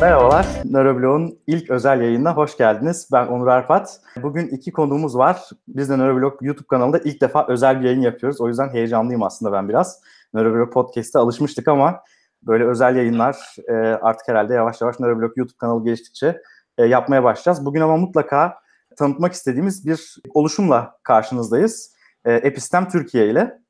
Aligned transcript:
Merhabalar, 0.00 0.46
Nöroblog'un 0.64 1.38
ilk 1.46 1.70
özel 1.70 2.00
yayınına 2.00 2.36
hoş 2.36 2.56
geldiniz. 2.56 3.08
Ben 3.12 3.26
Onur 3.26 3.46
Arpat. 3.46 4.00
Bugün 4.22 4.46
iki 4.46 4.72
konuğumuz 4.72 5.16
var. 5.18 5.48
Biz 5.68 5.90
de 5.90 5.96
Nöroblog 5.96 6.38
YouTube 6.40 6.66
kanalında 6.66 6.98
ilk 6.98 7.20
defa 7.20 7.46
özel 7.48 7.80
bir 7.80 7.84
yayın 7.84 8.00
yapıyoruz. 8.00 8.40
O 8.40 8.48
yüzden 8.48 8.68
heyecanlıyım 8.68 9.22
aslında 9.22 9.52
ben 9.52 9.68
biraz. 9.68 10.00
Nöroblog 10.34 10.72
Podcast'te 10.72 11.18
alışmıştık 11.18 11.68
ama 11.68 12.00
böyle 12.42 12.64
özel 12.64 12.96
yayınlar 12.96 13.36
e, 13.68 13.72
artık 13.76 14.28
herhalde 14.28 14.54
yavaş 14.54 14.80
yavaş 14.80 15.00
Nöroblog 15.00 15.32
YouTube 15.36 15.56
kanalı 15.58 15.84
geliştikçe 15.84 16.42
e, 16.78 16.84
yapmaya 16.84 17.24
başlayacağız. 17.24 17.64
Bugün 17.64 17.80
ama 17.80 17.96
mutlaka 17.96 18.54
tanıtmak 18.96 19.32
istediğimiz 19.32 19.86
bir 19.86 20.16
oluşumla 20.34 20.98
karşınızdayız. 21.02 21.94
E, 22.24 22.32
Epistem 22.32 22.88
Türkiye 22.88 23.30
ile. 23.30 23.60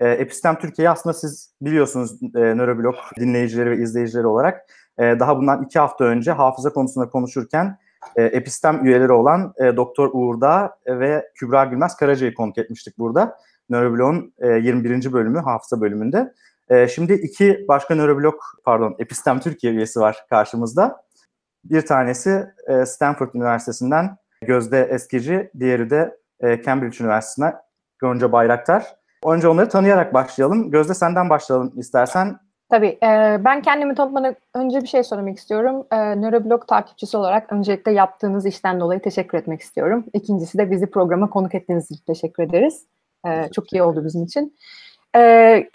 Epistem 0.00 0.58
Türkiye'yi 0.58 0.90
aslında 0.90 1.14
siz 1.14 1.54
biliyorsunuz 1.60 2.22
Nöroblog 2.34 2.94
dinleyicileri 3.20 3.70
ve 3.70 3.82
izleyicileri 3.82 4.26
olarak 4.26 4.60
e, 4.98 5.20
daha 5.20 5.36
bundan 5.38 5.62
iki 5.62 5.78
hafta 5.78 6.04
önce 6.04 6.32
hafıza 6.32 6.72
konusunda 6.72 7.10
konuşurken 7.10 7.78
e, 8.16 8.22
epistem 8.22 8.86
üyeleri 8.86 9.12
olan 9.12 9.54
e, 9.58 9.76
Doktor 9.76 10.10
Uğur'da 10.12 10.76
ve 10.86 11.30
Kübra 11.34 11.64
Gülmez 11.64 11.96
Karaca'yı 11.96 12.34
konuk 12.34 12.58
etmiştik 12.58 12.98
burada. 12.98 13.38
Nöroblog'un 13.70 14.34
e, 14.38 14.48
21. 14.48 15.12
bölümü, 15.12 15.38
hafıza 15.38 15.80
bölümünde. 15.80 16.32
E, 16.68 16.88
şimdi 16.88 17.12
iki 17.12 17.64
başka 17.68 17.94
nöroblog, 17.94 18.34
pardon, 18.64 18.96
Epistem 18.98 19.40
Türkiye 19.40 19.72
üyesi 19.72 20.00
var 20.00 20.16
karşımızda. 20.30 21.02
Bir 21.64 21.86
tanesi 21.86 22.46
Stanford 22.86 23.34
Üniversitesi'nden 23.34 24.16
Gözde 24.42 24.84
Eskici, 24.84 25.50
diğeri 25.60 25.90
de 25.90 26.16
Cambridge 26.64 27.04
Üniversitesi'nden 27.04 27.54
Gonca 28.00 28.32
Bayraktar. 28.32 28.86
Önce 29.26 29.48
onları 29.48 29.68
tanıyarak 29.68 30.14
başlayalım. 30.14 30.70
Gözde 30.70 30.94
senden 30.94 31.30
başlayalım 31.30 31.72
istersen. 31.76 32.38
Tabii. 32.70 32.98
E, 33.02 33.40
ben 33.44 33.62
kendimi 33.62 33.94
tanıtmadan 33.94 34.36
önce 34.54 34.80
bir 34.80 34.86
şey 34.86 35.02
söylemek 35.02 35.38
istiyorum. 35.38 35.86
E, 35.92 35.96
Nöroblog 35.96 36.66
takipçisi 36.68 37.16
olarak 37.16 37.52
öncelikle 37.52 37.92
yaptığınız 37.92 38.46
işten 38.46 38.80
dolayı 38.80 39.00
teşekkür 39.00 39.38
etmek 39.38 39.60
istiyorum. 39.60 40.04
İkincisi 40.12 40.58
de 40.58 40.70
bizi 40.70 40.86
programa 40.86 41.30
konuk 41.30 41.54
ettiğiniz 41.54 41.90
için 41.90 42.04
teşekkür 42.06 42.42
ederiz. 42.42 42.86
E, 43.26 43.48
çok 43.52 43.72
iyi 43.72 43.82
oldu 43.82 44.04
bizim 44.04 44.24
için. 44.24 44.56
E, 45.16 45.68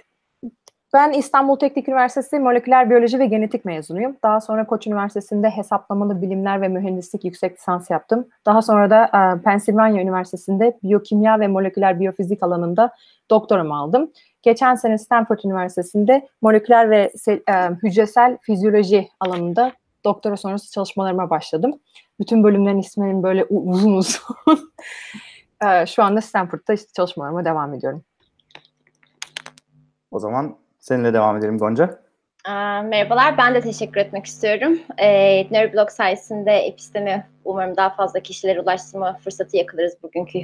ben 0.93 1.11
İstanbul 1.11 1.55
Teknik 1.55 1.87
Üniversitesi 1.87 2.39
Moleküler 2.39 2.89
Biyoloji 2.89 3.19
ve 3.19 3.25
Genetik 3.25 3.65
mezunuyum. 3.65 4.17
Daha 4.23 4.41
sonra 4.41 4.67
Koç 4.67 4.87
Üniversitesi'nde 4.87 5.49
hesaplamalı 5.49 6.21
bilimler 6.21 6.61
ve 6.61 6.67
mühendislik 6.67 7.25
yüksek 7.25 7.57
lisans 7.57 7.89
yaptım. 7.89 8.27
Daha 8.45 8.61
sonra 8.61 8.89
da 8.89 9.05
e, 9.05 9.41
Pennsylvania 9.43 10.01
Üniversitesi'nde 10.01 10.77
biyokimya 10.83 11.39
ve 11.39 11.47
moleküler 11.47 11.99
biyofizik 11.99 12.43
alanında 12.43 12.91
doktoramı 13.29 13.75
aldım. 13.75 14.11
Geçen 14.43 14.75
sene 14.75 14.97
Stanford 14.97 15.39
Üniversitesi'nde 15.45 16.27
moleküler 16.41 16.89
ve 16.89 17.11
e, 17.27 17.53
hücresel 17.83 18.37
fizyoloji 18.41 19.09
alanında 19.19 19.71
doktora 20.05 20.37
sonrası 20.37 20.71
çalışmalarıma 20.71 21.29
başladım. 21.29 21.79
Bütün 22.19 22.43
bölümlerin 22.43 22.79
isminin 22.79 23.23
böyle 23.23 23.45
uzun 23.45 23.93
uzun. 23.93 24.19
e, 25.65 25.85
şu 25.85 26.03
anda 26.03 26.21
Stanford'da 26.21 26.73
işte 26.73 26.91
çalışmalarıma 26.93 27.45
devam 27.45 27.73
ediyorum. 27.73 28.03
O 30.11 30.19
zaman 30.19 30.55
seninle 30.79 31.13
devam 31.13 31.37
edelim 31.37 31.57
Gonca. 31.57 32.02
Merhabalar, 32.49 33.37
ben 33.37 33.55
de 33.55 33.61
teşekkür 33.61 34.01
etmek 34.01 34.25
istiyorum. 34.25 34.79
E, 34.97 35.07
Neuroblog 35.51 35.89
sayesinde 35.89 36.51
epistemi 36.51 37.27
umarım 37.45 37.77
daha 37.77 37.89
fazla 37.89 38.19
kişilere 38.19 38.61
ulaştırma 38.61 39.17
fırsatı 39.17 39.57
yakalarız 39.57 40.03
bugünkü 40.03 40.39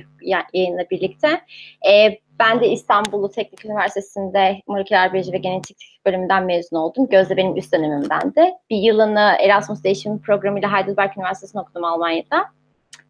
yayınla 0.53 0.89
birlikte. 0.91 1.41
E, 1.89 2.19
ben 2.39 2.59
de 2.59 2.69
İstanbul 2.69 3.31
Teknik 3.31 3.66
Üniversitesi'nde 3.66 4.61
moleküler 4.67 5.14
biyoloji 5.14 5.33
ve 5.33 5.38
genetik 5.38 6.02
bölümünden 6.06 6.45
mezun 6.45 6.78
oldum. 6.78 7.09
Gözde 7.09 7.38
benim 7.38 7.57
üst 7.57 7.73
dönemimden 7.73 8.35
de. 8.35 8.53
Bir 8.69 8.78
yılını 8.78 9.35
Erasmus 9.40 9.84
Değişim 9.84 10.22
Programı 10.22 10.59
ile 10.59 10.68
Heidelberg 10.68 11.18
Üniversitesi'nde 11.18 11.62
okudum 11.62 11.84
Almanya'da. 11.84 12.46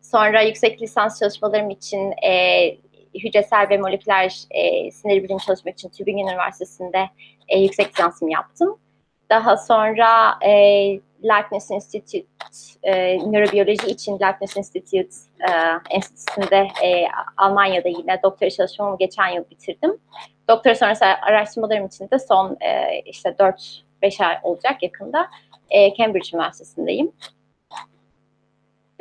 Sonra 0.01 0.41
yüksek 0.41 0.81
lisans 0.81 1.19
çalışmalarım 1.19 1.69
için 1.69 2.11
e, 2.11 2.31
hücresel 3.23 3.69
ve 3.69 3.77
moleküler 3.77 4.43
e, 4.51 4.91
sinir 4.91 5.23
bilimi 5.23 5.41
çalışmak 5.41 5.73
için 5.73 5.89
Tübingen 5.89 6.27
Üniversitesi'nde 6.27 7.09
e, 7.47 7.59
yüksek 7.59 7.87
lisansımı 7.87 8.31
yaptım. 8.31 8.79
Daha 9.29 9.57
sonra 9.57 10.39
e, 10.41 10.51
Leibniz 11.23 11.71
Institute, 11.71 12.25
e, 12.83 13.17
nörobiyoloji 13.17 13.87
için 13.87 14.19
Leibniz 14.19 14.57
Institute 14.57 15.15
e, 15.39 15.51
Enstitüsü'nde 15.89 16.67
e, 16.83 17.07
Almanya'da 17.37 17.89
yine 17.89 18.19
doktora 18.23 18.49
çalışmamı 18.49 18.97
geçen 18.97 19.27
yıl 19.27 19.43
bitirdim. 19.49 19.97
Doktora 20.47 20.75
sonrası 20.75 21.05
araştırmalarım 21.05 21.85
için 21.85 22.09
de 22.11 22.19
son 22.19 22.57
e, 22.61 22.99
işte 23.05 23.29
4-5 24.01 24.25
ay 24.25 24.37
olacak 24.43 24.83
yakında 24.83 25.27
e, 25.69 25.95
Cambridge 25.95 26.29
Üniversitesi'ndeyim. 26.33 27.11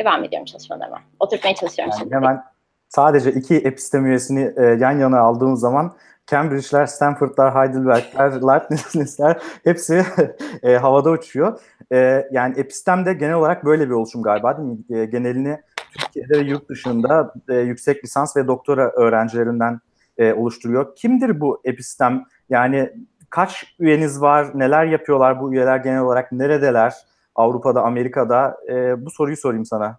Devam 0.01 0.25
ediyorum 0.25 0.45
çalışmalarıma. 0.45 0.99
Oturtmaya 1.21 1.55
çalışıyorum 1.55 1.91
yani 1.93 2.01
şimdi. 2.01 2.15
Hemen 2.15 2.43
sadece 2.89 3.33
iki 3.33 3.57
epistem 3.57 4.07
üyesini 4.07 4.53
e, 4.57 4.63
yan 4.63 4.99
yana 4.99 5.21
aldığımız 5.21 5.61
zaman 5.61 5.97
Cambridge'ler, 6.31 6.87
Stanford'lar, 6.87 7.55
Heidelberg'ler, 7.55 8.33
Leibniz'ler 8.33 9.43
hepsi 9.65 10.05
e, 10.63 10.77
havada 10.77 11.11
uçuyor. 11.11 11.61
E, 11.93 12.29
yani 12.33 12.59
epistem 12.59 13.07
de 13.07 13.13
genel 13.13 13.35
olarak 13.35 13.65
böyle 13.65 13.87
bir 13.87 13.95
oluşum 13.95 14.23
galiba 14.23 14.59
değil 14.59 14.69
mi? 14.69 14.99
E, 14.99 15.05
genelini 15.05 15.61
Türkiye'de 15.99 16.39
ve 16.39 16.51
yurt 16.51 16.69
dışında 16.69 17.35
e, 17.49 17.55
yüksek 17.55 18.05
lisans 18.05 18.37
ve 18.37 18.47
doktora 18.47 18.91
öğrencilerinden 18.91 19.81
e, 20.19 20.33
oluşturuyor. 20.33 20.97
Kimdir 20.97 21.41
bu 21.41 21.61
epistem? 21.65 22.25
Yani 22.51 22.93
kaç 23.31 23.75
üyeniz 23.79 24.21
var? 24.21 24.51
Neler 24.55 24.85
yapıyorlar 24.85 25.41
bu 25.41 25.53
üyeler 25.53 25.77
genel 25.77 26.01
olarak? 26.01 26.33
Neredeler? 26.33 26.95
Avrupa'da, 27.35 27.83
Amerika'da? 27.83 28.57
E, 28.69 29.05
bu 29.07 29.11
soruyu 29.11 29.37
sorayım 29.37 29.65
sana. 29.65 29.99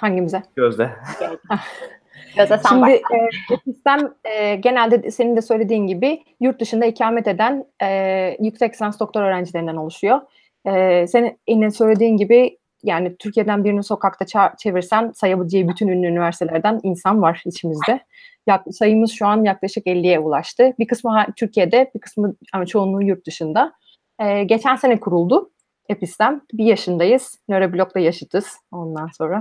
Hangimize? 0.00 0.42
Gözde. 0.56 0.90
Sen 2.36 2.60
Şimdi 2.68 2.90
e, 2.90 3.56
sistem 3.64 4.14
e, 4.24 4.54
genelde 4.54 5.10
senin 5.10 5.36
de 5.36 5.42
söylediğin 5.42 5.86
gibi 5.86 6.22
yurt 6.40 6.60
dışında 6.60 6.86
ikamet 6.86 7.28
eden 7.28 7.64
e, 7.82 8.36
yüksek 8.40 8.72
lisans 8.72 9.00
doktor 9.00 9.22
öğrencilerinden 9.22 9.76
oluşuyor. 9.76 10.20
E, 10.66 11.06
senin 11.06 11.38
yine 11.48 11.70
söylediğin 11.70 12.16
gibi 12.16 12.58
yani 12.82 13.16
Türkiye'den 13.18 13.64
birini 13.64 13.82
sokakta 13.82 14.52
çevirsen 14.58 15.12
sayabileceği 15.14 15.68
bütün 15.68 15.88
ünlü 15.88 16.06
üniversitelerden 16.06 16.80
insan 16.82 17.22
var 17.22 17.42
içimizde. 17.46 18.00
Yak, 18.46 18.64
sayımız 18.70 19.12
şu 19.12 19.26
an 19.26 19.44
yaklaşık 19.44 19.86
50'ye 19.86 20.18
ulaştı. 20.18 20.72
Bir 20.78 20.86
kısmı 20.86 21.24
Türkiye'de, 21.36 21.90
bir 21.94 22.00
kısmı 22.00 22.34
ama 22.52 22.66
çoğunluğu 22.66 23.02
yurt 23.02 23.26
dışında. 23.26 23.72
Ee, 24.20 24.44
geçen 24.44 24.76
sene 24.76 25.00
kuruldu 25.00 25.50
Epistem. 25.88 26.40
Bir 26.52 26.64
yaşındayız. 26.64 27.38
Nöroblog'da 27.48 28.00
yaşıtız 28.00 28.46
ondan 28.72 29.08
sonra. 29.18 29.40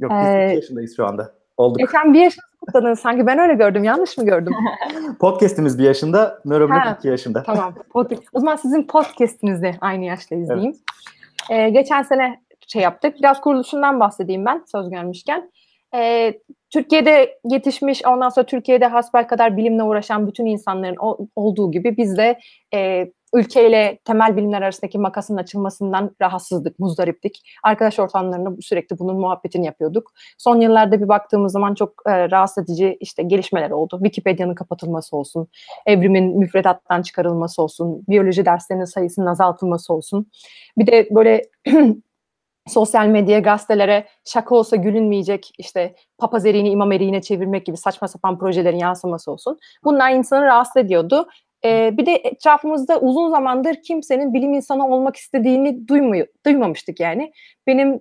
Yok 0.00 0.12
biz 0.12 0.28
ee, 0.28 0.46
iki 0.46 0.56
yaşındayız 0.56 0.96
şu 0.96 1.06
anda. 1.06 1.39
Olduk. 1.60 1.78
Geçen 1.78 2.14
bir 2.14 2.20
yaşında 2.20 2.44
kutladınız. 2.60 3.00
Sanki 3.00 3.26
ben 3.26 3.38
öyle 3.38 3.54
gördüm. 3.54 3.84
Yanlış 3.84 4.18
mı 4.18 4.24
gördüm? 4.24 4.54
Podcast'imiz 5.20 5.78
bir 5.78 5.84
yaşında, 5.84 6.38
Nöroblog 6.44 6.98
iki 6.98 7.08
yaşında. 7.08 7.42
Tamam. 7.46 7.74
O 7.94 8.40
zaman 8.40 8.56
sizin 8.56 8.82
podcast'inizde 8.82 9.74
aynı 9.80 10.04
yaşta 10.04 10.34
izleyeyim. 10.34 10.74
Evet. 11.50 11.60
Ee, 11.60 11.70
geçen 11.70 12.02
sene 12.02 12.40
şey 12.66 12.82
yaptık. 12.82 13.14
Biraz 13.18 13.40
kuruluşundan 13.40 14.00
bahsedeyim 14.00 14.46
ben 14.46 14.64
söz 14.72 14.90
gelmişken. 14.90 15.50
Ee, 15.94 16.34
Türkiye'de 16.70 17.38
yetişmiş, 17.44 18.02
ondan 18.06 18.28
sonra 18.28 18.46
Türkiye'de 18.46 18.86
hasbel 18.86 19.26
kadar 19.28 19.56
bilimle 19.56 19.82
uğraşan 19.82 20.26
bütün 20.26 20.46
insanların 20.46 20.96
o, 21.00 21.18
olduğu 21.36 21.70
gibi 21.70 21.96
biz 21.96 22.16
de 22.16 22.38
e, 22.74 23.10
ülkeyle 23.34 23.98
temel 24.04 24.36
bilimler 24.36 24.62
arasındaki 24.62 24.98
makasın 24.98 25.36
açılmasından 25.36 26.16
rahatsızdık, 26.22 26.78
muzdariptik. 26.78 27.42
Arkadaş 27.62 27.98
ortamlarında 27.98 28.50
sürekli 28.60 28.98
bunun 28.98 29.20
muhabbetini 29.20 29.66
yapıyorduk. 29.66 30.12
Son 30.38 30.60
yıllarda 30.60 31.00
bir 31.00 31.08
baktığımız 31.08 31.52
zaman 31.52 31.74
çok 31.74 32.02
e, 32.06 32.30
rahatsız 32.30 32.64
edici 32.64 32.96
işte 33.00 33.22
gelişmeler 33.22 33.70
oldu. 33.70 33.98
Wikipedia'nın 34.02 34.54
kapatılması 34.54 35.16
olsun, 35.16 35.48
evrimin 35.86 36.38
müfredattan 36.38 37.02
çıkarılması 37.02 37.62
olsun, 37.62 38.04
biyoloji 38.08 38.44
derslerinin 38.44 38.84
sayısının 38.84 39.26
azaltılması 39.26 39.94
olsun. 39.94 40.30
Bir 40.78 40.86
de 40.86 41.08
böyle 41.10 41.42
sosyal 42.68 43.06
medyaya, 43.06 43.40
gazetelere 43.40 44.06
şaka 44.24 44.54
olsa 44.54 44.76
gülünmeyecek 44.76 45.50
işte 45.58 45.94
papaz 46.18 46.46
eriğini 46.46 46.70
imam 46.70 46.92
eriğine 46.92 47.22
çevirmek 47.22 47.66
gibi 47.66 47.76
saçma 47.76 48.08
sapan 48.08 48.38
projelerin 48.38 48.78
yansıması 48.78 49.32
olsun. 49.32 49.58
Bunlar 49.84 50.10
insanı 50.10 50.44
rahatsız 50.44 50.76
ediyordu. 50.76 51.28
Ee, 51.64 51.90
bir 51.96 52.06
de 52.06 52.14
etrafımızda 52.14 53.00
uzun 53.00 53.30
zamandır 53.30 53.74
kimsenin 53.74 54.34
bilim 54.34 54.54
insanı 54.54 54.88
olmak 54.88 55.16
istediğini 55.16 55.88
duymuyor, 55.88 56.26
duymamıştık 56.46 57.00
yani. 57.00 57.32
Benim 57.66 58.00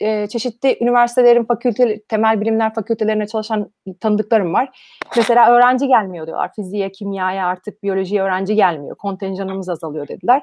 e, 0.00 0.26
çeşitli 0.26 0.78
üniversitelerin 0.80 1.44
fakülte 1.44 2.02
temel 2.02 2.40
bilimler 2.40 2.74
fakültelerine 2.74 3.26
çalışan 3.26 3.70
tanıdıklarım 4.00 4.54
var. 4.54 4.80
Mesela 5.16 5.50
öğrenci 5.50 5.86
gelmiyor 5.86 6.26
diyorlar. 6.26 6.50
Fiziğe, 6.56 6.92
kimyaya 6.92 7.46
artık 7.46 7.82
biyolojiye 7.82 8.22
öğrenci 8.22 8.54
gelmiyor. 8.54 8.96
Kontenjanımız 8.96 9.68
azalıyor 9.68 10.08
dediler. 10.08 10.42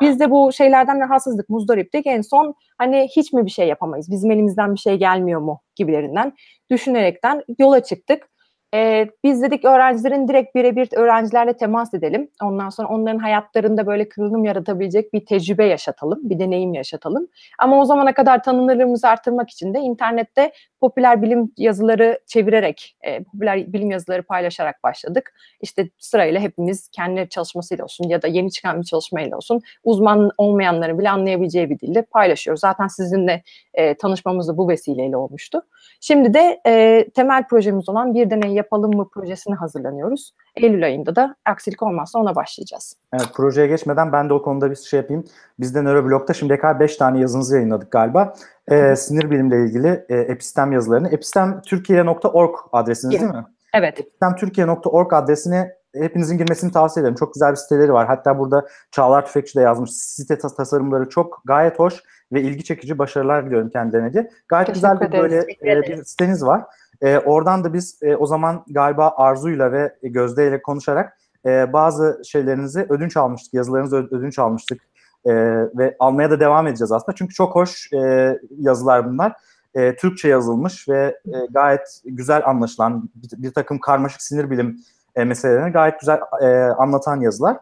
Biz 0.00 0.20
de 0.20 0.30
bu 0.30 0.52
şeylerden 0.52 1.00
rahatsızlık, 1.00 1.48
muzdariptik. 1.48 2.06
En 2.06 2.20
son 2.20 2.54
hani 2.78 3.08
hiç 3.16 3.32
mi 3.32 3.46
bir 3.46 3.50
şey 3.50 3.68
yapamayız? 3.68 4.10
Bizim 4.10 4.30
elimizden 4.30 4.74
bir 4.74 4.80
şey 4.80 4.96
gelmiyor 4.96 5.40
mu 5.40 5.60
gibilerinden 5.76 6.32
düşünerekten 6.70 7.42
yola 7.58 7.82
çıktık. 7.82 8.31
E, 8.74 9.08
biz 9.24 9.42
dedik 9.42 9.64
öğrencilerin 9.64 10.28
direkt 10.28 10.54
birebir 10.54 10.88
öğrencilerle 10.92 11.52
temas 11.52 11.94
edelim. 11.94 12.28
Ondan 12.42 12.68
sonra 12.68 12.88
onların 12.88 13.18
hayatlarında 13.18 13.86
böyle 13.86 14.08
kırılım 14.08 14.44
yaratabilecek 14.44 15.12
bir 15.12 15.26
tecrübe 15.26 15.64
yaşatalım, 15.64 16.30
bir 16.30 16.38
deneyim 16.38 16.74
yaşatalım. 16.74 17.28
Ama 17.58 17.80
o 17.80 17.84
zamana 17.84 18.14
kadar 18.14 18.42
tanınırlığımızı 18.42 19.08
artırmak 19.08 19.50
için 19.50 19.74
de 19.74 19.78
internette 19.78 20.52
popüler 20.80 21.22
bilim 21.22 21.52
yazıları 21.56 22.20
çevirerek, 22.26 22.96
e, 23.02 23.22
popüler 23.22 23.72
bilim 23.72 23.90
yazıları 23.90 24.22
paylaşarak 24.22 24.82
başladık. 24.82 25.34
İşte 25.60 25.88
sırayla 25.98 26.40
hepimiz 26.40 26.88
kendi 26.88 27.28
çalışmasıyla 27.28 27.84
olsun 27.84 28.08
ya 28.08 28.22
da 28.22 28.26
yeni 28.26 28.50
çıkan 28.50 28.80
bir 28.80 28.84
çalışmayla 28.84 29.36
olsun 29.36 29.60
uzman 29.84 30.30
olmayanların 30.38 30.98
bile 30.98 31.10
anlayabileceği 31.10 31.70
bir 31.70 31.78
dilde 31.78 32.02
paylaşıyoruz. 32.02 32.60
Zaten 32.60 32.86
sizinle 32.86 33.42
e, 33.74 33.94
tanışmamız 33.94 34.48
da 34.48 34.56
bu 34.56 34.68
vesileyle 34.68 35.16
olmuştu. 35.16 35.62
Şimdi 36.00 36.34
de 36.34 36.60
e, 36.66 37.06
temel 37.14 37.46
projemiz 37.46 37.88
olan 37.88 38.14
bir 38.14 38.30
deney 38.30 38.61
yapalım 38.62 38.96
mı 38.96 39.08
projesini 39.08 39.54
hazırlanıyoruz. 39.54 40.34
Eylül 40.56 40.84
ayında 40.84 41.16
da 41.16 41.36
aksilik 41.44 41.82
olmazsa 41.82 42.18
ona 42.18 42.34
başlayacağız. 42.34 42.96
Evet, 43.12 43.28
projeye 43.34 43.66
geçmeden 43.66 44.12
ben 44.12 44.28
de 44.28 44.34
o 44.34 44.42
konuda 44.42 44.70
bir 44.70 44.76
şey 44.76 45.00
yapayım. 45.00 45.24
Biz 45.60 45.74
de 45.74 45.84
Nöroblog'da 45.84 46.32
şimdiye 46.32 46.58
kadar 46.58 46.80
5 46.80 46.96
tane 46.96 47.20
yazınızı 47.20 47.54
yayınladık 47.54 47.90
galiba. 47.90 48.34
Ee, 48.70 48.96
sinir 48.96 49.30
bilimle 49.30 49.64
ilgili 49.64 50.04
e, 50.08 50.16
epistem 50.16 50.72
yazılarını. 50.72 51.08
epistemtürkiye.org 51.08 52.54
adresiniz 52.72 53.20
değil 53.20 53.32
mi? 53.32 53.44
Evet. 53.74 54.00
epistemtürkiye.org 54.00 55.12
adresine 55.12 55.72
hepinizin 55.94 56.38
girmesini 56.38 56.72
tavsiye 56.72 57.02
ederim. 57.02 57.16
Çok 57.16 57.34
güzel 57.34 57.50
bir 57.50 57.56
siteleri 57.56 57.92
var. 57.92 58.06
Hatta 58.06 58.38
burada 58.38 58.66
Çağlar 58.90 59.26
Tüfekçi 59.26 59.58
de 59.58 59.62
yazmış. 59.62 59.90
Site 59.90 60.38
tas- 60.38 60.56
tasarımları 60.56 61.08
çok 61.08 61.42
gayet 61.44 61.78
hoş 61.78 62.02
ve 62.32 62.42
ilgi 62.42 62.64
çekici 62.64 62.98
başarılar 62.98 63.46
diliyorum 63.46 63.70
kendilerine 63.70 64.12
diye. 64.12 64.30
Gayet 64.48 64.66
Teşekkür 64.66 64.88
güzel 64.88 65.00
bir 65.00 65.18
böyle 65.18 65.36
e, 65.36 65.82
bir 65.82 66.04
siteniz 66.04 66.44
var. 66.44 66.64
E, 67.02 67.18
oradan 67.18 67.64
da 67.64 67.72
biz 67.74 67.98
e, 68.02 68.16
o 68.16 68.26
zaman 68.26 68.64
galiba 68.68 69.14
Arzu'yla 69.16 69.72
ve 69.72 69.94
Gözde 70.02 70.48
ile 70.48 70.62
konuşarak 70.62 71.18
e, 71.46 71.72
bazı 71.72 72.22
şeylerinizi 72.24 72.86
ödünç 72.88 73.16
almıştık. 73.16 73.54
Yazılarınızı 73.54 73.96
ödünç 73.96 74.38
almıştık. 74.38 74.82
E, 75.24 75.32
ve 75.78 75.96
almaya 75.98 76.30
da 76.30 76.40
devam 76.40 76.66
edeceğiz 76.66 76.92
aslında. 76.92 77.16
Çünkü 77.16 77.34
çok 77.34 77.54
hoş 77.54 77.92
e, 77.92 78.38
yazılar 78.58 79.06
bunlar. 79.06 79.32
E, 79.74 79.96
Türkçe 79.96 80.28
yazılmış 80.28 80.88
ve 80.88 81.18
e, 81.26 81.32
gayet 81.50 82.00
güzel 82.04 82.42
anlaşılan 82.46 83.10
bir, 83.14 83.42
bir 83.42 83.54
takım 83.54 83.78
karmaşık 83.78 84.22
sinir 84.22 84.50
bilim 84.50 84.76
e, 85.16 85.24
meselelerini 85.24 85.72
gayet 85.72 86.00
güzel 86.00 86.20
e, 86.42 86.46
anlatan 86.56 87.20
yazılar. 87.20 87.56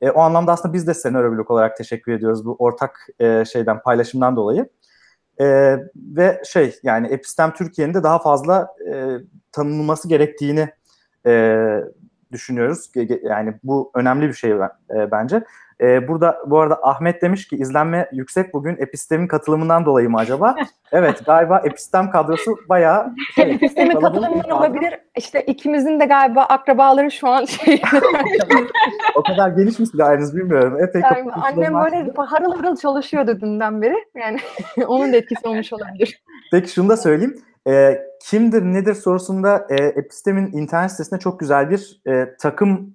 E, 0.00 0.10
o 0.10 0.20
anlamda 0.20 0.52
aslında 0.52 0.74
biz 0.74 0.86
de 0.86 0.94
size 0.94 1.12
Nöroblog 1.12 1.50
olarak 1.50 1.76
teşekkür 1.76 2.12
ediyoruz 2.12 2.44
bu 2.44 2.56
ortak 2.58 3.06
e, 3.18 3.44
şeyden 3.44 3.82
paylaşımdan 3.82 4.36
dolayı. 4.36 4.68
E, 5.40 5.76
ve 5.96 6.42
şey 6.44 6.78
yani 6.82 7.06
Epistem 7.06 7.52
Türkiye'nin 7.52 7.94
de 7.94 8.02
daha 8.02 8.18
fazla 8.18 8.68
e, 8.92 9.16
tanınması 9.52 10.08
gerektiğini 10.08 10.68
e, 11.26 11.32
düşünüyoruz. 12.36 12.90
Yani 13.22 13.54
bu 13.64 13.90
önemli 13.94 14.28
bir 14.28 14.34
şey 14.34 14.50
e, 14.50 15.10
bence. 15.10 15.42
E, 15.80 16.08
burada 16.08 16.38
bu 16.46 16.60
arada 16.60 16.78
Ahmet 16.82 17.22
demiş 17.22 17.48
ki 17.48 17.56
izlenme 17.56 18.08
yüksek 18.12 18.54
bugün 18.54 18.76
Epistem'in 18.78 19.26
katılımından 19.26 19.84
dolayı 19.84 20.10
mı 20.10 20.18
acaba? 20.18 20.56
evet 20.92 21.26
galiba 21.26 21.58
Epistem 21.58 22.10
kadrosu 22.10 22.56
bayağı 22.68 23.14
şey, 23.34 23.50
Epistemi 23.50 23.94
kalabalık 23.94 24.14
bir 24.14 24.20
katılımından 24.20 24.50
olabilir. 24.50 24.94
İşte 25.16 25.42
ikimizin 25.42 26.00
de 26.00 26.04
galiba 26.04 26.42
akrabaları 26.42 27.10
şu 27.10 27.28
an 27.28 27.44
şey. 27.44 27.82
O 29.14 29.22
kadar 29.22 29.48
geniş 29.48 29.78
mi 29.78 29.86
silahınız 29.86 30.36
bilmiyorum. 30.36 30.78
Epey 30.80 31.02
Yani 31.02 31.32
annem 31.32 31.74
böyle 31.74 32.12
harıl 32.16 32.52
harıl 32.52 32.76
çalışıyordu 32.76 33.40
dünden 33.40 33.82
beri. 33.82 33.96
Yani 34.14 34.38
onun 34.86 35.12
da 35.12 35.16
etkisi 35.16 35.48
olmuş 35.48 35.72
olabilir. 35.72 36.22
Peki 36.52 36.68
şunu 36.70 36.88
da 36.88 36.96
söyleyeyim. 36.96 37.42
E, 37.66 38.02
kimdir 38.20 38.62
nedir 38.62 38.94
sorusunda 38.94 39.66
e, 39.70 39.74
Epistem'in 39.74 40.52
internet 40.52 40.90
sitesinde 40.90 41.20
çok 41.20 41.40
güzel 41.40 41.70
bir 41.70 42.00
e, 42.08 42.36
takım 42.40 42.94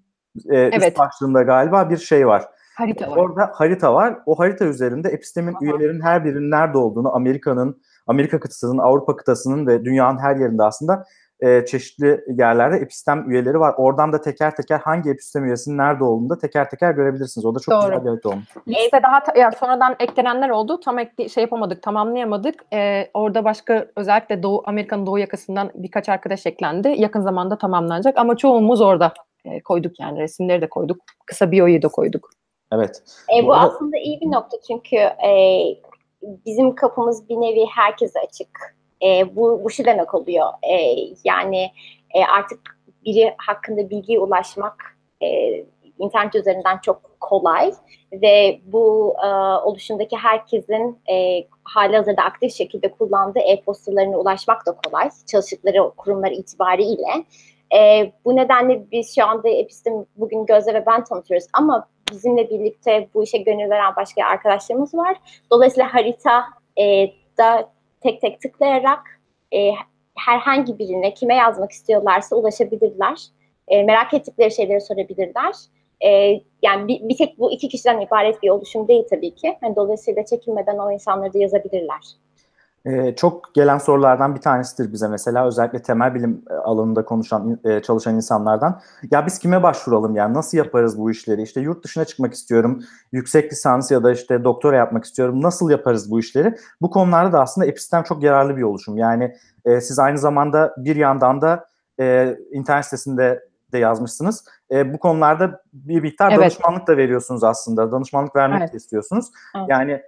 e, 0.49 0.57
Evet. 0.57 0.87
üst 0.87 0.99
başlığında 0.99 1.41
galiba 1.41 1.89
bir 1.89 1.97
şey 1.97 2.27
var. 2.27 2.45
Harita 2.77 3.11
var. 3.11 3.17
Orada 3.17 3.51
harita 3.53 3.93
var. 3.93 4.17
O 4.25 4.39
harita 4.39 4.65
üzerinde 4.65 5.09
Epistem'in 5.09 5.53
Aha. 5.53 5.59
üyelerinin 5.61 6.01
her 6.01 6.25
birinin 6.25 6.51
nerede 6.51 6.77
olduğunu, 6.77 7.15
Amerika'nın, 7.15 7.81
Amerika 8.07 8.39
kıtasının, 8.39 8.77
Avrupa 8.77 9.15
kıtasının 9.15 9.67
ve 9.67 9.85
dünyanın 9.85 10.17
her 10.19 10.35
yerinde 10.35 10.63
aslında 10.63 11.05
e, 11.41 11.65
çeşitli 11.65 12.23
yerlerde 12.37 12.75
Epistem 12.77 13.31
üyeleri 13.31 13.59
var. 13.59 13.73
Oradan 13.77 14.13
da 14.13 14.21
teker 14.21 14.55
teker 14.55 14.79
hangi 14.79 15.09
Epistem 15.09 15.45
üyesinin 15.45 15.77
nerede 15.77 16.03
olduğunu 16.03 16.29
da 16.29 16.37
teker 16.37 16.69
teker 16.69 16.91
görebilirsiniz. 16.91 17.45
O 17.45 17.55
da 17.55 17.59
çok 17.59 17.71
Doğru. 17.73 17.81
güzel 17.81 18.03
bir 18.05 18.09
harita 18.09 18.29
olmuş. 18.29 18.45
Liste 18.67 19.03
daha 19.03 19.23
ta- 19.23 19.39
yani 19.39 19.55
sonradan 19.55 19.95
eklenenler 19.99 20.49
oldu. 20.49 20.79
Tam 20.79 20.99
ekle, 20.99 21.29
şey 21.29 21.41
yapamadık, 21.41 21.83
tamamlayamadık. 21.83 22.55
Ee, 22.73 23.09
orada 23.13 23.43
başka 23.43 23.87
özellikle 23.95 24.43
Doğu 24.43 24.63
Amerika'nın 24.65 25.05
doğu 25.05 25.19
yakasından 25.19 25.71
birkaç 25.75 26.09
arkadaş 26.09 26.45
eklendi. 26.45 26.93
Yakın 26.97 27.21
zamanda 27.21 27.57
tamamlanacak 27.57 28.17
ama 28.17 28.37
çoğumuz 28.37 28.81
orada 28.81 29.13
e, 29.45 29.63
koyduk 29.63 29.99
yani 29.99 30.19
resimleri 30.19 30.61
de 30.61 30.69
koyduk. 30.69 30.97
Kısa 31.25 31.51
biyoyu 31.51 31.81
da 31.81 31.87
koyduk. 31.87 32.29
Evet. 32.73 33.03
E, 33.39 33.43
bu 33.43 33.47
Bu 33.47 33.53
arada- 33.53 33.65
aslında 33.73 33.97
iyi 33.97 34.21
bir 34.21 34.31
nokta 34.31 34.57
çünkü 34.67 34.95
e, 34.95 35.61
bizim 36.45 36.75
kapımız 36.75 37.29
bir 37.29 37.35
nevi 37.35 37.65
herkese 37.75 38.19
açık. 38.19 38.80
E, 39.03 39.35
bu, 39.35 39.63
bu 39.63 39.69
şu 39.69 39.85
demek 39.85 40.13
oluyor. 40.13 40.47
E, 40.63 40.95
yani 41.23 41.71
e, 42.15 42.25
artık 42.25 42.59
biri 43.05 43.33
hakkında 43.37 43.89
bilgiye 43.89 44.19
ulaşmak 44.19 44.97
e, 45.23 45.27
internet 45.99 46.35
üzerinden 46.35 46.77
çok 46.77 47.19
kolay 47.19 47.73
ve 48.11 48.61
bu 48.65 49.15
e, 49.23 49.27
oluşumdaki 49.65 50.17
herkesin 50.17 50.99
e, 51.11 51.47
hali 51.63 51.95
hazırda 51.95 52.21
aktif 52.21 52.53
şekilde 52.53 52.91
kullandığı 52.91 53.39
e-postalarına 53.39 54.17
ulaşmak 54.17 54.65
da 54.65 54.77
kolay. 54.85 55.09
Çalıştıkları 55.27 55.91
kurumlar 55.97 56.31
itibariyle. 56.31 57.25
E, 57.77 58.11
bu 58.25 58.35
nedenle 58.35 58.91
biz 58.91 59.15
şu 59.15 59.25
anda 59.25 59.49
Epistem 59.49 60.05
bugün 60.15 60.45
Gözde 60.45 60.73
ve 60.73 60.85
ben 60.85 61.03
tanıtıyoruz 61.03 61.47
ama 61.53 61.87
bizimle 62.11 62.49
birlikte 62.49 63.07
bu 63.13 63.23
işe 63.23 63.37
gönül 63.37 63.69
veren 63.69 63.95
başka 63.95 64.25
arkadaşlarımız 64.25 64.93
var. 64.93 65.17
Dolayısıyla 65.51 65.93
harita 65.93 66.43
e, 66.77 67.07
da 67.37 67.69
tek 68.01 68.21
tek 68.21 68.41
tıklayarak 68.41 69.19
e, 69.53 69.71
herhangi 70.15 70.79
birine 70.79 71.13
kime 71.13 71.35
yazmak 71.35 71.71
istiyorlarsa 71.71 72.35
ulaşabilirler. 72.35 73.21
E, 73.67 73.83
merak 73.83 74.13
ettikleri 74.13 74.51
şeyleri 74.51 74.81
sorabilirler. 74.81 75.53
E, 76.05 76.41
yani 76.61 76.87
bir, 76.87 77.09
bir 77.09 77.17
tek 77.17 77.39
bu 77.39 77.51
iki 77.51 77.69
kişiden 77.69 77.99
ibaret 77.99 78.43
bir 78.43 78.49
oluşum 78.49 78.87
değil 78.87 79.03
tabii 79.09 79.35
ki. 79.35 79.57
Yani 79.63 79.75
dolayısıyla 79.75 80.25
çekinmeden 80.25 80.77
o 80.77 80.91
insanları 80.91 81.33
da 81.33 81.37
yazabilirler. 81.37 82.20
Ee, 82.85 83.15
çok 83.15 83.53
gelen 83.53 83.77
sorulardan 83.77 84.35
bir 84.35 84.41
tanesidir 84.41 84.93
bize 84.93 85.07
mesela 85.07 85.47
özellikle 85.47 85.81
temel 85.81 86.15
bilim 86.15 86.41
e, 86.49 86.53
alanında 86.53 87.05
konuşan 87.05 87.59
e, 87.63 87.81
çalışan 87.81 88.15
insanlardan. 88.15 88.81
Ya 89.11 89.25
biz 89.25 89.39
kime 89.39 89.63
başvuralım 89.63 90.15
yani 90.15 90.33
nasıl 90.33 90.57
yaparız 90.57 90.97
bu 90.99 91.11
işleri? 91.11 91.41
İşte 91.41 91.61
yurt 91.61 91.83
dışına 91.83 92.05
çıkmak 92.05 92.33
istiyorum, 92.33 92.83
yüksek 93.11 93.51
lisans 93.51 93.91
ya 93.91 94.03
da 94.03 94.11
işte 94.11 94.43
doktora 94.43 94.75
yapmak 94.75 95.05
istiyorum. 95.05 95.41
Nasıl 95.41 95.69
yaparız 95.69 96.11
bu 96.11 96.19
işleri? 96.19 96.55
Bu 96.81 96.89
konularda 96.89 97.33
da 97.33 97.41
aslında 97.41 97.67
Epistem 97.67 98.03
çok 98.03 98.23
yararlı 98.23 98.57
bir 98.57 98.63
oluşum. 98.63 98.97
Yani 98.97 99.35
e, 99.65 99.81
siz 99.81 99.99
aynı 99.99 100.17
zamanda 100.17 100.75
bir 100.77 100.95
yandan 100.95 101.41
da 101.41 101.65
e, 101.99 102.37
internet 102.51 102.85
sitesinde 102.85 103.51
de 103.71 103.77
yazmışsınız. 103.77 104.45
E, 104.71 104.93
bu 104.93 104.99
konularda 104.99 105.61
bir 105.73 106.01
miktar 106.01 106.31
Evet. 106.31 106.41
danışmanlık 106.41 106.87
da 106.87 106.97
veriyorsunuz 106.97 107.43
aslında. 107.43 107.91
Danışmanlık 107.91 108.35
vermek 108.35 108.61
Evet. 108.61 108.73
de 108.73 108.77
istiyorsunuz. 108.77 109.31
Evet. 109.55 109.65
Yani 109.69 110.01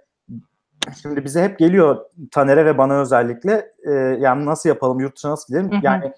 Şimdi 1.02 1.24
bize 1.24 1.42
hep 1.42 1.58
geliyor 1.58 2.04
Taner'e 2.30 2.64
ve 2.64 2.78
bana 2.78 3.00
özellikle 3.00 3.72
e, 3.86 3.90
yani 4.20 4.46
nasıl 4.46 4.68
yapalım, 4.68 5.00
yurt 5.00 5.16
dışına 5.16 5.30
nasıl 5.30 5.46
gidelim? 5.46 5.72
Hı 5.72 5.76
hı. 5.76 5.80
Yani 5.82 6.12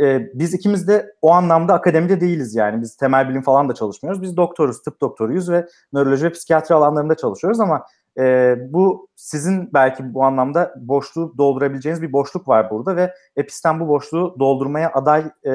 e, 0.00 0.30
biz 0.34 0.54
ikimiz 0.54 0.88
de 0.88 1.14
o 1.22 1.30
anlamda 1.30 1.74
akademide 1.74 2.20
değiliz 2.20 2.54
yani. 2.54 2.82
Biz 2.82 2.96
temel 2.96 3.28
bilim 3.28 3.42
falan 3.42 3.68
da 3.68 3.74
çalışmıyoruz. 3.74 4.22
Biz 4.22 4.36
doktoruz, 4.36 4.82
tıp 4.82 5.00
doktoruyuz 5.00 5.50
ve 5.50 5.66
nöroloji 5.92 6.24
ve 6.24 6.30
psikiyatri 6.30 6.74
alanlarında 6.74 7.14
çalışıyoruz 7.14 7.60
ama 7.60 7.86
e, 8.18 8.56
bu 8.72 9.08
sizin 9.16 9.70
belki 9.74 10.14
bu 10.14 10.24
anlamda 10.24 10.74
boşluğu 10.80 11.34
doldurabileceğiniz 11.38 12.02
bir 12.02 12.12
boşluk 12.12 12.48
var 12.48 12.70
burada 12.70 12.96
ve 12.96 13.14
Epistem 13.36 13.80
bu 13.80 13.88
boşluğu 13.88 14.36
doldurmaya 14.38 14.92
aday 14.92 15.24
e, 15.46 15.52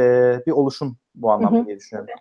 bir 0.48 0.52
oluşum 0.52 0.98
bu 1.16 1.32
anlamda 1.32 1.58
Hı 1.58 1.62
hı. 1.62 1.66
diye 1.66 1.78
düşünüyorum. 1.78 2.14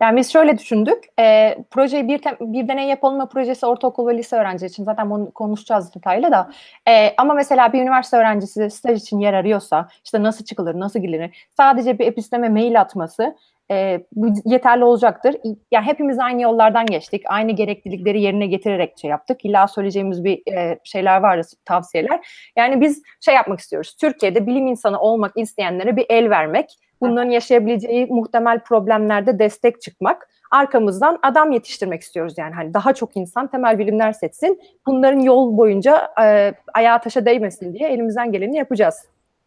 Yani 0.00 0.16
biz 0.16 0.32
şöyle 0.32 0.58
düşündük. 0.58 1.04
E, 1.18 1.56
projeyi 1.70 2.08
bir, 2.08 2.20
bir 2.40 2.68
deney 2.68 2.88
yapalım 2.88 3.16
mı 3.16 3.28
projesi 3.28 3.66
ortaokul 3.66 4.08
ve 4.08 4.16
lise 4.16 4.36
öğrencileri 4.36 4.70
için. 4.70 4.84
Zaten 4.84 5.10
bunu 5.10 5.30
konuşacağız 5.30 5.94
detaylı 5.94 6.32
da. 6.32 6.50
E, 6.88 7.14
ama 7.16 7.34
mesela 7.34 7.72
bir 7.72 7.82
üniversite 7.82 8.16
öğrencisi 8.16 8.70
staj 8.70 9.00
için 9.00 9.20
yer 9.20 9.34
arıyorsa 9.34 9.88
işte 10.04 10.22
nasıl 10.22 10.44
çıkılır, 10.44 10.80
nasıl 10.80 11.00
girilir? 11.00 11.48
Sadece 11.56 11.98
bir 11.98 12.06
episteme 12.06 12.48
mail 12.48 12.80
atması 12.80 13.36
e, 13.70 14.00
yeterli 14.44 14.84
olacaktır. 14.84 15.36
Yani 15.70 15.86
hepimiz 15.86 16.18
aynı 16.18 16.42
yollardan 16.42 16.86
geçtik. 16.86 17.22
Aynı 17.26 17.52
gereklilikleri 17.52 18.20
yerine 18.20 18.46
getirerek 18.46 18.98
şey 18.98 19.10
yaptık. 19.10 19.44
İlla 19.44 19.68
söyleyeceğimiz 19.68 20.24
bir 20.24 20.52
e, 20.52 20.78
şeyler 20.84 21.20
var, 21.20 21.42
tavsiyeler. 21.64 22.20
Yani 22.56 22.80
biz 22.80 23.02
şey 23.20 23.34
yapmak 23.34 23.60
istiyoruz. 23.60 23.96
Türkiye'de 24.00 24.46
bilim 24.46 24.66
insanı 24.66 25.00
olmak 25.00 25.32
isteyenlere 25.36 25.96
bir 25.96 26.06
el 26.08 26.30
vermek. 26.30 26.70
Bunların 27.02 27.30
yaşayabileceği 27.30 28.06
muhtemel 28.06 28.60
problemlerde 28.60 29.38
destek 29.38 29.82
çıkmak. 29.82 30.28
Arkamızdan 30.50 31.18
adam 31.22 31.52
yetiştirmek 31.52 32.02
istiyoruz 32.02 32.34
yani. 32.36 32.54
Hani 32.54 32.74
daha 32.74 32.92
çok 32.92 33.16
insan 33.16 33.46
temel 33.46 33.78
bilimler 33.78 34.12
seçsin. 34.12 34.60
Bunların 34.86 35.20
yol 35.20 35.56
boyunca 35.56 36.08
e, 36.22 36.54
ayağa 36.74 37.00
taşa 37.00 37.24
değmesin 37.24 37.74
diye 37.74 37.88
elimizden 37.88 38.32
geleni 38.32 38.56
yapacağız. 38.56 38.94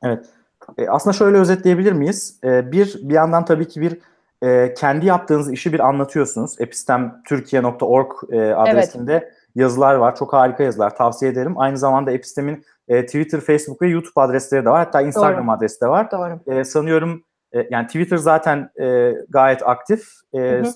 Evet. 0.03 0.25
E, 0.77 0.87
aslında 0.87 1.13
şöyle 1.13 1.37
özetleyebilir 1.37 1.91
miyiz? 1.91 2.39
E, 2.43 2.71
bir 2.71 2.99
bir 3.01 3.13
yandan 3.13 3.45
tabii 3.45 3.67
ki 3.67 3.81
bir 3.81 3.97
e, 4.43 4.73
kendi 4.73 5.05
yaptığınız 5.05 5.51
işi 5.51 5.73
bir 5.73 5.79
anlatıyorsunuz. 5.79 6.61
epistemtürkiye.org 6.61 8.11
e, 8.31 8.53
adresinde 8.53 9.13
evet. 9.13 9.33
yazılar 9.55 9.95
var. 9.95 10.15
Çok 10.15 10.33
harika 10.33 10.63
yazılar. 10.63 10.95
Tavsiye 10.95 11.31
ederim. 11.31 11.53
Aynı 11.57 11.77
zamanda 11.77 12.11
Epistem'in 12.11 12.65
e, 12.87 13.05
Twitter, 13.05 13.39
Facebook 13.39 13.81
ve 13.81 13.87
YouTube 13.87 14.21
adresleri 14.21 14.65
de 14.65 14.69
var. 14.69 14.85
Hatta 14.85 15.01
Instagram 15.01 15.47
Doğru. 15.47 15.55
adresi 15.55 15.81
de 15.81 15.87
var. 15.87 16.11
Doğru. 16.11 16.39
E, 16.47 16.63
sanıyorum 16.63 17.23
e, 17.55 17.67
yani 17.69 17.87
Twitter 17.87 18.17
zaten 18.17 18.69
e, 18.81 19.13
gayet 19.29 19.67
aktif. 19.67 20.07
E, 20.33 20.39
hı 20.39 20.59
hı. 20.59 20.71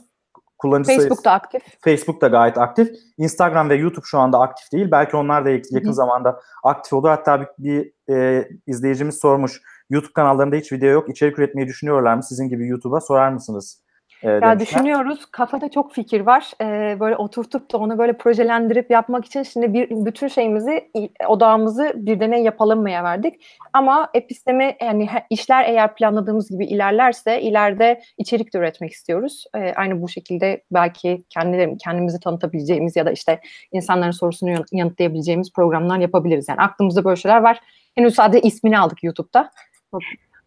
Kullanıcı 0.58 0.96
Facebook 0.96 1.26
da 1.26 1.32
aktif. 1.32 1.62
Facebook 1.82 2.22
da 2.22 2.28
gayet 2.28 2.58
aktif. 2.58 2.90
Instagram 3.18 3.70
ve 3.70 3.76
YouTube 3.76 4.06
şu 4.06 4.20
anda 4.20 4.40
aktif 4.40 4.72
değil. 4.72 4.92
Belki 4.92 5.18
onlar 5.18 5.46
da 5.46 5.50
yakın 5.50 5.90
hı. 5.90 5.94
zamanda 5.94 6.42
aktif 6.64 6.94
olur. 6.94 7.10
Hatta 7.10 7.42
bir, 7.42 7.48
bir 7.60 8.16
e, 8.16 8.48
izleyicimiz 8.68 9.20
sormuş. 9.20 9.62
YouTube 9.90 10.14
kanallarında 10.14 10.56
hiç 10.56 10.72
video 10.72 10.90
yok. 10.90 11.10
İçerik 11.10 11.40
üretmeyi 11.40 11.68
düşünüyorlar 11.68 12.16
mı? 12.16 12.24
Sizin 12.24 12.50
gibi 12.50 12.68
YouTube'a 12.68 13.02
sorar 13.02 13.30
mısınız? 13.30 13.82
E, 14.24 14.28
ya 14.30 14.42
demişler. 14.42 14.60
düşünüyoruz. 14.60 15.26
Kafada 15.26 15.72
çok 15.72 15.94
fikir 15.94 16.22
var. 16.22 16.52
Ee, 16.62 16.98
böyle 17.00 17.16
oturtup 17.16 17.74
da 17.74 17.78
onu 17.78 17.98
böyle 17.98 18.18
projelendirip 18.18 18.92
yapmak 18.92 19.26
için 19.26 19.44
şimdi 19.44 19.74
bir 19.74 19.90
bütün 19.90 20.28
şeyimizi 20.28 20.92
odağımızı 21.28 21.94
bir 21.96 22.20
deney 22.20 22.44
yapalımaya 22.44 23.04
verdik. 23.04 23.46
Ama 23.74 24.10
epistemi 24.14 24.76
yani 24.82 25.10
işler 25.30 25.66
eğer 25.66 25.96
planladığımız 25.96 26.50
gibi 26.50 26.66
ilerlerse 26.66 27.42
ileride 27.42 28.02
içerik 28.18 28.54
de 28.54 28.58
üretmek 28.58 28.92
istiyoruz. 28.92 29.46
Ee, 29.56 29.74
aynı 29.76 30.02
bu 30.02 30.10
şekilde 30.10 30.64
belki 30.72 31.24
kendi 31.30 31.78
kendimizi 31.78 32.20
tanıtabileceğimiz 32.20 32.96
ya 32.96 33.06
da 33.06 33.12
işte 33.12 33.40
insanların 33.72 34.12
sorusunu 34.12 34.64
yanıtlayabileceğimiz 34.72 35.54
programlar 35.54 36.00
yapabiliriz. 36.00 36.50
Yani 36.50 36.60
aklımızda 36.62 37.04
böyle 37.04 37.16
şeyler 37.16 37.42
var. 37.42 37.60
Henüz 37.96 38.16
sadece 38.16 38.48
ismini 38.48 38.80
aldık 38.80 39.04
YouTube'da. 39.04 39.52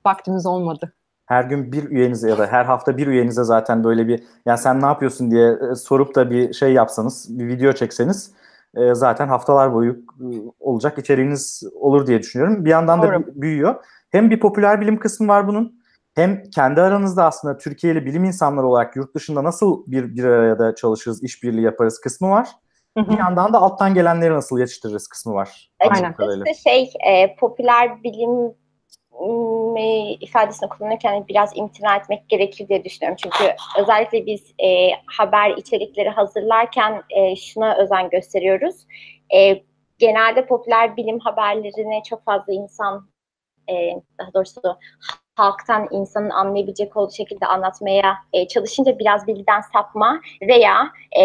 Vaktimiz 0.06 0.46
olmadı 0.46 0.92
her 1.32 1.44
gün 1.44 1.72
bir 1.72 1.90
üyenize 1.90 2.30
ya 2.30 2.38
da 2.38 2.46
her 2.46 2.64
hafta 2.64 2.96
bir 2.96 3.06
üyenize 3.06 3.44
zaten 3.44 3.84
böyle 3.84 4.08
bir 4.08 4.22
ya 4.46 4.56
sen 4.56 4.82
ne 4.82 4.86
yapıyorsun 4.86 5.30
diye 5.30 5.58
e, 5.72 5.74
sorup 5.74 6.14
da 6.14 6.30
bir 6.30 6.52
şey 6.52 6.72
yapsanız, 6.72 7.38
bir 7.38 7.46
video 7.46 7.72
çekseniz 7.72 8.32
e, 8.76 8.94
zaten 8.94 9.28
haftalar 9.28 9.74
boyu 9.74 9.92
e, 9.92 10.24
olacak 10.60 10.98
içeriğiniz 10.98 11.62
olur 11.74 12.06
diye 12.06 12.18
düşünüyorum. 12.18 12.64
Bir 12.64 12.70
yandan 12.70 13.02
da 13.02 13.22
büyüyor. 13.26 13.74
Hem 14.10 14.30
bir 14.30 14.40
popüler 14.40 14.80
bilim 14.80 14.98
kısmı 14.98 15.28
var 15.28 15.48
bunun. 15.48 15.82
Hem 16.14 16.42
kendi 16.54 16.80
aranızda 16.80 17.24
aslında 17.24 17.58
Türkiye'li 17.58 18.06
bilim 18.06 18.24
insanları 18.24 18.66
olarak 18.66 18.96
yurt 18.96 19.14
dışında 19.14 19.44
nasıl 19.44 19.84
bir 19.86 20.16
bir 20.16 20.24
arada 20.24 20.74
çalışırız, 20.74 21.22
işbirliği 21.22 21.62
yaparız 21.62 22.00
kısmı 22.00 22.30
var. 22.30 22.48
Hı 22.98 23.04
hı. 23.04 23.10
Bir 23.10 23.18
yandan 23.18 23.52
da 23.52 23.58
alttan 23.58 23.94
gelenleri 23.94 24.34
nasıl 24.34 24.58
yetiştiririz 24.58 25.08
kısmı 25.08 25.34
var. 25.34 25.70
Aynen. 25.90 26.14
İşte 26.46 26.70
şey 26.70 26.92
e, 27.06 27.36
popüler 27.36 28.02
bilim 28.04 28.54
ifadesini 30.20 30.68
kullanırken 30.68 31.28
biraz 31.28 31.56
imtina 31.56 31.96
etmek 31.96 32.28
gerekir 32.28 32.68
diye 32.68 32.84
düşünüyorum. 32.84 33.16
Çünkü 33.22 33.54
özellikle 33.80 34.26
biz 34.26 34.54
e, 34.64 34.90
haber 35.06 35.50
içerikleri 35.50 36.08
hazırlarken 36.08 37.02
e, 37.10 37.36
şuna 37.36 37.76
özen 37.76 38.10
gösteriyoruz. 38.10 38.86
E, 39.34 39.62
genelde 39.98 40.46
popüler 40.46 40.96
bilim 40.96 41.18
haberlerini 41.18 42.02
çok 42.08 42.24
fazla 42.24 42.52
insan 42.52 43.08
e, 43.70 43.74
daha 44.18 44.34
doğrusu 44.34 44.60
halktan 45.42 45.88
insanın 45.90 46.30
anlayabilecek 46.30 46.96
olduğu 46.96 47.12
şekilde 47.12 47.46
anlatmaya 47.46 48.18
e, 48.32 48.48
çalışınca 48.48 48.98
biraz 48.98 49.26
bilgiden 49.26 49.60
sapma 49.72 50.20
veya 50.42 50.92
e, 51.20 51.24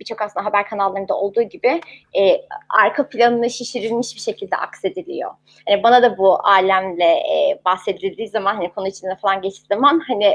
birçok 0.00 0.22
aslında 0.22 0.46
haber 0.46 0.68
kanallarında 0.68 1.14
olduğu 1.14 1.42
gibi 1.42 1.80
e, 2.18 2.40
arka 2.68 3.08
planını 3.08 3.50
şişirilmiş 3.50 4.14
bir 4.14 4.20
şekilde 4.20 4.56
aksediliyor. 4.56 5.30
Yani 5.68 5.82
bana 5.82 6.02
da 6.02 6.18
bu 6.18 6.46
alemle 6.46 7.04
e, 7.04 7.60
bahsedildiği 7.64 8.28
zaman 8.28 8.54
hani 8.54 8.72
konu 8.72 8.88
içinde 8.88 9.16
falan 9.16 9.42
geçtiği 9.42 9.66
zaman 9.66 10.00
hani 10.08 10.34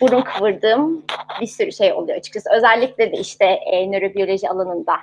burun 0.00 0.20
kıvırdığım 0.20 1.04
bir 1.40 1.46
sürü 1.46 1.72
şey 1.72 1.92
oluyor 1.92 2.18
açıkçası. 2.18 2.50
Özellikle 2.56 3.12
de 3.12 3.16
işte 3.16 3.44
e, 3.44 3.90
nörobiyoloji 3.92 4.48
alanında 4.50 4.96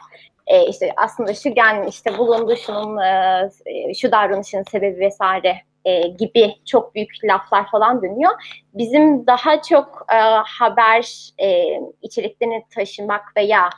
e, 0.47 0.67
işte 0.67 0.93
aslında 0.97 1.33
şu 1.33 1.49
gen 1.49 1.87
işte 1.87 2.17
bulundu 2.17 2.55
şunun 2.55 2.97
e, 2.97 3.93
şu 3.93 4.11
davranışın 4.11 4.63
sebebi 4.63 4.99
vesaire 4.99 5.61
e, 5.85 6.07
gibi 6.07 6.55
çok 6.65 6.95
büyük 6.95 7.11
laflar 7.23 7.71
falan 7.71 8.01
dönüyor. 8.01 8.31
Bizim 8.73 9.27
daha 9.27 9.61
çok 9.61 10.05
e, 10.13 10.17
haber 10.45 11.29
e, 11.41 11.79
içeriklerini 12.01 12.65
taşımak 12.75 13.37
veya 13.37 13.69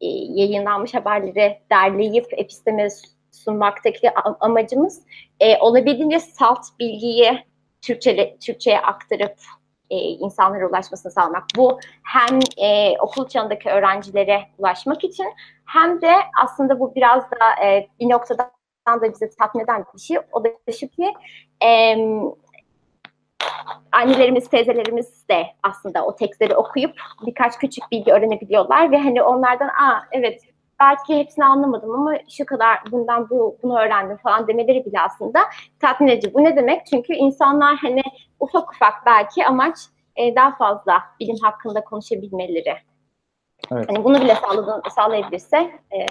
e, 0.00 0.06
yayınlanmış 0.08 0.94
haberleri 0.94 1.58
derleyip 1.70 2.26
episteme 2.32 2.88
sunmaktaki 3.32 4.10
amacımız 4.40 5.02
e, 5.40 5.58
olabildiğince 5.58 6.20
salt 6.20 6.64
bilgiyi 6.80 7.44
Türkçe, 7.82 8.36
Türkçe'ye 8.40 8.80
aktarıp 8.80 9.36
e, 9.90 9.96
insanlara 9.96 10.68
ulaşmasını 10.68 11.12
sağlamak. 11.12 11.44
Bu 11.56 11.80
hem 12.02 12.38
e, 12.56 12.98
okul 12.98 13.28
çağındaki 13.28 13.68
öğrencilere 13.68 14.42
ulaşmak 14.58 15.04
için 15.04 15.26
hem 15.64 16.00
de 16.00 16.12
aslında 16.42 16.80
bu 16.80 16.94
biraz 16.94 17.30
da 17.30 17.64
e, 17.64 17.88
bir 18.00 18.10
noktada 18.10 18.55
da 18.86 19.12
bizi 19.12 19.30
tatmin 19.38 19.64
eden 19.64 19.84
bir 19.94 20.00
şey. 20.00 20.16
O 20.32 20.44
da 20.44 20.48
şu 20.80 20.88
ki 20.88 21.12
e, 21.64 21.96
annelerimiz, 23.92 24.48
teyzelerimiz 24.48 25.28
de 25.28 25.46
aslında 25.62 26.06
o 26.06 26.16
tekstleri 26.16 26.56
okuyup 26.56 26.92
birkaç 27.26 27.58
küçük 27.58 27.84
bilgi 27.92 28.12
öğrenebiliyorlar 28.12 28.90
ve 28.90 28.98
hani 28.98 29.22
onlardan 29.22 29.68
aa 29.68 30.02
evet 30.12 30.42
belki 30.80 31.18
hepsini 31.18 31.44
anlamadım 31.44 31.90
ama 31.90 32.14
şu 32.28 32.46
kadar 32.46 32.78
bundan 32.90 33.30
bu 33.30 33.58
bunu 33.62 33.78
öğrendim 33.78 34.16
falan 34.16 34.48
demeleri 34.48 34.84
bile 34.84 35.00
aslında 35.00 35.40
tatmin 35.80 36.08
edici. 36.08 36.34
Bu 36.34 36.44
ne 36.44 36.56
demek? 36.56 36.86
Çünkü 36.86 37.12
insanlar 37.12 37.76
hani 37.76 38.02
ufak 38.40 38.72
ufak 38.74 39.06
belki 39.06 39.46
amaç 39.46 39.76
e, 40.16 40.36
daha 40.36 40.56
fazla 40.56 41.02
bilim 41.20 41.36
hakkında 41.42 41.84
konuşabilmeleri. 41.84 42.76
Evet. 43.72 43.88
Hani 43.88 44.04
bunu 44.04 44.20
bile 44.20 44.34
sağladığın, 44.34 44.82
sağlayabilirse 44.90 45.56
e, 45.92 46.06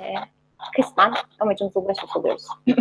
kısmen 0.75 1.13
amacımıza 1.39 1.79
ulaşmış 1.79 2.15
oluyoruz. 2.15 2.47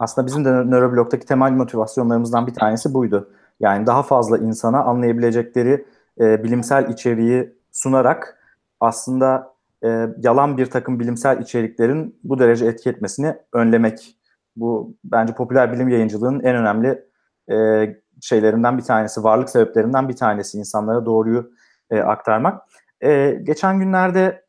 Aslında 0.00 0.26
bizim 0.26 0.44
de 0.44 0.50
nöroblogdaki 0.50 1.26
temel 1.26 1.52
motivasyonlarımızdan 1.52 2.46
bir 2.46 2.54
tanesi 2.54 2.94
buydu. 2.94 3.30
Yani 3.60 3.86
daha 3.86 4.02
fazla 4.02 4.38
insana 4.38 4.82
anlayabilecekleri 4.82 5.86
e, 6.20 6.44
bilimsel 6.44 6.88
içeriği 6.88 7.54
sunarak 7.72 8.38
aslında 8.80 9.54
e, 9.84 10.06
yalan 10.18 10.56
bir 10.58 10.66
takım 10.66 11.00
bilimsel 11.00 11.40
içeriklerin 11.40 12.20
bu 12.24 12.38
derece 12.38 12.66
etki 12.66 12.90
etmesini 12.90 13.36
önlemek. 13.52 14.16
Bu 14.56 14.94
bence 15.04 15.34
popüler 15.34 15.72
bilim 15.72 15.88
yayıncılığının 15.88 16.40
en 16.40 16.56
önemli 16.56 17.04
e, 17.50 17.86
şeylerinden 18.20 18.78
bir 18.78 18.82
tanesi, 18.82 19.24
varlık 19.24 19.50
sebeplerinden 19.50 20.08
bir 20.08 20.16
tanesi 20.16 20.58
insanlara 20.58 21.06
doğruyu 21.06 21.50
e, 21.90 22.00
aktarmak. 22.00 22.62
E, 23.00 23.40
geçen 23.42 23.78
günlerde 23.78 24.42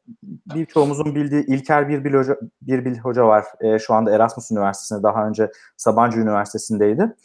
birçoğumuzun 0.56 1.16
bildiği 1.16 1.46
İlker 1.46 1.90
Birbil 1.90 2.14
Hoca, 2.14 2.38
Birbil 2.62 2.98
Hoca 2.98 3.28
var. 3.28 3.46
E, 3.62 3.80
şu 3.80 3.94
anda 3.94 4.12
Erasmus 4.12 4.52
Üniversitesi'nde, 4.52 5.04
daha 5.04 5.28
önce 5.28 5.52
Sabancı 5.78 6.20
Üniversitesi'ndeydi. 6.20 7.16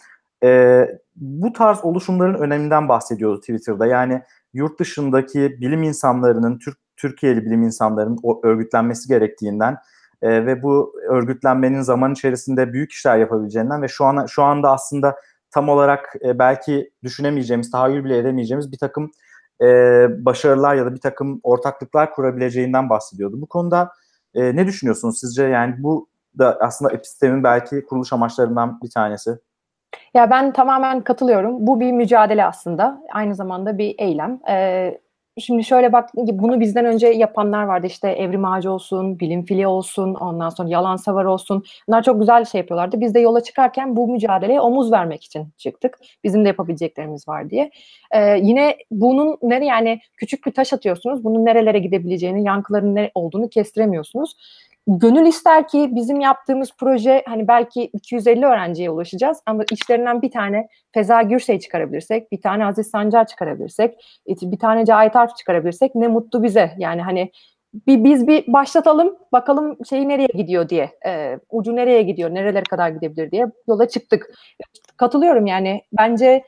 E, 0.45 0.89
bu 1.17 1.53
tarz 1.53 1.85
oluşumların 1.85 2.35
öneminden 2.35 2.89
bahsediyordu 2.89 3.41
Twitter'da. 3.41 3.87
Yani 3.87 4.23
yurt 4.53 4.81
dışındaki 4.81 5.61
bilim 5.61 5.83
insanlarının, 5.83 6.59
Türk 6.59 6.79
Türkiye'li 6.97 7.45
bilim 7.45 7.63
insanlarının 7.63 8.19
örgütlenmesi 8.43 9.09
gerektiğinden 9.09 9.77
e, 10.23 10.47
ve 10.47 10.63
bu 10.63 10.95
örgütlenmenin 11.09 11.81
zaman 11.81 12.13
içerisinde 12.13 12.73
büyük 12.73 12.93
işler 12.93 13.19
yapabileceğinden 13.19 13.83
ve 13.83 13.89
şu 13.89 14.05
an 14.05 14.27
şu 14.27 14.43
anda 14.43 14.73
aslında 14.73 15.17
tam 15.51 15.69
olarak 15.69 16.15
e, 16.25 16.39
belki 16.39 16.91
düşünemeyeceğimiz, 17.03 17.71
tahayyül 17.71 18.05
bile 18.05 18.19
edemeyeceğimiz 18.19 18.73
bir 18.73 18.79
takım 18.79 19.11
e, 19.63 19.67
başarılar 20.25 20.75
ya 20.75 20.87
da 20.87 20.95
bir 20.95 21.01
takım 21.01 21.41
ortaklıklar 21.43 22.13
kurabileceğinden 22.13 22.91
bahsediyordu. 22.91 23.41
Bu 23.41 23.47
konuda 23.47 23.93
e, 24.35 24.57
ne 24.57 24.67
düşünüyorsunuz 24.67 25.21
sizce? 25.21 25.45
Yani 25.45 25.75
bu 25.79 26.09
da 26.39 26.59
aslında 26.61 26.93
epistemin 26.93 27.45
belki 27.45 27.85
kuruluş 27.87 28.13
amaçlarından 28.13 28.81
bir 28.83 28.91
tanesi. 28.91 29.39
Ya 30.15 30.31
ben 30.31 30.53
tamamen 30.53 31.01
katılıyorum. 31.01 31.67
Bu 31.67 31.81
bir 31.81 31.93
mücadele 31.93 32.45
aslında. 32.45 33.03
Aynı 33.13 33.35
zamanda 33.35 33.79
bir 33.79 33.95
eylem. 33.99 34.41
Ee, 34.49 34.99
Şimdi 35.39 35.65
şöyle 35.65 35.93
bak 35.93 36.11
bunu 36.15 36.61
bizden 36.61 36.85
önce 36.85 37.07
yapanlar 37.07 37.65
vardı 37.65 37.87
işte 37.87 38.09
Evrim 38.09 38.45
Ağacı 38.45 38.73
olsun, 38.73 39.21
Bilim 39.21 39.45
Fili 39.45 39.67
olsun, 39.67 40.15
ondan 40.15 40.49
sonra 40.49 40.69
Yalan 40.69 40.97
Savar 40.97 41.25
olsun. 41.25 41.65
Bunlar 41.89 42.03
çok 42.03 42.21
güzel 42.21 42.45
şey 42.45 42.59
yapıyorlardı. 42.61 43.01
Biz 43.01 43.15
de 43.15 43.21
yola 43.21 43.43
çıkarken 43.43 43.97
bu 43.97 44.09
mücadeleye 44.09 44.61
omuz 44.61 44.93
vermek 44.93 45.25
için 45.25 45.49
çıktık. 45.59 45.99
Bizim 46.25 46.45
de 46.45 46.49
yapabileceklerimiz 46.49 47.29
var 47.29 47.51
diye. 47.51 47.71
Ee, 48.11 48.39
yine 48.43 48.77
bunun 48.91 49.39
nere 49.43 49.65
yani 49.65 50.01
küçük 50.17 50.47
bir 50.47 50.53
taş 50.53 50.73
atıyorsunuz. 50.73 51.25
Bunun 51.25 51.45
nerelere 51.45 51.79
gidebileceğini, 51.79 52.45
yankıların 52.45 52.95
ne 52.95 53.11
olduğunu 53.15 53.49
kestiremiyorsunuz 53.49 54.37
gönül 54.87 55.27
ister 55.27 55.69
ki 55.69 55.91
bizim 55.93 56.21
yaptığımız 56.21 56.71
proje 56.79 57.23
hani 57.29 57.49
belki 57.49 57.83
250 57.83 58.47
öğrenciye 58.47 58.91
ulaşacağız 58.91 59.39
ama 59.47 59.65
içlerinden 59.73 60.23
bir 60.23 60.31
tane 60.31 60.69
Feza 60.95 61.23
Gürsey 61.23 61.59
çıkarabilirsek, 61.59 62.33
bir 62.33 62.41
tane 62.41 62.67
Aziz 62.67 62.91
Sancar 62.91 63.27
çıkarabilirsek, 63.27 63.99
bir 64.27 64.59
tane 64.59 64.85
Cahit 64.85 65.17
Arf 65.17 65.37
çıkarabilirsek 65.37 65.95
ne 65.95 66.09
mutlu 66.09 66.43
bize. 66.43 66.71
Yani 66.79 67.03
hani 67.03 67.31
bir 67.87 68.05
biz 68.05 68.27
bir 68.27 68.53
başlatalım 68.53 69.17
bakalım 69.33 69.79
şeyi 69.89 70.09
nereye 70.09 70.29
gidiyor 70.35 70.69
diye 70.69 70.91
e, 71.07 71.39
ucu 71.51 71.77
nereye 71.77 72.03
gidiyor 72.03 72.35
nerelere 72.35 72.63
kadar 72.63 72.89
gidebilir 72.89 73.31
diye 73.31 73.47
yola 73.69 73.89
çıktık. 73.89 74.31
Katılıyorum 74.97 75.47
yani 75.47 75.83
bence 75.93 76.45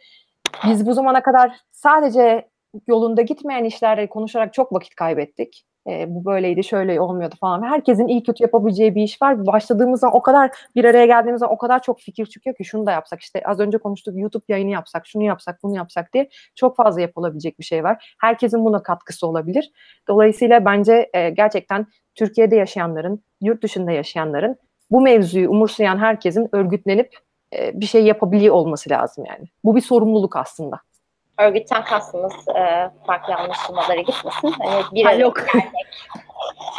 biz 0.66 0.86
bu 0.86 0.94
zamana 0.94 1.22
kadar 1.22 1.56
sadece 1.72 2.48
yolunda 2.86 3.22
gitmeyen 3.22 3.64
işlerle 3.64 4.06
konuşarak 4.06 4.54
çok 4.54 4.72
vakit 4.72 4.94
kaybettik. 4.94 5.64
E, 5.88 6.14
bu 6.14 6.24
böyleydi, 6.24 6.64
şöyle 6.64 7.00
olmuyordu 7.00 7.34
falan. 7.40 7.62
Herkesin 7.62 8.08
iyi 8.08 8.22
kötü 8.22 8.42
yapabileceği 8.42 8.94
bir 8.94 9.02
iş 9.02 9.22
var. 9.22 9.46
Başladığımız 9.46 10.00
zaman 10.00 10.16
o 10.16 10.22
kadar 10.22 10.50
bir 10.76 10.84
araya 10.84 11.06
geldiğimiz 11.06 11.40
zaman 11.40 11.54
o 11.54 11.58
kadar 11.58 11.82
çok 11.82 12.00
fikir 12.00 12.26
çıkıyor 12.26 12.56
ki 12.56 12.64
şunu 12.64 12.86
da 12.86 12.92
yapsak 12.92 13.20
işte 13.20 13.42
az 13.44 13.60
önce 13.60 13.78
konuştuk 13.78 14.14
YouTube 14.16 14.44
yayını 14.48 14.70
yapsak, 14.70 15.06
şunu 15.06 15.22
yapsak, 15.22 15.62
bunu 15.62 15.76
yapsak 15.76 16.14
diye 16.14 16.28
çok 16.54 16.76
fazla 16.76 17.00
yapılabilecek 17.00 17.58
bir 17.58 17.64
şey 17.64 17.84
var. 17.84 18.14
Herkesin 18.20 18.64
buna 18.64 18.82
katkısı 18.82 19.26
olabilir. 19.26 19.72
Dolayısıyla 20.08 20.64
bence 20.64 21.10
e, 21.14 21.30
gerçekten 21.30 21.86
Türkiye'de 22.14 22.56
yaşayanların, 22.56 23.22
yurt 23.40 23.62
dışında 23.62 23.92
yaşayanların 23.92 24.56
bu 24.90 25.00
mevzuyu 25.00 25.50
umursayan 25.50 25.98
herkesin 25.98 26.48
örgütlenip 26.52 27.16
e, 27.56 27.80
bir 27.80 27.86
şey 27.86 28.04
yapabiliyor 28.04 28.54
olması 28.54 28.90
lazım 28.90 29.24
yani. 29.28 29.44
Bu 29.64 29.76
bir 29.76 29.80
sorumluluk 29.80 30.36
aslında 30.36 30.80
örgütten 31.38 31.84
kastımız 31.84 32.32
e, 32.48 32.90
farklı 33.06 33.34
anlaşılmalara 33.34 34.00
gitmesin. 34.00 34.54
Hani 34.58 34.84
bir 34.92 35.18
yok. 35.18 35.36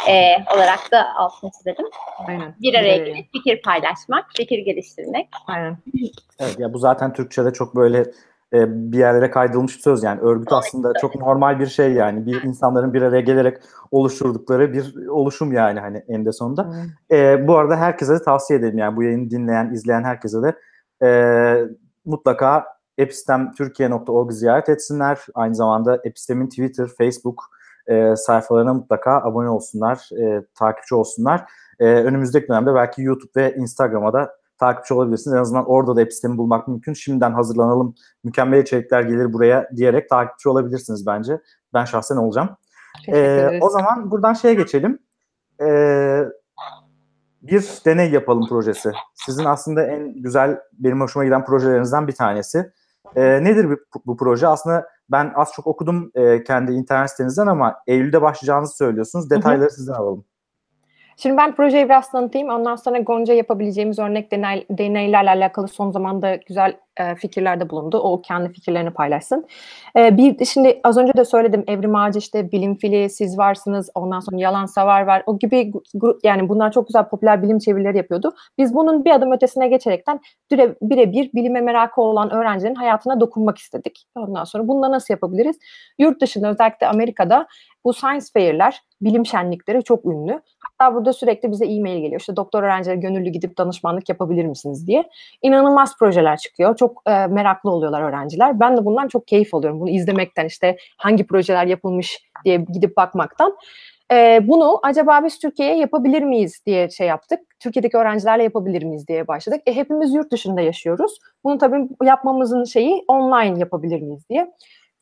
e, 0.08 0.36
olarak 0.54 0.92
da 0.92 1.14
altını 1.16 1.50
çizelim. 1.50 1.86
Aynen. 2.28 2.54
Bir 2.62 2.74
araya 2.74 2.96
gelip 2.96 3.32
fikir 3.32 3.62
paylaşmak, 3.62 4.24
fikir 4.36 4.58
geliştirmek. 4.58 5.28
Aynen. 5.46 5.76
Evet 6.38 6.58
ya 6.58 6.72
bu 6.72 6.78
zaten 6.78 7.12
Türkçe'de 7.12 7.52
çok 7.52 7.76
böyle 7.76 7.98
e, 8.52 8.92
bir 8.92 8.98
yerlere 8.98 9.30
kaydılmış 9.30 9.76
bir 9.76 9.82
söz 9.82 10.02
yani 10.02 10.20
örgüt 10.20 10.52
aslında 10.52 10.92
çok 11.00 11.14
normal 11.14 11.60
bir 11.60 11.66
şey 11.66 11.92
yani 11.92 12.26
bir 12.26 12.42
insanların 12.42 12.94
bir 12.94 13.02
araya 13.02 13.20
gelerek 13.20 13.58
oluşturdukları 13.90 14.72
bir 14.72 15.06
oluşum 15.06 15.52
yani 15.52 15.80
hani 15.80 16.04
eninde 16.08 16.32
sonunda. 16.32 16.64
Hmm. 16.64 17.16
E, 17.16 17.48
bu 17.48 17.56
arada 17.56 17.76
herkese 17.76 18.14
de 18.14 18.22
tavsiye 18.22 18.58
edelim 18.58 18.78
yani 18.78 18.96
bu 18.96 19.02
yayını 19.02 19.30
dinleyen, 19.30 19.72
izleyen 19.72 20.04
herkese 20.04 20.38
de 20.42 20.56
e, 21.06 21.08
mutlaka 22.04 22.77
epistemtürkiye.org 22.98 24.32
ziyaret 24.32 24.68
etsinler. 24.68 25.18
Aynı 25.34 25.54
zamanda 25.54 26.00
Epistem'in 26.04 26.48
Twitter, 26.48 26.88
Facebook 26.98 27.42
e, 27.86 28.16
sayfalarına 28.16 28.74
mutlaka 28.74 29.22
abone 29.22 29.48
olsunlar, 29.48 30.08
e, 30.20 30.44
takipçi 30.54 30.94
olsunlar. 30.94 31.44
E, 31.80 31.84
önümüzdeki 31.84 32.48
dönemde 32.48 32.74
belki 32.74 33.02
YouTube 33.02 33.30
ve 33.36 33.54
Instagram'a 33.54 34.12
da 34.12 34.34
takipçi 34.58 34.94
olabilirsiniz. 34.94 35.34
En 35.34 35.40
azından 35.40 35.70
orada 35.70 35.96
da 35.96 36.02
Epistem'i 36.02 36.38
bulmak 36.38 36.68
mümkün. 36.68 36.92
Şimdiden 36.92 37.32
hazırlanalım, 37.32 37.94
mükemmel 38.24 38.62
içerikler 38.62 39.02
gelir 39.02 39.32
buraya 39.32 39.70
diyerek 39.76 40.08
takipçi 40.08 40.48
olabilirsiniz 40.48 41.06
bence. 41.06 41.40
Ben 41.74 41.84
şahsen 41.84 42.16
olacağım. 42.16 42.48
E, 43.08 43.48
o 43.60 43.70
zaman 43.70 44.10
buradan 44.10 44.32
şeye 44.32 44.54
geçelim. 44.54 44.98
E, 45.60 45.66
bir 47.42 47.68
deney 47.84 48.10
yapalım 48.10 48.48
projesi. 48.48 48.92
Sizin 49.14 49.44
aslında 49.44 49.86
en 49.86 50.22
güzel, 50.22 50.60
benim 50.72 51.00
hoşuma 51.00 51.24
giden 51.24 51.44
projelerinizden 51.44 52.08
bir 52.08 52.12
tanesi. 52.12 52.72
E, 53.16 53.44
nedir 53.44 53.70
bu, 53.70 53.76
bu 54.06 54.16
proje? 54.16 54.46
Aslında 54.46 54.88
ben 55.10 55.32
az 55.34 55.52
çok 55.52 55.66
okudum 55.66 56.10
e, 56.14 56.44
kendi 56.44 56.72
internet 56.72 57.10
sitenizden 57.10 57.46
ama 57.46 57.76
Eylül'de 57.86 58.22
başlayacağınızı 58.22 58.76
söylüyorsunuz. 58.76 59.30
Detayları 59.30 59.62
hı 59.62 59.66
hı. 59.66 59.74
sizden 59.74 59.94
alalım. 59.94 60.24
Şimdi 61.22 61.36
ben 61.36 61.54
projeyi 61.54 61.84
biraz 61.84 62.10
tanıtayım. 62.10 62.48
Ondan 62.48 62.76
sonra 62.76 62.98
Gonca 62.98 63.34
yapabileceğimiz 63.34 63.98
örnek 63.98 64.32
deney, 64.32 64.66
deneylerle 64.70 65.30
alakalı 65.30 65.68
son 65.68 65.90
zamanda 65.90 66.34
güzel 66.34 66.76
e, 66.96 67.14
fikirlerde 67.14 67.70
bulundu. 67.70 67.98
O 67.98 68.22
kendi 68.22 68.52
fikirlerini 68.52 68.90
paylaşsın. 68.90 69.46
E, 69.96 70.16
bir 70.16 70.44
şimdi 70.44 70.80
az 70.84 70.96
önce 70.96 71.12
de 71.14 71.24
söyledim 71.24 71.64
Evrim 71.66 71.94
Ağacı 71.94 72.18
işte 72.18 72.52
bilim 72.52 72.76
fili 72.76 73.10
siz 73.10 73.38
varsınız. 73.38 73.90
Ondan 73.94 74.20
sonra 74.20 74.40
Yalan 74.40 74.66
Savar 74.66 75.02
var. 75.02 75.22
O 75.26 75.38
gibi 75.38 75.72
yani 76.24 76.48
bunlar 76.48 76.72
çok 76.72 76.86
güzel 76.86 77.08
popüler 77.08 77.42
bilim 77.42 77.58
çevirileri 77.58 77.96
yapıyordu. 77.96 78.34
Biz 78.58 78.74
bunun 78.74 79.04
bir 79.04 79.10
adım 79.10 79.32
ötesine 79.32 79.68
geçerekten 79.68 80.20
birebir 80.82 81.30
bilime 81.34 81.60
merakı 81.60 82.00
olan 82.00 82.30
öğrencilerin 82.30 82.74
hayatına 82.74 83.20
dokunmak 83.20 83.58
istedik. 83.58 84.06
Ondan 84.14 84.44
sonra 84.44 84.68
bunu 84.68 84.80
nasıl 84.80 85.14
yapabiliriz? 85.14 85.56
Yurt 85.98 86.20
dışında 86.20 86.50
özellikle 86.50 86.86
Amerika'da 86.86 87.46
bu 87.84 87.92
science 87.92 88.26
fair'ler, 88.32 88.80
bilim 89.00 89.26
şenlikleri 89.26 89.84
çok 89.84 90.04
ünlü. 90.04 90.40
Hatta 90.78 90.94
burada 90.94 91.12
sürekli 91.12 91.50
bize 91.50 91.66
e-mail 91.66 92.00
geliyor. 92.00 92.20
İşte 92.20 92.36
doktor 92.36 92.62
öğrencileri 92.62 93.00
gönüllü 93.00 93.30
gidip 93.30 93.58
danışmanlık 93.58 94.08
yapabilir 94.08 94.44
misiniz 94.44 94.86
diye. 94.86 95.04
İnanılmaz 95.42 95.98
projeler 95.98 96.36
çıkıyor. 96.36 96.76
Çok 96.76 97.02
e, 97.06 97.26
meraklı 97.26 97.70
oluyorlar 97.70 98.02
öğrenciler. 98.02 98.60
Ben 98.60 98.76
de 98.76 98.84
bundan 98.84 99.08
çok 99.08 99.26
keyif 99.26 99.54
alıyorum. 99.54 99.80
Bunu 99.80 99.90
izlemekten 99.90 100.46
işte 100.46 100.76
hangi 100.96 101.26
projeler 101.26 101.66
yapılmış 101.66 102.18
diye 102.44 102.56
gidip 102.72 102.96
bakmaktan. 102.96 103.56
E, 104.12 104.40
bunu 104.48 104.80
acaba 104.82 105.24
biz 105.24 105.38
Türkiye'ye 105.38 105.76
yapabilir 105.76 106.22
miyiz 106.22 106.62
diye 106.66 106.90
şey 106.90 107.06
yaptık. 107.06 107.40
Türkiye'deki 107.60 107.96
öğrencilerle 107.96 108.42
yapabilir 108.42 108.82
miyiz 108.82 109.08
diye 109.08 109.28
başladık. 109.28 109.60
E, 109.66 109.76
hepimiz 109.76 110.14
yurt 110.14 110.32
dışında 110.32 110.60
yaşıyoruz. 110.60 111.18
Bunu 111.44 111.58
tabii 111.58 111.88
yapmamızın 112.02 112.64
şeyi 112.64 113.04
online 113.08 113.58
yapabilir 113.58 114.02
miyiz 114.02 114.28
diye. 114.30 114.52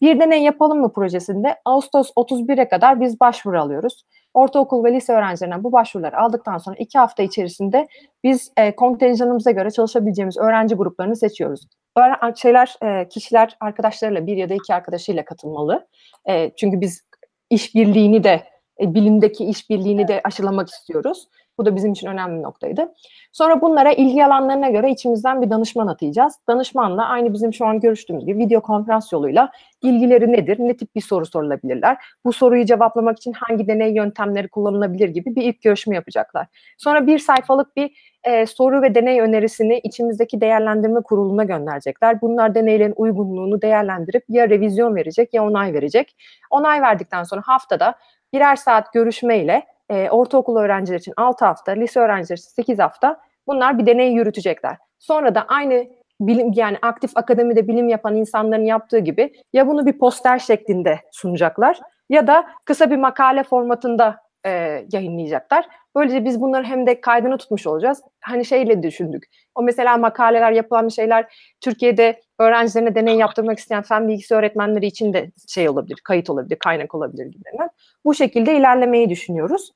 Bir 0.01 0.21
deney 0.21 0.43
yapalım 0.43 0.81
mı 0.81 0.93
projesinde 0.93 1.57
Ağustos 1.65 2.11
31'e 2.17 2.69
kadar 2.69 3.01
biz 3.01 3.21
başvuru 3.21 3.61
alıyoruz. 3.61 4.05
Ortaokul 4.35 4.85
ve 4.85 4.93
lise 4.93 5.13
öğrencilerinden 5.13 5.65
bu 5.65 5.73
başvuruları 5.73 6.19
aldıktan 6.19 6.59
sonra 6.59 6.77
iki 6.79 6.99
hafta 6.99 7.23
içerisinde 7.23 7.89
biz 8.25 8.53
e, 8.57 8.77
kontenjanımıza 8.77 9.51
göre 9.51 9.71
çalışabileceğimiz 9.71 10.37
öğrenci 10.37 10.75
gruplarını 10.75 11.17
seçiyoruz. 11.17 11.67
Şeyler, 12.37 12.77
e, 12.83 13.09
kişiler 13.09 13.57
arkadaşlarıyla 13.61 14.27
bir 14.27 14.37
ya 14.37 14.49
da 14.49 14.55
iki 14.55 14.75
arkadaşıyla 14.75 15.25
katılmalı. 15.25 15.87
E, 16.29 16.51
çünkü 16.57 16.81
biz 16.81 17.03
işbirliğini 17.51 18.25
de 18.25 18.43
e, 18.81 18.95
bilimdeki 18.95 19.45
işbirliğini 19.45 20.09
de 20.09 20.21
aşılamak 20.25 20.69
istiyoruz. 20.69 21.29
Bu 21.59 21.67
da 21.67 21.77
bizim 21.77 21.93
için 21.93 22.07
önemli 22.07 22.39
bir 22.39 22.43
noktaydı. 22.43 22.95
Sonra 23.33 23.61
bunlara 23.61 23.93
ilgi 23.93 24.25
alanlarına 24.25 24.71
göre 24.71 24.91
içimizden 24.91 25.43
bir 25.43 25.51
danışman 25.51 25.87
atayacağız. 25.87 26.35
Danışmanla 26.49 27.07
aynı 27.09 27.33
bizim 27.33 27.55
şu 27.55 27.67
an 27.67 27.81
görüştüğümüz 27.81 28.27
gibi 28.27 28.39
video 28.39 28.61
konferans 28.61 29.13
yoluyla 29.13 29.51
ilgileri 29.83 30.33
nedir, 30.33 30.57
ne 30.59 30.77
tip 30.77 30.95
bir 30.95 31.01
soru 31.01 31.27
sorulabilirler, 31.27 31.97
bu 32.25 32.33
soruyu 32.33 32.65
cevaplamak 32.65 33.17
için 33.17 33.33
hangi 33.33 33.67
deney 33.69 33.95
yöntemleri 33.95 34.49
kullanılabilir 34.49 35.09
gibi 35.09 35.37
bir 35.37 35.43
ilk 35.43 35.63
görüşme 35.63 35.95
yapacaklar. 35.95 36.47
Sonra 36.79 37.07
bir 37.07 37.19
sayfalık 37.19 37.77
bir 37.77 38.17
e, 38.25 38.47
soru 38.47 38.83
ve 38.83 38.95
deney 38.95 39.21
önerisini 39.21 39.79
içimizdeki 39.79 40.41
değerlendirme 40.41 41.01
kuruluna 41.01 41.45
gönderecekler. 41.45 42.21
Bunlar 42.21 42.55
deneylerin 42.55 42.95
uygunluğunu 42.97 43.63
değerlendirip 43.63 44.25
ya 44.29 44.51
revizyon 44.51 44.97
verecek 44.97 45.35
ya 45.35 45.45
onay 45.45 45.75
verecek. 45.75 46.17
Onay 46.51 46.83
verdikten 46.83 47.23
sonra 47.23 47.43
haftada 47.45 47.95
birer 48.33 48.57
saat 48.57 48.93
görüşmeyle 48.93 49.67
e, 49.91 50.11
ortaokul 50.11 50.57
öğrenciler 50.57 50.99
için 50.99 51.15
6 51.17 51.45
hafta, 51.45 51.73
lise 51.73 52.01
öğrenciler 52.01 52.37
için 52.37 52.49
8 52.49 52.79
hafta 52.79 53.21
bunlar 53.47 53.79
bir 53.79 53.87
deney 53.87 54.13
yürütecekler. 54.13 54.77
Sonra 54.99 55.35
da 55.35 55.45
aynı 55.49 55.87
bilim 56.21 56.53
yani 56.55 56.79
aktif 56.83 57.17
akademide 57.17 57.69
bilim 57.69 57.89
yapan 57.89 58.17
insanların 58.17 58.65
yaptığı 58.65 58.99
gibi 58.99 59.33
ya 59.53 59.67
bunu 59.67 59.87
bir 59.87 59.99
poster 59.99 60.39
şeklinde 60.39 61.01
sunacaklar 61.13 61.81
ya 62.11 62.27
da 62.27 62.47
kısa 62.65 62.91
bir 62.91 62.97
makale 62.97 63.43
formatında 63.43 64.21
e, 64.47 64.51
yayınlayacaklar. 64.93 65.67
Böylece 65.97 66.25
biz 66.25 66.41
bunları 66.41 66.65
hem 66.65 66.87
de 66.87 67.01
kaydını 67.01 67.39
tutmuş 67.39 67.67
olacağız. 67.67 68.03
Hani 68.21 68.45
şeyle 68.45 68.83
düşündük. 68.83 69.25
O 69.55 69.63
mesela 69.63 69.97
makaleler 69.97 70.53
yapılan 70.53 70.89
şeyler 70.89 71.35
Türkiye'de 71.61 72.21
öğrencilerine 72.39 72.95
deney 72.95 73.17
yaptırmak 73.17 73.59
isteyen 73.59 73.83
fen 73.83 74.09
bilgisi 74.09 74.35
öğretmenleri 74.35 74.87
için 74.87 75.13
de 75.13 75.31
şey 75.49 75.69
olabilir, 75.69 76.01
kayıt 76.05 76.31
olabilir, 76.31 76.57
kaynak 76.57 76.95
olabilir 76.95 77.27
gibilerinden. 77.27 77.71
Bu 78.05 78.15
şekilde 78.15 78.57
ilerlemeyi 78.57 79.11
düşünüyoruz. 79.11 79.73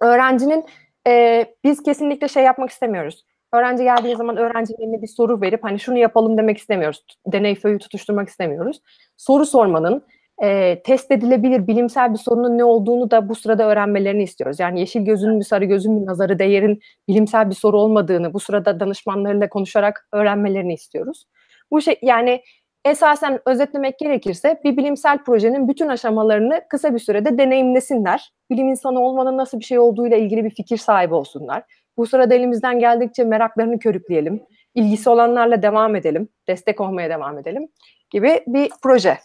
Öğrencinin 0.00 0.64
e, 1.06 1.44
biz 1.64 1.82
kesinlikle 1.82 2.28
şey 2.28 2.44
yapmak 2.44 2.70
istemiyoruz. 2.70 3.24
Öğrenci 3.52 3.84
geldiği 3.84 4.16
zaman 4.16 4.36
öğrencilerine 4.36 5.02
bir 5.02 5.06
soru 5.06 5.40
verip 5.40 5.64
hani 5.64 5.80
şunu 5.80 5.98
yapalım 5.98 6.38
demek 6.38 6.58
istemiyoruz. 6.58 7.04
Deney 7.26 7.54
föyü 7.54 7.78
tutuşturmak 7.78 8.28
istemiyoruz. 8.28 8.80
Soru 9.16 9.46
sormanın, 9.46 10.04
e, 10.42 10.82
test 10.82 11.10
edilebilir 11.10 11.66
bilimsel 11.66 12.12
bir 12.12 12.18
sorunun 12.18 12.58
ne 12.58 12.64
olduğunu 12.64 13.10
da 13.10 13.28
bu 13.28 13.34
sırada 13.34 13.68
öğrenmelerini 13.68 14.22
istiyoruz. 14.22 14.60
Yani 14.60 14.80
yeşil 14.80 15.00
gözün 15.04 15.34
mü 15.34 15.44
sarı 15.44 15.64
gözün 15.64 15.92
mü 15.92 16.06
nazarı 16.06 16.38
değerin 16.38 16.80
bilimsel 17.08 17.50
bir 17.50 17.54
soru 17.54 17.80
olmadığını 17.80 18.34
bu 18.34 18.40
sırada 18.40 18.80
danışmanlarıyla 18.80 19.48
konuşarak 19.48 20.08
öğrenmelerini 20.12 20.74
istiyoruz. 20.74 21.24
Bu 21.70 21.80
şey 21.80 21.98
yani 22.02 22.42
esasen 22.84 23.40
özetlemek 23.46 23.98
gerekirse 23.98 24.60
bir 24.64 24.76
bilimsel 24.76 25.18
projenin 25.18 25.68
bütün 25.68 25.88
aşamalarını 25.88 26.60
kısa 26.70 26.94
bir 26.94 26.98
sürede 26.98 27.38
deneyimlesinler. 27.38 28.32
Bilim 28.50 28.68
insanı 28.68 29.00
olmanın 29.00 29.36
nasıl 29.36 29.60
bir 29.60 29.64
şey 29.64 29.78
olduğuyla 29.78 30.16
ilgili 30.16 30.44
bir 30.44 30.50
fikir 30.50 30.76
sahibi 30.76 31.14
olsunlar. 31.14 31.62
Bu 31.96 32.06
sırada 32.06 32.34
elimizden 32.34 32.78
geldikçe 32.78 33.24
meraklarını 33.24 33.78
körükleyelim. 33.78 34.42
ilgisi 34.74 35.10
olanlarla 35.10 35.62
devam 35.62 35.96
edelim. 35.96 36.28
Destek 36.48 36.80
olmaya 36.80 37.10
devam 37.10 37.38
edelim 37.38 37.68
gibi 38.10 38.44
bir 38.46 38.70
proje 38.82 39.18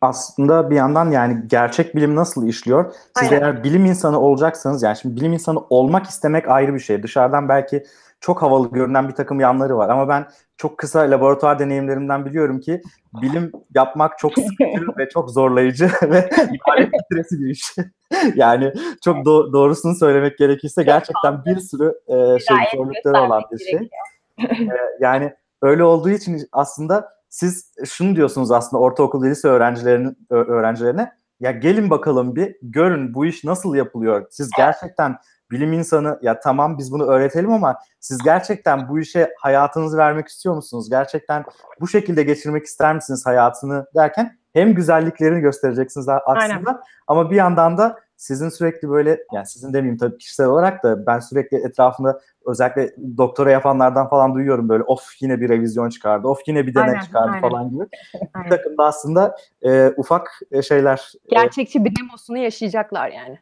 aslında 0.00 0.70
bir 0.70 0.76
yandan 0.76 1.10
yani 1.10 1.42
gerçek 1.46 1.96
bilim 1.96 2.16
nasıl 2.16 2.46
işliyor? 2.46 2.92
Siz 3.18 3.32
Aynen. 3.32 3.42
eğer 3.42 3.64
bilim 3.64 3.84
insanı 3.84 4.20
olacaksanız 4.20 4.82
yani 4.82 4.96
şimdi 4.96 5.16
bilim 5.16 5.32
insanı 5.32 5.60
olmak 5.70 6.06
istemek 6.06 6.48
ayrı 6.48 6.74
bir 6.74 6.80
şey. 6.80 7.02
Dışarıdan 7.02 7.48
belki 7.48 7.84
çok 8.20 8.42
havalı 8.42 8.70
görünen 8.70 9.08
bir 9.08 9.14
takım 9.14 9.40
yanları 9.40 9.76
var. 9.76 9.88
Ama 9.88 10.08
ben 10.08 10.26
çok 10.56 10.78
kısa 10.78 11.00
laboratuvar 11.00 11.58
deneyimlerimden 11.58 12.24
biliyorum 12.24 12.60
ki 12.60 12.82
bilim 13.22 13.52
yapmak 13.74 14.18
çok 14.18 14.32
sıkıcı 14.32 14.86
ve 14.98 15.08
çok 15.08 15.30
zorlayıcı 15.30 15.90
ve 16.02 16.30
ibadet 16.36 16.90
süresi 17.12 17.40
bir 17.40 17.50
iş. 17.50 17.74
yani 18.34 18.72
çok 19.04 19.16
do- 19.16 19.52
doğrusunu 19.52 19.94
söylemek 19.94 20.38
gerekirse 20.38 20.82
gerçekten 20.82 21.44
bir 21.44 21.60
sürü 21.60 21.94
e, 22.06 22.14
şey 22.38 22.56
zorlukları 22.76 23.22
olan 23.22 23.42
bir 23.52 23.58
şey. 23.58 23.90
E, 24.38 24.76
yani 25.00 25.34
öyle 25.62 25.84
olduğu 25.84 26.10
için 26.10 26.48
aslında 26.52 27.19
siz 27.30 27.72
şunu 27.84 28.16
diyorsunuz 28.16 28.50
aslında 28.50 28.82
ortaokul 28.82 29.24
lise 29.24 29.48
öğrencilerinin 29.48 30.26
öğrencilerine 30.30 31.12
ya 31.40 31.50
gelin 31.50 31.90
bakalım 31.90 32.36
bir 32.36 32.56
görün 32.62 33.14
bu 33.14 33.26
iş 33.26 33.44
nasıl 33.44 33.74
yapılıyor. 33.74 34.26
Siz 34.30 34.50
gerçekten 34.56 35.16
bilim 35.50 35.72
insanı 35.72 36.18
ya 36.22 36.40
tamam 36.40 36.78
biz 36.78 36.92
bunu 36.92 37.06
öğretelim 37.06 37.52
ama 37.52 37.78
siz 38.00 38.18
gerçekten 38.18 38.88
bu 38.88 39.00
işe 39.00 39.34
hayatınızı 39.38 39.98
vermek 39.98 40.28
istiyor 40.28 40.54
musunuz? 40.54 40.90
Gerçekten 40.90 41.44
bu 41.80 41.88
şekilde 41.88 42.22
geçirmek 42.22 42.64
ister 42.66 42.94
misiniz 42.94 43.26
hayatını 43.26 43.86
derken 43.96 44.38
hem 44.52 44.74
güzelliklerini 44.74 45.40
göstereceksiniz 45.40 46.08
aslında 46.08 46.40
Aynen. 46.40 46.64
ama 47.06 47.30
bir 47.30 47.36
yandan 47.36 47.78
da 47.78 47.96
sizin 48.20 48.48
sürekli 48.48 48.90
böyle 48.90 49.24
yani 49.32 49.46
sizin 49.46 49.72
demeyeyim 49.72 49.98
tabii 49.98 50.18
kişisel 50.18 50.46
olarak 50.46 50.84
da 50.84 51.06
ben 51.06 51.20
sürekli 51.20 51.56
etrafında 51.56 52.20
özellikle 52.46 52.94
doktora 53.16 53.50
yapanlardan 53.50 54.08
falan 54.08 54.34
duyuyorum 54.34 54.68
böyle 54.68 54.82
of 54.82 55.16
yine 55.20 55.40
bir 55.40 55.48
revizyon 55.48 55.88
çıkardı, 55.88 56.28
of 56.28 56.38
yine 56.46 56.66
bir 56.66 56.74
deney 56.74 56.90
aynen, 56.90 57.00
çıkardı 57.00 57.30
aynen. 57.30 57.40
falan 57.40 57.70
gibi. 57.70 57.84
Aynen. 58.34 58.50
Bir 58.50 58.56
takım 58.56 58.78
da 58.78 58.84
aslında 58.84 59.36
e, 59.62 59.92
ufak 59.96 60.40
e, 60.52 60.62
şeyler. 60.62 61.12
E, 61.14 61.34
Gerçekçi 61.34 61.78
e, 61.78 61.84
bir 61.84 61.96
demosunu 61.96 62.38
yaşayacaklar 62.38 63.08
yani. 63.08 63.38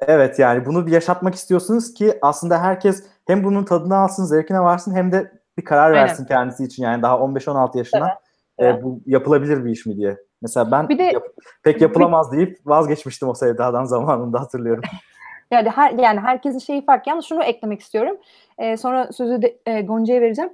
Evet 0.00 0.38
yani 0.38 0.66
bunu 0.66 0.86
bir 0.86 0.92
yaşatmak 0.92 1.34
istiyorsunuz 1.34 1.94
ki 1.94 2.18
aslında 2.22 2.62
herkes 2.62 3.04
hem 3.26 3.44
bunun 3.44 3.64
tadını 3.64 3.96
alsın, 3.96 4.24
zevkine 4.24 4.60
varsın 4.60 4.94
hem 4.94 5.12
de 5.12 5.32
bir 5.58 5.64
karar 5.64 5.92
versin 5.92 6.22
Aynen. 6.22 6.28
kendisi 6.28 6.64
için 6.64 6.82
yani 6.82 7.02
daha 7.02 7.14
15-16 7.14 7.78
yaşında 7.78 8.18
evet. 8.58 8.80
e, 8.80 8.82
bu 8.82 9.00
yapılabilir 9.06 9.64
bir 9.64 9.70
iş 9.70 9.86
mi 9.86 9.96
diye. 9.96 10.16
Mesela 10.42 10.70
ben 10.70 10.88
bir 10.88 10.98
de, 10.98 11.02
yap, 11.02 11.24
pek 11.62 11.80
yapılamaz 11.80 12.32
bir, 12.32 12.36
deyip 12.36 12.58
vazgeçmiştim 12.64 13.28
o 13.28 13.34
sevdadan 13.34 13.84
zamanında 13.94 14.40
hatırlıyorum. 14.40 14.84
Yani 15.50 15.70
her 15.70 15.90
yani 15.90 16.20
herkesin 16.20 16.58
şeyi 16.58 16.84
farklı. 16.84 17.10
Yalnız 17.10 17.24
şunu 17.24 17.44
eklemek 17.44 17.80
istiyorum. 17.80 18.16
Ee, 18.58 18.76
sonra 18.76 19.12
sözü 19.12 19.42
de 19.42 19.56
e, 19.66 19.82
Gonca'ya 19.82 20.20
vereceğim. 20.20 20.50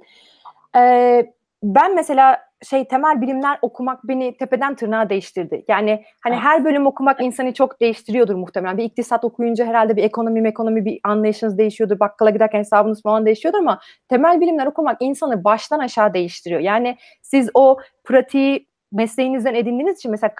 Ee, 0.75 1.33
ben 1.63 1.95
mesela 1.95 2.49
şey 2.63 2.87
temel 2.87 3.21
bilimler 3.21 3.59
okumak 3.61 4.07
beni 4.07 4.37
tepeden 4.37 4.75
tırnağa 4.75 5.09
değiştirdi. 5.09 5.65
Yani 5.67 6.03
hani 6.23 6.35
her 6.35 6.65
bölüm 6.65 6.87
okumak 6.87 7.21
insanı 7.21 7.53
çok 7.53 7.81
değiştiriyordur 7.81 8.35
muhtemelen. 8.35 8.77
Bir 8.77 8.83
iktisat 8.83 9.23
okuyunca 9.23 9.65
herhalde 9.65 9.95
bir 9.95 10.03
ekonomi 10.03 10.47
ekonomi 10.47 10.85
bir 10.85 10.99
anlayışınız 11.03 11.57
değişiyordur. 11.57 11.99
Bakkala 11.99 12.29
giderken 12.29 12.59
hesabınız 12.59 13.01
falan 13.01 13.25
değişiyordur 13.25 13.59
ama 13.59 13.79
temel 14.09 14.41
bilimler 14.41 14.65
okumak 14.65 14.97
insanı 14.99 15.43
baştan 15.43 15.79
aşağı 15.79 16.13
değiştiriyor. 16.13 16.61
Yani 16.61 16.97
siz 17.21 17.49
o 17.53 17.77
pratiği 18.03 18.68
mesleğinizden 18.91 19.53
edindiğiniz 19.53 19.97
için 19.97 20.11
mesela 20.11 20.33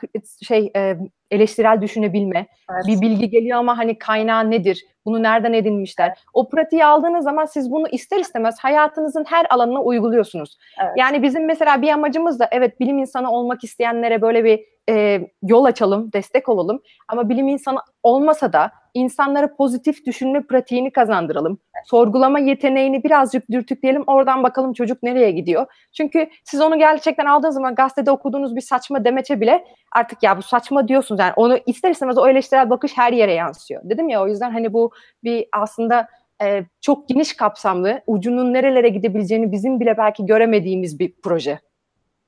şey 0.48 0.72
e, 0.76 0.98
eleştirel 1.32 1.82
düşünebilme, 1.82 2.48
evet. 2.72 2.88
bir 2.88 3.02
bilgi 3.02 3.30
geliyor 3.30 3.58
ama 3.58 3.78
hani 3.78 3.98
kaynağı 3.98 4.52
nedir, 4.52 4.86
bunu 5.06 5.24
nereden 5.24 5.54
edinmişler. 5.54 6.18
O 6.34 6.50
pratiği 6.50 6.86
aldığınız 6.86 7.24
zaman 7.24 7.46
siz 7.46 7.72
bunu 7.72 7.88
ister 7.88 8.20
istemez 8.20 8.56
hayatınızın 8.60 9.26
her 9.28 9.46
alanına 9.50 9.82
uyguluyorsunuz. 9.82 10.58
Evet. 10.84 10.92
Yani 10.98 11.24
bizim 11.24 11.46
mesela 11.46 11.82
bir 11.82 11.90
amacımız 11.90 12.40
da 12.40 12.48
evet 12.52 12.80
bilim 12.80 12.98
insanı 12.98 13.32
olmak 13.32 13.64
isteyenlere 13.64 14.22
böyle 14.22 14.44
bir 14.44 14.66
e, 14.90 15.22
yol 15.44 15.66
açalım, 15.66 16.14
destek 16.14 16.50
olalım. 16.50 16.82
Ama 17.08 17.30
bilim 17.30 17.48
insanı 17.48 17.80
olmasa 18.04 18.54
da 18.54 18.72
insanlara 18.94 19.56
pozitif 19.56 20.06
düşünme 20.06 20.42
pratiğini 20.42 20.92
kazandıralım. 20.92 21.58
Sorgulama 21.86 22.40
yeteneğini 22.40 23.04
birazcık 23.04 23.52
dürtükleyelim. 23.52 24.04
Oradan 24.08 24.44
bakalım 24.44 24.74
çocuk 24.74 25.04
nereye 25.04 25.32
gidiyor. 25.32 25.66
Çünkü 25.94 26.30
siz 26.44 26.62
onu 26.62 26.78
gerçekten 26.78 27.26
aldığınız 27.26 27.56
zaman 27.56 27.76
gazetede 27.76 28.12
okuduğunuz 28.12 28.56
bir 28.56 28.62
saçma 28.62 29.06
demeçe 29.06 29.42
bile 29.42 29.66
artık 29.92 30.24
ya 30.24 30.38
bu 30.38 30.42
saçma 30.42 30.88
diyorsunuz. 30.88 31.20
Yani 31.20 31.34
onu 31.36 31.58
ister 31.66 31.92
istemez 31.92 32.18
o 32.18 32.28
eleştirel 32.28 32.70
bakış 32.70 32.98
her 32.98 33.14
yere 33.14 33.34
yansıyor. 33.34 33.82
Dedim 33.84 34.10
ya 34.10 34.24
o 34.24 34.28
yüzden 34.28 34.52
hani 34.52 34.74
bu 34.74 34.92
bir 35.24 35.48
aslında 35.52 36.08
e, 36.42 36.66
çok 36.82 37.10
geniş 37.10 37.36
kapsamlı, 37.36 38.02
ucunun 38.08 38.54
nerelere 38.54 38.90
gidebileceğini 38.90 39.52
bizim 39.52 39.80
bile 39.80 39.98
belki 39.98 40.26
göremediğimiz 40.26 41.00
bir 41.00 41.14
proje. 41.24 41.60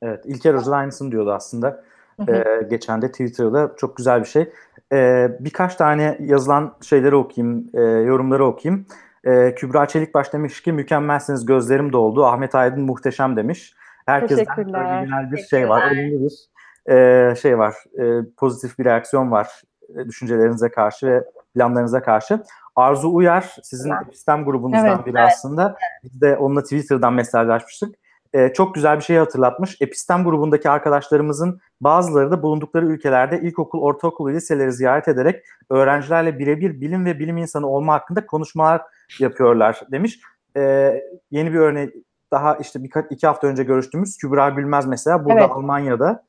Evet, 0.01 0.25
İlker 0.25 0.53
Hoca 0.53 0.71
aynısını 0.71 1.11
diyordu 1.11 1.31
aslında. 1.31 1.83
Ee, 2.29 2.67
geçen 2.69 3.01
de 3.01 3.07
Twitter'da 3.11 3.71
çok 3.77 3.97
güzel 3.97 4.19
bir 4.19 4.25
şey. 4.25 4.49
Ee, 4.93 5.31
birkaç 5.39 5.75
tane 5.75 6.17
yazılan 6.19 6.73
şeyleri 6.81 7.15
okuyayım, 7.15 7.67
e, 7.73 7.81
yorumları 7.81 8.45
okuyayım. 8.45 8.85
Ee, 9.23 9.55
Kübra 9.55 9.85
Çelikbaş 9.85 10.33
demiş 10.33 10.61
ki 10.61 10.71
mükemmelsiniz 10.71 11.45
gözlerim 11.45 11.93
doldu. 11.93 12.25
Ahmet 12.25 12.55
Aydın 12.55 12.83
muhteşem 12.83 13.35
demiş. 13.35 13.75
Herkesten 14.05 14.67
genel 14.67 15.31
bir 15.31 15.37
şey 15.37 15.69
var. 15.69 15.91
Olumlu 15.91 16.25
bir 16.25 16.51
e, 16.95 17.35
şey 17.35 17.57
var. 17.57 17.75
E, 17.99 18.03
pozitif 18.37 18.79
bir 18.79 18.85
reaksiyon 18.85 19.31
var 19.31 19.61
e, 19.89 20.05
düşüncelerinize 20.05 20.71
karşı 20.71 21.07
ve 21.07 21.23
planlarınıza 21.53 22.01
karşı. 22.01 22.43
Arzu 22.75 23.13
Uyar 23.13 23.55
sizin 23.63 23.93
sistem 24.11 24.45
grubunuzdan 24.45 24.95
evet, 24.95 25.05
biri 25.05 25.17
evet. 25.17 25.29
aslında. 25.31 25.75
Biz 26.03 26.21
de 26.21 26.37
onunla 26.37 26.63
Twitter'dan 26.63 27.13
mesajlaşmıştık 27.13 27.95
e, 28.33 28.53
çok 28.53 28.75
güzel 28.75 28.97
bir 28.97 29.03
şey 29.03 29.17
hatırlatmış. 29.17 29.77
Epistem 29.81 30.23
grubundaki 30.23 30.69
arkadaşlarımızın 30.69 31.59
bazıları 31.81 32.31
da 32.31 32.43
bulundukları 32.43 32.85
ülkelerde 32.85 33.41
ilkokul, 33.41 33.81
ortaokul 33.81 34.27
ve 34.27 34.33
liseleri 34.33 34.71
ziyaret 34.71 35.07
ederek 35.07 35.45
öğrencilerle 35.69 36.39
birebir 36.39 36.81
bilim 36.81 37.05
ve 37.05 37.19
bilim 37.19 37.37
insanı 37.37 37.67
olma 37.67 37.93
hakkında 37.93 38.25
konuşmalar 38.25 38.81
yapıyorlar 39.19 39.81
demiş. 39.91 40.19
E, 40.57 40.93
yeni 41.31 41.53
bir 41.53 41.59
örnek 41.59 41.93
daha 42.31 42.55
işte 42.55 42.83
birkaç 42.83 43.05
iki 43.09 43.27
hafta 43.27 43.47
önce 43.47 43.63
görüştüğümüz 43.63 44.17
Kübra 44.17 44.49
Gülmez 44.49 44.85
mesela 44.85 45.25
burada 45.25 45.39
evet. 45.39 45.51
Almanya'da 45.51 46.23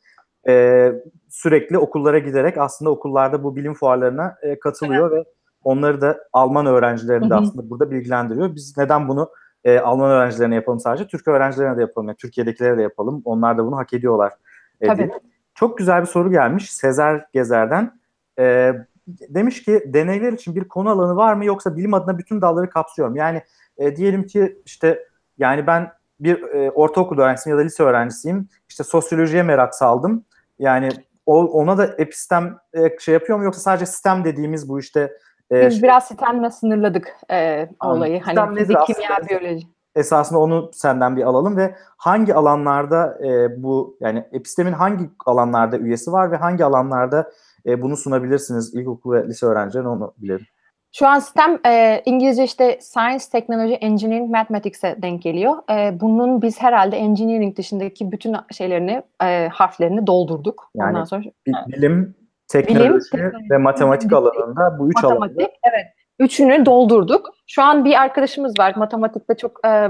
e, 0.48 0.92
sürekli 1.28 1.78
okullara 1.78 2.18
giderek 2.18 2.58
aslında 2.58 2.90
okullarda 2.90 3.44
bu 3.44 3.56
bilim 3.56 3.74
fuarlarına 3.74 4.36
e, 4.42 4.58
katılıyor 4.58 5.12
evet. 5.12 5.26
ve 5.26 5.30
onları 5.64 6.00
da 6.00 6.18
Alman 6.32 6.66
öğrencilerini 6.66 7.30
de 7.30 7.34
aslında 7.34 7.70
burada 7.70 7.90
bilgilendiriyor. 7.90 8.54
Biz 8.54 8.76
neden 8.76 9.08
bunu 9.08 9.30
e, 9.64 9.78
Alman 9.78 10.10
öğrencilerine 10.10 10.54
yapalım 10.54 10.80
sadece. 10.80 11.06
Türk 11.06 11.28
öğrencilerine 11.28 11.76
de 11.76 11.80
yapalım. 11.80 12.08
Yani 12.08 12.16
Türkiye'dekilere 12.16 12.78
de 12.78 12.82
yapalım. 12.82 13.22
Onlar 13.24 13.58
da 13.58 13.66
bunu 13.66 13.76
hak 13.76 13.92
ediyorlar. 13.92 14.32
E, 14.80 14.86
Tabii. 14.86 14.98
Diye. 14.98 15.20
Çok 15.54 15.78
güzel 15.78 16.00
bir 16.00 16.06
soru 16.06 16.30
gelmiş 16.30 16.72
Sezer 16.72 17.24
Gezer'den. 17.32 18.00
E, 18.38 18.72
demiş 19.06 19.62
ki 19.62 19.82
deneyler 19.86 20.32
için 20.32 20.54
bir 20.54 20.68
konu 20.68 20.90
alanı 20.90 21.16
var 21.16 21.34
mı 21.34 21.44
yoksa 21.44 21.76
bilim 21.76 21.94
adına 21.94 22.18
bütün 22.18 22.40
dalları 22.40 22.70
kapsıyorum. 22.70 23.16
Yani 23.16 23.42
e, 23.76 23.96
diyelim 23.96 24.26
ki 24.26 24.62
işte 24.66 25.06
yani 25.38 25.66
ben 25.66 25.92
bir 26.20 26.42
e, 26.42 26.70
ortaokul 26.70 27.18
öğrencisiyim 27.18 27.58
ya 27.58 27.62
da 27.62 27.64
lise 27.64 27.82
öğrencisiyim. 27.82 28.48
İşte 28.68 28.84
sosyolojiye 28.84 29.42
merak 29.42 29.74
saldım. 29.74 30.24
Yani 30.58 30.88
o, 31.26 31.44
ona 31.44 31.78
da 31.78 31.86
epistem 31.86 32.58
e, 32.74 32.98
şey 32.98 33.14
yapıyor 33.14 33.38
mu 33.38 33.44
yoksa 33.44 33.60
sadece 33.60 33.86
sistem 33.86 34.24
dediğimiz 34.24 34.68
bu 34.68 34.80
işte 34.80 35.12
ee, 35.52 35.66
Biz 35.66 35.82
biraz 35.82 36.08
sistemle 36.08 36.50
sınırladık 36.50 37.16
e, 37.30 37.68
olayı. 37.84 38.20
Hani 38.20 38.58
fizik, 38.58 38.76
kimya, 38.86 39.18
biyoloji. 39.28 39.66
Esasında 39.96 40.38
onu 40.38 40.70
senden 40.72 41.16
bir 41.16 41.22
alalım 41.22 41.56
ve 41.56 41.74
hangi 41.96 42.34
alanlarda 42.34 43.18
e, 43.26 43.62
bu 43.62 43.96
yani 44.00 44.24
epistemin 44.32 44.72
hangi 44.72 45.10
alanlarda 45.26 45.78
üyesi 45.78 46.12
var 46.12 46.32
ve 46.32 46.36
hangi 46.36 46.64
alanlarda 46.64 47.30
e, 47.66 47.82
bunu 47.82 47.96
sunabilirsiniz 47.96 48.74
ilkokul 48.74 49.12
ve 49.12 49.26
lise 49.26 49.46
öğrencilerine 49.46 49.88
onu 49.88 50.14
bilelim. 50.18 50.46
Şu 50.94 51.06
an 51.06 51.18
sistem 51.18 51.58
e, 51.66 52.02
İngilizce 52.04 52.44
işte 52.44 52.78
Science, 52.80 53.24
Technology, 53.32 53.74
Engineering, 53.80 54.30
Mathematics'e 54.30 55.02
denk 55.02 55.22
geliyor. 55.22 55.56
E, 55.70 56.00
bunun 56.00 56.42
biz 56.42 56.62
herhalde 56.62 56.96
engineering 56.96 57.56
dışındaki 57.56 58.12
bütün 58.12 58.36
şeylerini, 58.50 59.02
e, 59.24 59.48
harflerini 59.48 60.06
doldurduk. 60.06 60.70
Yani 60.74 60.90
Ondan 60.90 61.04
sonra 61.04 61.22
bilim, 61.46 62.14
teknoloji 62.52 63.12
Bilim, 63.12 63.32
ve 63.50 63.58
matematik 63.58 64.10
bilim, 64.10 64.18
alanında 64.18 64.78
bu 64.78 64.88
üç 64.88 65.02
matematik, 65.02 65.40
alanda. 65.40 65.52
Evet. 65.72 65.86
Üçünü 66.18 66.66
doldurduk. 66.66 67.30
Şu 67.46 67.62
an 67.62 67.84
bir 67.84 68.02
arkadaşımız 68.02 68.58
var. 68.58 68.74
Matematikte 68.76 69.36
çok 69.36 69.66
e, 69.66 69.88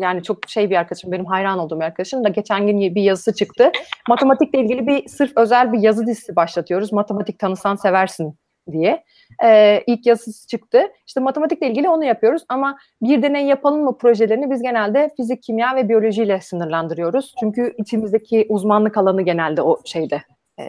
yani 0.00 0.22
çok 0.22 0.38
şey 0.48 0.70
bir 0.70 0.76
arkadaşım, 0.76 1.12
benim 1.12 1.24
hayran 1.24 1.58
olduğum 1.58 1.80
bir 1.80 1.84
arkadaşım 1.84 2.24
da 2.24 2.28
geçen 2.28 2.66
gün 2.66 2.94
bir 2.94 3.02
yazısı 3.02 3.34
çıktı. 3.34 3.72
Matematikle 4.08 4.58
ilgili 4.58 4.86
bir 4.86 5.08
sırf 5.08 5.32
özel 5.36 5.72
bir 5.72 5.78
yazı 5.78 6.06
dizisi 6.06 6.36
başlatıyoruz. 6.36 6.92
Matematik 6.92 7.38
tanısan 7.38 7.76
seversin 7.76 8.34
diye. 8.72 9.04
Ee, 9.44 9.82
ilk 9.86 10.06
yazısı 10.06 10.48
çıktı. 10.48 10.82
İşte 11.06 11.20
matematikle 11.20 11.70
ilgili 11.70 11.88
onu 11.88 12.04
yapıyoruz 12.04 12.44
ama 12.48 12.78
bir 13.02 13.22
deney 13.22 13.46
yapalım 13.46 13.84
mı 13.84 13.98
projelerini 13.98 14.50
biz 14.50 14.62
genelde 14.62 15.10
fizik, 15.16 15.42
kimya 15.42 15.76
ve 15.76 15.88
biyolojiyle 15.88 16.40
sınırlandırıyoruz. 16.40 17.34
Çünkü 17.40 17.74
içimizdeki 17.78 18.46
uzmanlık 18.48 18.96
alanı 18.96 19.22
genelde 19.22 19.62
o 19.62 19.80
şeyde, 19.84 20.22
e, 20.60 20.64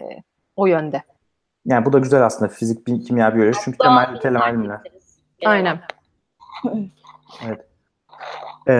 o 0.60 0.66
yönde. 0.66 1.02
Yani 1.64 1.84
bu 1.84 1.92
da 1.92 1.98
güzel 1.98 2.26
aslında 2.26 2.52
fizik, 2.52 2.86
kimya, 3.06 3.34
biyoloji 3.34 3.58
çünkü 3.64 3.78
temel 3.78 4.20
temel 4.20 4.52
bilimler. 4.52 4.80
Aynen. 5.44 5.80
evet. 7.46 7.66
Ee, 8.68 8.72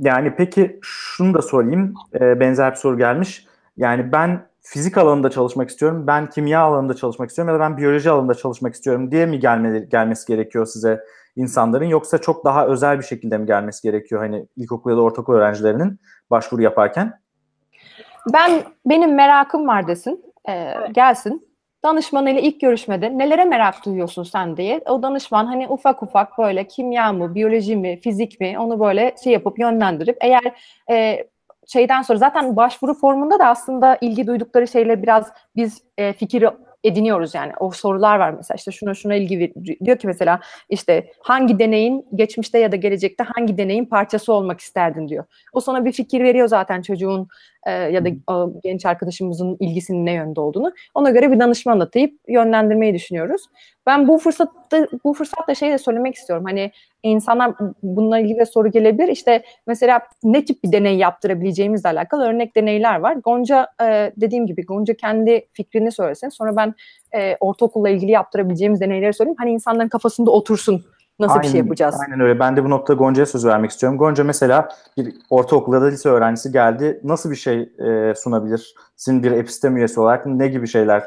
yani 0.00 0.34
peki 0.36 0.78
şunu 0.82 1.34
da 1.34 1.42
sorayım. 1.42 1.94
Ee, 2.14 2.40
benzer 2.40 2.70
bir 2.70 2.76
soru 2.76 2.98
gelmiş. 2.98 3.46
Yani 3.76 4.12
ben 4.12 4.46
fizik 4.60 4.98
alanında 4.98 5.30
çalışmak 5.30 5.70
istiyorum, 5.70 6.06
ben 6.06 6.30
kimya 6.30 6.60
alanında 6.60 6.94
çalışmak 6.94 7.28
istiyorum 7.28 7.54
ya 7.54 7.60
da 7.60 7.64
ben 7.64 7.76
biyoloji 7.76 8.10
alanında 8.10 8.34
çalışmak 8.34 8.74
istiyorum 8.74 9.10
diye 9.10 9.26
mi 9.26 9.40
gelmeli, 9.40 9.88
gelmesi 9.88 10.26
gerekiyor 10.26 10.66
size? 10.66 11.04
insanların 11.36 11.84
yoksa 11.84 12.18
çok 12.18 12.44
daha 12.44 12.66
özel 12.66 12.98
bir 12.98 13.04
şekilde 13.04 13.38
mi 13.38 13.46
gelmesi 13.46 13.82
gerekiyor 13.82 14.20
hani 14.20 14.46
ilkokul 14.56 14.90
ya 14.90 14.96
da 14.96 15.00
ortaokul 15.00 15.34
öğrencilerinin 15.34 16.00
başvuru 16.30 16.62
yaparken? 16.62 17.20
Ben 18.32 18.62
benim 18.86 19.14
merakım 19.14 19.68
var 19.68 19.86
desin. 19.88 20.24
Ee, 20.48 20.52
evet. 20.52 20.94
Gelsin. 20.94 21.54
Danışmanıyla 21.84 22.40
ilk 22.40 22.60
görüşmede 22.60 23.18
nelere 23.18 23.44
merak 23.44 23.84
duyuyorsun 23.84 24.22
sen 24.22 24.56
diye. 24.56 24.80
O 24.86 25.02
danışman 25.02 25.46
hani 25.46 25.68
ufak 25.68 26.02
ufak 26.02 26.38
böyle 26.38 26.66
kimya 26.68 27.12
mı, 27.12 27.34
biyoloji 27.34 27.76
mi, 27.76 28.00
fizik 28.00 28.40
mi 28.40 28.58
onu 28.58 28.80
böyle 28.80 29.14
şey 29.24 29.32
yapıp 29.32 29.58
yönlendirip 29.58 30.16
eğer 30.20 30.52
e, 30.90 31.26
şeyden 31.66 32.02
sonra 32.02 32.18
zaten 32.18 32.56
başvuru 32.56 32.94
formunda 32.94 33.38
da 33.38 33.46
aslında 33.46 33.98
ilgi 34.00 34.26
duydukları 34.26 34.68
şeyle 34.68 35.02
biraz 35.02 35.32
biz 35.56 35.82
e, 35.98 36.12
fikir 36.12 36.44
ediniyoruz 36.84 37.34
yani. 37.34 37.52
O 37.60 37.70
sorular 37.70 38.18
var 38.18 38.30
mesela 38.30 38.56
işte 38.56 38.72
şuna 38.72 38.94
şuna 38.94 39.14
ilgi 39.14 39.54
diyor 39.84 39.98
ki 39.98 40.06
mesela 40.06 40.40
işte 40.68 41.10
hangi 41.20 41.58
deneyin 41.58 42.06
geçmişte 42.14 42.58
ya 42.58 42.72
da 42.72 42.76
gelecekte 42.76 43.24
hangi 43.24 43.58
deneyin 43.58 43.84
parçası 43.84 44.32
olmak 44.32 44.60
isterdin 44.60 45.08
diyor. 45.08 45.24
O 45.52 45.60
sana 45.60 45.84
bir 45.84 45.92
fikir 45.92 46.20
veriyor 46.24 46.48
zaten 46.48 46.82
çocuğun 46.82 47.28
e, 47.66 47.70
ya 47.72 48.04
da 48.04 48.08
o, 48.32 48.52
genç 48.62 48.86
arkadaşımızın 48.86 49.56
ilgisinin 49.60 50.06
ne 50.06 50.12
yönde 50.12 50.40
olduğunu. 50.40 50.72
Ona 50.94 51.10
göre 51.10 51.32
bir 51.32 51.40
danışman 51.40 51.80
atayıp 51.80 52.20
yönlendirmeyi 52.28 52.94
düşünüyoruz. 52.94 53.42
Ben 53.86 54.08
bu 54.08 54.18
fırsatta 54.18 54.88
bu 55.04 55.14
fırsatla 55.14 55.54
şey 55.54 55.70
de 55.70 55.78
söylemek 55.78 56.14
istiyorum. 56.14 56.44
Hani 56.44 56.72
insanlar 57.08 57.54
bununla 57.82 58.18
ilgili 58.18 58.38
de 58.38 58.46
soru 58.46 58.70
gelebilir. 58.70 59.08
İşte 59.08 59.42
mesela 59.66 60.00
ne 60.24 60.44
tip 60.44 60.64
bir 60.64 60.72
deney 60.72 60.96
yaptırabileceğimizle 60.96 61.88
alakalı 61.88 62.24
örnek 62.24 62.56
deneyler 62.56 63.00
var. 63.00 63.14
Gonca 63.14 63.68
e, 63.82 64.12
dediğim 64.16 64.46
gibi 64.46 64.66
Gonca 64.66 64.94
kendi 64.94 65.48
fikrini 65.52 65.92
söylesin. 65.92 66.28
Sonra 66.28 66.56
ben 66.56 66.74
e, 67.14 67.36
ortaokulla 67.40 67.88
ilgili 67.88 68.10
yaptırabileceğimiz 68.10 68.80
deneyleri 68.80 69.14
söyleyeyim. 69.14 69.36
Hani 69.38 69.50
insanların 69.50 69.88
kafasında 69.88 70.30
otursun 70.30 70.84
nasıl 71.18 71.32
aynen, 71.32 71.42
bir 71.42 71.48
şey 71.48 71.60
yapacağız? 71.60 71.96
Aynen 72.06 72.20
öyle. 72.20 72.38
Ben 72.38 72.56
de 72.56 72.64
bu 72.64 72.70
noktada 72.70 72.98
Gonca'ya 72.98 73.26
söz 73.26 73.46
vermek 73.46 73.70
istiyorum. 73.70 73.98
Gonca 73.98 74.24
mesela 74.24 74.68
bir 74.96 75.14
ortaokulda 75.30 75.82
da 75.82 75.86
lise 75.86 76.08
öğrencisi 76.08 76.52
geldi. 76.52 77.00
Nasıl 77.04 77.30
bir 77.30 77.36
şey 77.36 77.72
e, 77.78 78.14
sunabilir? 78.14 78.74
Sizin 78.96 79.22
bir 79.22 79.32
epistem 79.32 79.76
üyesi 79.76 80.00
olarak 80.00 80.26
ne 80.26 80.48
gibi 80.48 80.68
şeyler 80.68 81.02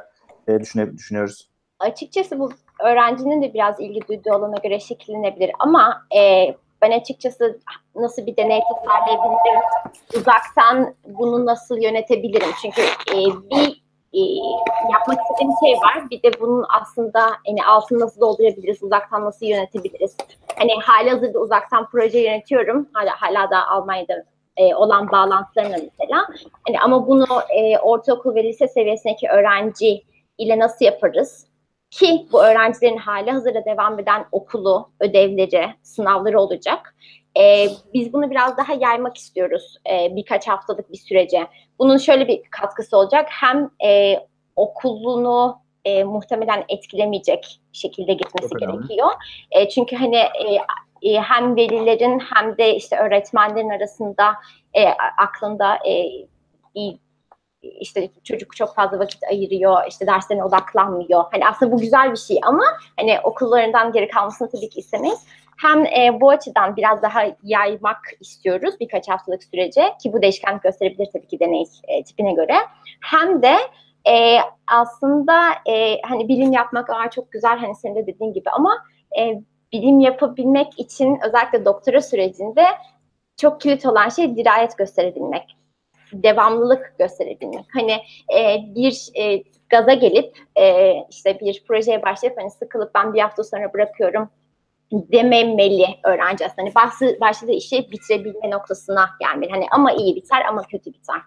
e, 0.48 0.60
düşüne, 0.60 0.94
düşünüyoruz? 0.94 1.50
Açıkçası 1.80 2.40
bu 2.40 2.52
öğrencinin 2.84 3.42
de 3.42 3.54
biraz 3.54 3.80
ilgi 3.80 4.08
duyduğu 4.08 4.34
alana 4.34 4.58
göre 4.64 4.80
şekillenebilir 4.80 5.52
ama 5.60 6.02
e, 6.18 6.54
ben 6.82 6.92
açıkçası 6.92 7.60
nasıl 7.96 8.26
bir 8.26 8.38
deney 8.38 8.62
tasarlayabilirim, 8.70 9.62
uzaktan 10.16 10.96
bunu 11.06 11.46
nasıl 11.46 11.82
yönetebilirim? 11.82 12.50
Çünkü 12.62 12.82
e, 12.82 13.18
bir 13.52 13.84
e, 14.14 14.20
yapmak 14.94 15.20
istediğim 15.22 15.54
şey 15.64 15.74
var. 15.74 16.10
Bir 16.10 16.24
de 16.24 16.40
bunun 16.40 16.66
aslında 16.82 17.22
hani 17.48 17.66
altını 17.68 18.00
nasıl 18.00 18.22
doldurabiliriz, 18.22 18.84
uzaktan 18.84 19.26
nasıl 19.26 19.46
yönetebiliriz? 19.46 20.18
Hani 20.58 20.72
hali 20.82 21.10
hazırda 21.10 21.40
uzaktan 21.40 21.90
proje 21.90 22.20
yönetiyorum. 22.20 22.90
Hala, 22.94 23.12
hala 23.22 23.52
da 23.52 23.68
Almanya'da 23.68 24.24
e, 24.58 24.76
olan 24.76 25.12
bağlantılarına 25.12 25.76
mesela. 25.78 26.28
Hani 26.68 26.80
ama 26.80 27.08
bunu 27.08 27.26
e, 27.50 27.78
ortaokul 27.78 28.36
ve 28.36 28.44
lise 28.44 28.68
seviyesindeki 28.68 29.30
öğrenci 29.30 30.04
ile 30.38 30.60
nasıl 30.60 30.86
yaparız? 30.86 31.48
Ki 31.90 32.28
bu 32.32 32.44
öğrencilerin 32.44 32.98
hali 32.98 33.32
hazırda 33.32 33.66
devam 33.66 34.00
eden 34.00 34.26
okulu, 34.32 34.90
ödevleri, 35.00 35.70
sınavları 35.84 36.40
olacak. 36.40 36.96
Ee, 37.40 37.68
biz 37.94 38.14
bunu 38.14 38.32
biraz 38.32 38.58
daha 38.58 38.74
yaymak 38.74 39.18
istiyoruz 39.18 39.78
e, 39.92 40.16
birkaç 40.16 40.48
haftalık 40.48 40.92
bir 40.92 40.98
sürece. 40.98 41.48
Bunun 41.80 41.98
şöyle 41.98 42.28
bir 42.28 42.42
katkısı 42.52 42.98
olacak. 42.98 43.28
Hem 43.30 43.70
e, 43.86 44.20
okulunu 44.56 45.58
e, 45.86 46.04
muhtemelen 46.04 46.66
etkilemeyecek 46.70 47.62
şekilde 47.74 48.14
gitmesi 48.14 48.50
Çok 48.50 48.60
gerekiyor. 48.60 49.10
E, 49.52 49.70
çünkü 49.70 49.96
hani 49.96 50.16
e, 50.16 50.58
e, 51.02 51.20
hem 51.20 51.56
velilerin 51.56 52.20
hem 52.20 52.58
de 52.58 52.76
işte 52.76 52.98
öğretmenlerin 52.98 53.70
arasında 53.70 54.34
e, 54.74 54.86
aklında 55.18 55.76
e, 55.76 56.06
bir 56.76 57.00
işte 57.62 58.10
çocuk 58.24 58.56
çok 58.56 58.76
fazla 58.76 59.00
vakit 59.00 59.24
ayırıyor, 59.24 59.82
işte 59.90 60.08
derslerine 60.08 60.44
odaklanmıyor. 60.44 61.24
Hani 61.32 61.48
aslında 61.48 61.72
bu 61.72 61.78
güzel 61.78 62.12
bir 62.12 62.18
şey 62.18 62.40
ama 62.44 62.64
hani 63.00 63.20
okullarından 63.24 63.92
geri 63.92 64.08
kalmasını 64.08 64.50
tabii 64.52 64.70
ki 64.70 64.80
istemeyiz. 64.80 65.26
Hem 65.58 65.86
e, 65.86 66.22
bu 66.22 66.30
açıdan 66.30 66.76
biraz 66.76 67.02
daha 67.02 67.22
yaymak 67.44 68.02
istiyoruz 68.20 68.76
birkaç 68.80 69.10
haftalık 69.10 69.44
sürece 69.44 69.94
ki 70.04 70.14
bu 70.14 70.22
değişkenlik 70.22 70.64
gösterebilir 70.64 71.08
tabii 71.14 71.28
ki 71.28 71.40
deney 71.40 71.64
e, 71.88 72.04
tipine 72.04 72.34
göre. 72.34 72.54
Hem 73.02 73.42
de 73.42 73.56
e, 74.10 74.38
aslında 74.68 75.50
e, 75.70 76.02
hani 76.02 76.28
bilim 76.28 76.52
yapmak 76.52 76.90
aa, 76.90 77.10
çok 77.10 77.32
güzel 77.32 77.58
hani 77.58 77.76
senin 77.76 77.96
de 77.96 78.08
dediğin 78.08 78.34
gibi 78.34 78.50
ama 78.50 78.78
e, 79.20 79.42
bilim 79.74 80.00
yapabilmek 80.00 80.80
için 80.80 81.20
özellikle 81.28 81.66
doktora 81.66 82.02
sürecinde 82.02 82.66
çok 83.38 83.62
kilit 83.62 83.86
olan 83.86 84.10
şey 84.10 84.38
dirayet 84.38 84.78
gösterebilmek 84.78 85.57
devamlılık 86.14 86.96
gösterebilmek. 87.00 87.66
Hani 87.74 87.92
e, 88.40 88.58
bir 88.76 89.10
e, 89.16 89.44
gaza 89.70 89.94
gelip 89.94 90.38
e, 90.60 90.94
işte 91.10 91.40
bir 91.40 91.64
projeye 91.68 92.04
başlayıp 92.04 92.38
hani 92.38 92.52
sıkılıp 92.52 92.96
ben 92.96 93.14
bir 93.14 93.22
hafta 93.22 93.44
sonra 93.44 93.74
bırakıyorum 93.74 94.30
dememeli 94.92 95.88
öğrenci 96.04 96.46
aslında. 96.46 96.62
Hani 96.62 96.76
başladığı, 96.76 97.20
başladığı 97.20 97.52
işi 97.52 97.92
bitirebilme 97.92 98.52
noktasına 98.52 99.10
gelmeli. 99.20 99.52
Hani 99.52 99.66
ama 99.72 99.92
iyi 99.92 100.16
biter 100.16 100.46
ama 100.50 100.62
kötü 100.62 100.94
biter. 100.94 101.22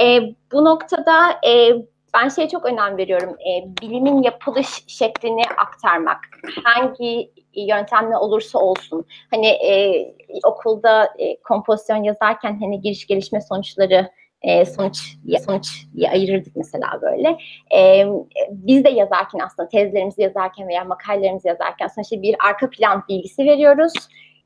E, 0.00 0.20
bu 0.52 0.64
noktada 0.64 1.30
e, 1.46 1.72
ben 2.14 2.28
şeye 2.28 2.48
çok 2.48 2.66
önem 2.66 2.96
veriyorum. 2.96 3.30
E, 3.30 3.82
bilimin 3.82 4.22
yapılış 4.22 4.84
şeklini 4.86 5.42
aktarmak. 5.56 6.18
Hangi 6.64 7.30
yöntemle 7.54 8.16
olursa 8.16 8.58
olsun. 8.58 9.06
Hani 9.30 9.46
e, 9.46 10.04
okulda 10.44 11.04
e, 11.18 11.42
kompozisyon 11.42 12.02
yazarken 12.02 12.60
hani 12.60 12.80
giriş 12.80 13.06
gelişme 13.06 13.40
sonuçları 13.40 14.10
e, 14.42 14.64
sonuç 14.64 15.16
sonuç 15.46 15.86
diye 15.96 16.10
ayırırdık 16.10 16.56
mesela 16.56 16.98
böyle. 17.02 17.38
E, 17.76 18.06
biz 18.50 18.84
de 18.84 18.90
yazarken 18.90 19.38
aslında 19.38 19.68
tezlerimizi 19.68 20.22
yazarken 20.22 20.68
veya 20.68 20.84
makalelerimizi 20.84 21.48
yazarken 21.48 21.88
sonuçta 21.88 22.22
bir 22.22 22.36
arka 22.48 22.70
plan 22.70 23.04
bilgisi 23.08 23.44
veriyoruz. 23.44 23.92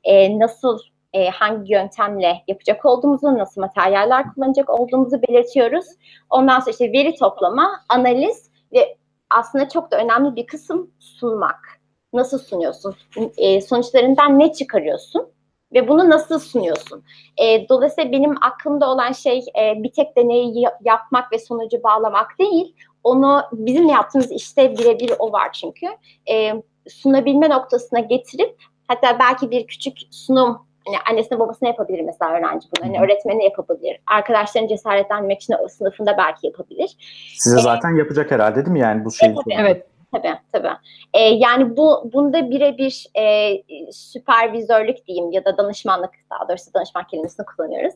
E, 0.05 0.39
nasıl 0.39 0.79
e, 1.13 1.29
hangi 1.29 1.73
yöntemle 1.73 2.43
yapacak 2.49 2.85
olduğumuzu, 2.85 3.39
nasıl 3.39 3.61
materyaller 3.61 4.35
kullanacak 4.35 4.71
olduğumuzu 4.71 5.23
belirtiyoruz. 5.23 5.87
Ondan 6.31 6.61
sonra 6.61 6.71
işte 6.71 6.93
veri 6.93 7.15
toplama, 7.15 7.81
analiz 7.89 8.51
ve 8.73 8.97
aslında 9.31 9.69
çok 9.69 9.91
da 9.91 9.99
önemli 9.99 10.37
bir 10.37 10.47
kısım 10.47 10.91
sunmak 10.99 11.79
nasıl 12.13 12.39
sunuyorsun? 12.39 12.95
E, 13.37 13.61
sonuçlarından 13.61 14.39
ne 14.39 14.53
çıkarıyorsun? 14.53 15.29
Ve 15.73 15.89
bunu 15.89 16.11
nasıl 16.11 16.39
sunuyorsun? 16.39 17.05
E, 17.37 17.69
dolayısıyla 17.69 18.13
benim 18.13 18.35
aklımda 18.41 18.91
olan 18.91 19.13
şey 19.13 19.39
e, 19.39 19.83
bir 19.83 19.93
tek 19.93 20.17
deneyi 20.17 20.65
yapmak 20.85 21.33
ve 21.33 21.39
sonucu 21.39 21.83
bağlamak 21.83 22.39
değil. 22.39 22.77
Onu 23.05 23.43
bizim 23.53 23.87
yaptığımız 23.87 24.33
işte 24.33 24.79
birebir 24.79 25.13
o 25.19 25.33
var 25.33 25.53
çünkü. 25.53 25.87
E, 26.31 26.63
sunabilme 26.89 27.51
noktasına 27.51 28.01
getirip 28.01 28.63
hatta 28.89 29.19
belki 29.19 29.51
bir 29.51 29.67
küçük 29.67 29.99
sunum 30.11 30.68
hani 30.89 30.99
annesine 31.11 31.39
babasına 31.39 31.69
yapabilir 31.69 32.01
mesela 32.01 32.33
öğrenci 32.33 32.69
bunu. 32.77 32.89
Hani 32.89 33.01
öğretmeni 33.01 33.45
yapabilir. 33.45 34.01
Arkadaşlarını 34.07 34.69
cesaretlendirmek 34.69 35.43
için 35.43 35.55
o 35.65 35.69
sınıfında 35.69 36.17
belki 36.19 36.47
yapabilir. 36.47 36.97
Size 37.39 37.59
ee, 37.59 37.63
zaten 37.63 37.97
yapacak 37.97 38.31
herhalde 38.31 38.57
değil 38.57 38.69
mi 38.69 38.81
yani 38.81 39.05
bu 39.05 39.13
şeyi? 39.13 39.31
Evet. 39.31 39.61
evet. 39.61 39.87
Tabii 40.13 40.35
tabii. 40.53 40.69
E, 41.15 41.21
yani 41.21 41.77
bu 41.77 42.11
bunda 42.13 42.51
birebir 42.51 43.07
e, 43.17 43.55
süpervizörlük 43.93 45.07
diyeyim 45.07 45.33
ya 45.33 45.45
da 45.45 45.57
danışmanlık 45.57 46.11
daha 46.31 46.49
doğrusu 46.49 46.75
danışman 46.75 47.07
kelimesini 47.07 47.47
kullanıyoruz. 47.47 47.95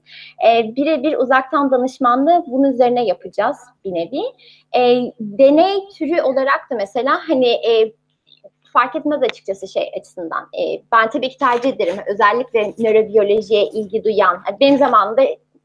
E, 0.49 0.77
birebir 0.77 1.17
uzaktan 1.17 1.71
danışmanlığı 1.71 2.45
bunun 2.47 2.73
üzerine 2.73 3.05
yapacağız 3.05 3.57
bir 3.85 3.95
nevi. 3.95 4.23
E, 4.77 5.13
deney 5.21 5.89
türü 5.99 6.23
olarak 6.23 6.71
da 6.71 6.75
mesela 6.75 7.19
hani 7.29 7.49
e, 7.49 7.93
fark 8.73 8.97
etmez 8.97 9.23
açıkçası 9.23 9.69
şey 9.69 9.91
açısından. 9.99 10.49
E, 10.59 10.83
ben 10.93 11.11
tabii 11.11 11.29
ki 11.29 11.39
tercih 11.39 11.73
ederim. 11.73 11.97
Özellikle 12.07 12.75
nörobiyolojiye 12.79 13.65
ilgi 13.65 14.05
duyan. 14.05 14.43
Benim 14.61 14.79
zamanımda 14.79 15.23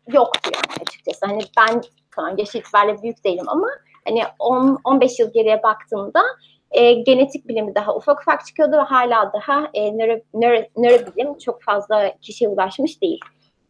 yoktu 0.07 0.51
yani 0.53 0.81
açıkçası. 0.81 1.25
Hani 1.25 1.41
ben 1.57 1.81
tamam 2.15 2.37
yaş 2.37 2.55
itibariyle 2.55 3.03
büyük 3.03 3.23
değilim 3.23 3.45
ama 3.47 3.67
hani 4.05 4.23
10 4.39 4.79
15 4.83 5.19
yıl 5.19 5.33
geriye 5.33 5.63
baktığımda 5.63 6.21
e, 6.71 6.93
genetik 6.93 7.47
bilimi 7.47 7.75
daha 7.75 7.95
ufak 7.95 8.21
ufak 8.21 8.45
çıkıyordu 8.45 8.77
ve 8.77 8.81
hala 8.81 9.33
daha 9.33 9.69
e, 9.73 9.97
nöro, 9.97 10.19
nöro, 10.33 10.63
nörobilim 10.77 11.37
çok 11.37 11.61
fazla 11.63 12.13
kişiye 12.21 12.49
ulaşmış 12.49 13.01
değil. 13.01 13.19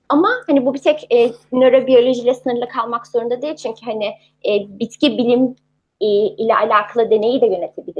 Ama 0.10 0.30
hani 0.48 0.66
bu 0.66 0.74
bir 0.74 0.80
tek 0.80 1.14
e, 1.14 1.32
nörobiyolojiyle 1.52 2.34
sınırlı 2.34 2.68
kalmak 2.68 3.08
zorunda 3.08 3.42
değil 3.42 3.56
çünkü 3.56 3.86
hani 3.86 4.06
e, 4.46 4.80
bitki 4.80 5.18
bilim 5.18 5.56
e, 6.02 6.08
ile 6.08 6.56
alakalı 6.56 7.10
deneyi 7.10 7.42
de 7.42 7.46
yönetebiliriz 7.46 7.96
biz. 7.96 7.97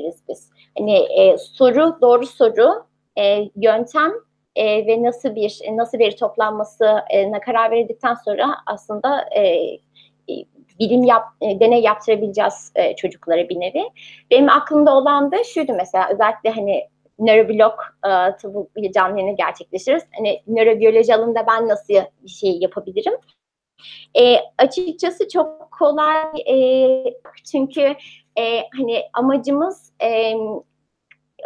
Hani 0.78 0.98
e, 0.98 1.38
soru, 1.38 1.98
doğru 2.02 2.26
soru, 2.26 2.86
e, 3.20 3.50
yöntem 3.56 4.14
e, 4.56 4.88
ve 4.88 5.04
nasıl 5.04 5.36
bir 5.36 5.60
nasıl 5.72 6.00
bir 6.00 6.18
toplanması 6.18 7.00
e, 7.10 7.32
karar 7.32 7.72
verildikten 7.72 8.14
sonra 8.14 8.56
aslında 8.66 9.22
e, 9.36 9.68
bilim 10.80 11.04
yap, 11.04 11.24
e, 11.42 11.60
deney 11.60 11.82
yaptırabileceğiz 11.82 12.72
e, 12.76 12.96
çocuklara 12.96 13.50
bir 13.50 13.60
nevi. 13.60 13.84
Benim 14.32 14.50
aklımda 14.50 14.96
olan 14.96 15.32
da 15.32 15.44
şuydu 15.44 15.74
mesela 15.78 16.10
özellikle 16.14 16.50
hani 16.50 16.88
nöroblog 17.20 17.74
e, 18.06 18.10
tabii 18.42 18.92
canlı 18.92 19.20
yayını 19.20 19.38
gerçekleştiririz. 19.38 20.04
Hani 20.16 20.42
nörobiyoloji 20.48 21.16
alanında 21.16 21.48
ben 21.48 21.68
nasıl 21.68 21.94
bir 22.24 22.30
şey 22.30 22.58
yapabilirim? 22.60 23.14
E, 24.20 24.36
açıkçası 24.58 25.30
çok 25.30 25.72
kolay 25.72 26.42
e, 26.50 26.58
çünkü 27.52 27.96
e, 28.40 28.64
hani 28.78 29.04
amacımız 29.14 29.94
e, 30.04 30.34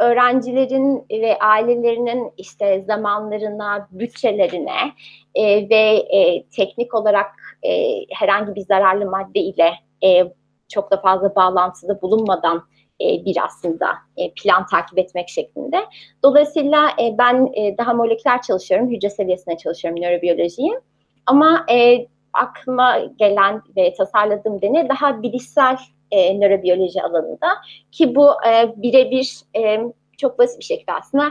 öğrencilerin 0.01 1.05
ve 1.11 1.37
ailelerinin 1.39 2.31
işte 2.37 2.81
zamanlarına, 2.81 3.87
bütçelerine 3.91 4.93
e, 5.35 5.69
ve 5.69 6.05
e, 6.17 6.43
teknik 6.47 6.93
olarak 6.93 7.31
e, 7.63 7.99
herhangi 8.09 8.55
bir 8.55 8.61
zararlı 8.61 9.05
madde 9.05 9.39
ile 9.39 9.73
e, 10.03 10.33
çok 10.69 10.91
da 10.91 11.01
fazla 11.01 11.35
bağlantıda 11.35 12.01
bulunmadan 12.01 12.63
e, 13.01 13.25
bir 13.25 13.37
aslında 13.45 13.87
e, 14.17 14.31
plan 14.33 14.65
takip 14.65 14.97
etmek 14.97 15.29
şeklinde. 15.29 15.77
Dolayısıyla 16.23 16.89
e, 17.01 17.17
ben 17.17 17.49
e, 17.53 17.77
daha 17.77 17.93
moleküler 17.93 18.41
çalışıyorum, 18.41 18.89
hücre 18.89 19.09
seviyesine 19.09 19.57
çalışıyorum 19.57 20.01
nörobiyolojiyi. 20.01 20.79
Ama 21.25 21.65
e, 21.71 22.07
aklıma 22.33 22.99
gelen 23.19 23.61
ve 23.77 23.93
tasarladığım 23.93 24.61
deney 24.61 24.89
daha 24.89 25.21
bilişsel 25.23 25.77
e, 26.11 26.39
nörobiyoloji 26.39 27.03
alanında 27.03 27.47
ki 27.91 28.15
bu 28.15 28.29
e, 28.47 28.73
birebir 28.75 29.41
e, 29.57 29.79
çok 30.17 30.39
basit 30.39 30.59
bir 30.59 30.65
şekilde 30.65 30.93
aslında 30.93 31.29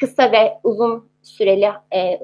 kısa 0.00 0.32
ve 0.32 0.58
uzun 0.64 1.10
süreli 1.22 1.72
e, 1.94 2.20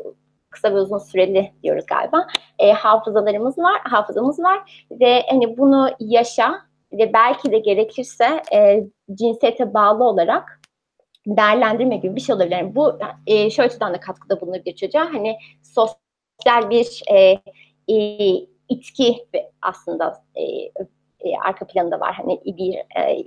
kısa 0.50 0.74
ve 0.74 0.80
uzun 0.80 0.98
süreli 0.98 1.52
diyoruz 1.62 1.86
galiba 1.86 2.26
e, 2.58 2.72
hafızalarımız 2.72 3.58
var 3.58 3.80
hafızamız 3.84 4.38
var 4.40 4.86
ve 4.90 5.22
hani 5.30 5.58
bunu 5.58 5.90
yaşa 6.00 6.54
ve 6.92 7.12
belki 7.12 7.52
de 7.52 7.58
gerekirse 7.58 8.42
e, 8.52 8.84
cinsiyete 9.14 9.74
bağlı 9.74 10.04
olarak 10.04 10.60
değerlendirme 11.26 11.96
gibi 11.96 12.16
bir 12.16 12.20
şey 12.20 12.34
olabilir. 12.34 12.56
Yani 12.56 12.74
bu 12.74 12.98
e, 13.26 13.50
şu 13.50 13.62
açıdan 13.62 13.94
da 13.94 14.00
katkıda 14.00 14.40
bulunabilir 14.40 14.76
çocuğa. 14.76 15.04
Hani 15.12 15.36
sosyal 15.62 16.70
bir 16.70 17.02
e, 17.10 17.38
e, 17.88 17.96
itki 18.68 19.26
aslında 19.62 20.24
e, 20.36 20.42
e, 21.24 21.38
arka 21.44 21.66
planında 21.66 22.00
var. 22.00 22.14
Hani 22.14 22.40
bir 22.46 22.74
e, 22.74 23.24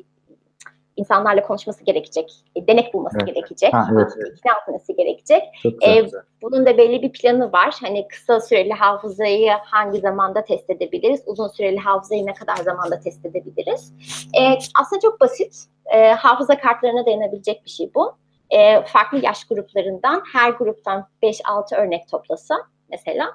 insanlarla 0.96 1.42
konuşması 1.42 1.84
gerekecek, 1.84 2.32
e, 2.56 2.68
denek 2.68 2.94
bulması 2.94 3.18
evet. 3.20 3.28
gerekecek, 3.28 3.74
ha, 3.74 3.88
evet, 3.94 4.12
evet. 4.18 4.38
ikna 4.38 4.52
etmesi 4.62 4.96
gerekecek. 4.96 5.44
E, 5.88 6.06
bunun 6.42 6.66
da 6.66 6.78
belli 6.78 7.02
bir 7.02 7.12
planı 7.12 7.52
var. 7.52 7.76
Hani 7.82 8.08
kısa 8.08 8.40
süreli 8.40 8.74
hafızayı 8.74 9.52
hangi 9.52 10.00
zamanda 10.00 10.44
test 10.44 10.70
edebiliriz, 10.70 11.24
uzun 11.26 11.48
süreli 11.48 11.78
hafızayı 11.78 12.26
ne 12.26 12.34
kadar 12.34 12.56
zamanda 12.56 13.00
test 13.00 13.26
edebiliriz. 13.26 13.94
E, 14.40 14.42
aslında 14.82 15.00
çok 15.02 15.22
basit. 15.22 15.56
E, 15.86 16.12
hafıza 16.12 16.58
kartlarına 16.58 17.06
dayanabilecek 17.06 17.66
bir 17.66 17.70
şey 17.70 17.92
bu. 17.96 18.18
E, 18.50 18.82
farklı 18.82 19.20
yaş 19.24 19.44
gruplarından 19.44 20.24
her 20.34 20.50
gruptan 20.52 21.08
5-6 21.24 21.76
örnek 21.76 22.08
toplasa 22.08 22.56
mesela. 22.90 23.34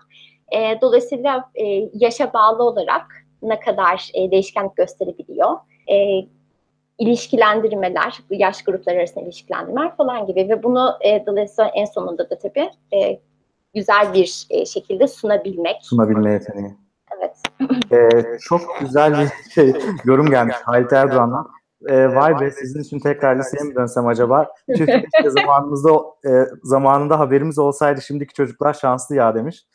E, 0.53 0.81
dolayısıyla 0.81 1.51
e, 1.55 1.64
yaşa 1.94 2.33
bağlı 2.33 2.62
olarak 2.62 3.19
ne 3.42 3.61
kadar 3.61 4.11
e, 4.14 4.31
değişkenlik 4.31 4.76
gösterebiliyor. 4.76 5.50
E, 5.92 6.26
ilişkilendirmeler, 6.98 8.18
yaş 8.31 8.64
grupları 8.64 8.98
arasında 8.98 9.24
ilişkilendirmeler 9.24 9.96
falan 9.96 10.26
gibi 10.26 10.48
ve 10.48 10.62
bunu 10.62 10.92
e, 11.00 11.26
dolayısıyla 11.26 11.70
en 11.74 11.85
sonunda 11.85 12.31
da 12.31 12.38
tabii 12.38 12.70
e, 12.92 13.20
güzel 13.74 14.14
bir 14.14 14.46
e, 14.50 14.66
şekilde 14.66 15.09
sunabilmek. 15.09 15.76
Sunabilme 15.83 16.33
yeteneği. 16.33 16.74
Evet. 17.18 17.37
Ee, 17.92 18.09
çok 18.40 18.61
güzel 18.81 19.12
bir 19.12 19.50
şey 19.55 19.72
yorum 20.05 20.31
gelmiş 20.31 20.57
Halit 20.64 20.92
Erdoğan'dan. 20.92 21.48
Ee, 21.88 22.14
vay 22.14 22.40
be 22.40 22.50
sizin 22.50 22.81
için 22.81 22.98
tekrar 22.98 23.38
liseye 23.38 23.64
mi 23.64 23.74
dönsem 23.74 24.07
acaba? 24.07 24.48
Çünkü 24.76 25.03
zamanımızda 25.26 25.90
e, 26.29 26.31
zamanında 26.62 27.18
haberimiz 27.18 27.59
olsaydı 27.59 28.03
şimdiki 28.03 28.35
çocuklar 28.35 28.72
şanslı 28.72 29.14
ya 29.14 29.35
demiş. 29.35 29.66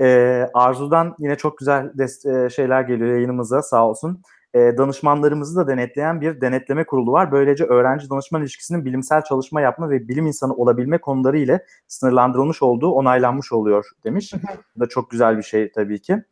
Ee, 0.00 0.48
Arzu'dan 0.54 1.14
yine 1.18 1.36
çok 1.36 1.58
güzel 1.58 1.92
e, 1.98 2.50
şeyler 2.50 2.82
geliyor 2.82 3.10
yayınımıza 3.10 3.62
sağ 3.62 3.88
olsun. 3.88 4.22
Ee, 4.54 4.74
danışmanlarımızı 4.78 5.56
da 5.56 5.68
denetleyen 5.68 6.20
bir 6.20 6.40
denetleme 6.40 6.84
kurulu 6.84 7.12
var. 7.12 7.32
Böylece 7.32 7.64
öğrenci 7.64 8.10
danışman 8.10 8.42
ilişkisinin 8.42 8.84
bilimsel 8.84 9.22
çalışma 9.22 9.60
yapma 9.60 9.90
ve 9.90 10.08
bilim 10.08 10.26
insanı 10.26 10.54
olabilme 10.54 10.98
konuları 10.98 11.38
ile 11.38 11.64
sınırlandırılmış 11.88 12.62
olduğu 12.62 12.90
onaylanmış 12.90 13.52
oluyor 13.52 13.86
demiş. 14.04 14.34
Bu 14.76 14.80
da 14.80 14.88
çok 14.88 15.10
güzel 15.10 15.38
bir 15.38 15.42
şey 15.42 15.72
tabii 15.72 16.02
ki. 16.02 16.22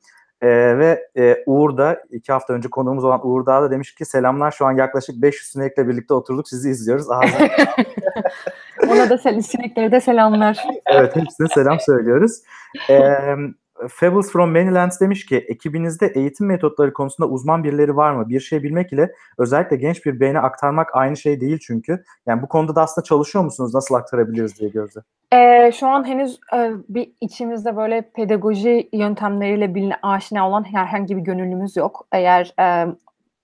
Ee, 0.43 0.79
ve 0.79 1.09
e, 1.17 1.43
Uğur 1.47 1.77
da 1.77 2.03
iki 2.11 2.33
hafta 2.33 2.53
önce 2.53 2.69
konuğumuz 2.69 3.05
olan 3.05 3.27
Uğur 3.27 3.47
Dağ 3.47 3.63
da 3.63 3.71
demiş 3.71 3.95
ki 3.95 4.05
selamlar 4.05 4.51
şu 4.51 4.67
an 4.67 4.73
yaklaşık 4.73 5.23
500 5.23 5.51
sinekle 5.51 5.89
birlikte 5.89 6.15
oturduk 6.15 6.49
sizi 6.49 6.71
izliyoruz. 6.71 7.07
Ona 8.89 9.11
da 9.11 9.19
sel 9.19 9.41
sineklere 9.41 9.93
de 9.93 10.01
selamlar. 10.01 10.65
evet 10.87 11.17
hepsine 11.17 11.49
selam 11.49 11.81
söylüyoruz. 11.81 12.43
Ee, 12.91 13.19
Fables 13.89 14.33
from 14.33 14.53
Manylands 14.53 15.01
demiş 15.01 15.27
ki 15.27 15.37
ekibinizde 15.37 16.07
eğitim 16.07 16.47
metotları 16.47 16.93
konusunda 16.93 17.29
uzman 17.29 17.65
birileri 17.65 17.97
var 17.97 18.13
mı? 18.13 18.29
Bir 18.29 18.41
şey 18.41 18.63
bilmek 18.63 18.93
ile 18.93 19.13
özellikle 19.39 19.77
genç 19.77 20.07
bir 20.07 20.21
beyne 20.21 20.41
aktarmak 20.41 20.97
aynı 20.97 21.17
şey 21.17 21.41
değil 21.41 21.59
çünkü. 21.63 22.05
Yani 22.27 22.43
bu 22.43 22.49
konuda 22.49 22.77
da 22.77 22.83
aslında 22.83 23.05
çalışıyor 23.05 23.45
musunuz? 23.45 23.75
Nasıl 23.75 23.95
aktarabiliriz 23.95 24.61
diye 24.61 24.71
Gözde. 24.71 25.01
Ee, 25.33 25.73
şu 25.73 25.87
an 25.87 26.07
henüz 26.07 26.41
e, 26.57 26.73
bir 26.89 27.13
içimizde 27.21 27.77
böyle 27.77 28.11
pedagoji 28.17 28.89
yöntemleriyle 28.93 29.75
biline 29.75 29.95
aşina 30.03 30.49
olan 30.49 30.65
herhangi 30.73 31.17
bir 31.17 31.23
gönüllümüz 31.23 31.77
yok. 31.77 32.07
Eğer 32.13 32.55
e, 32.61 32.87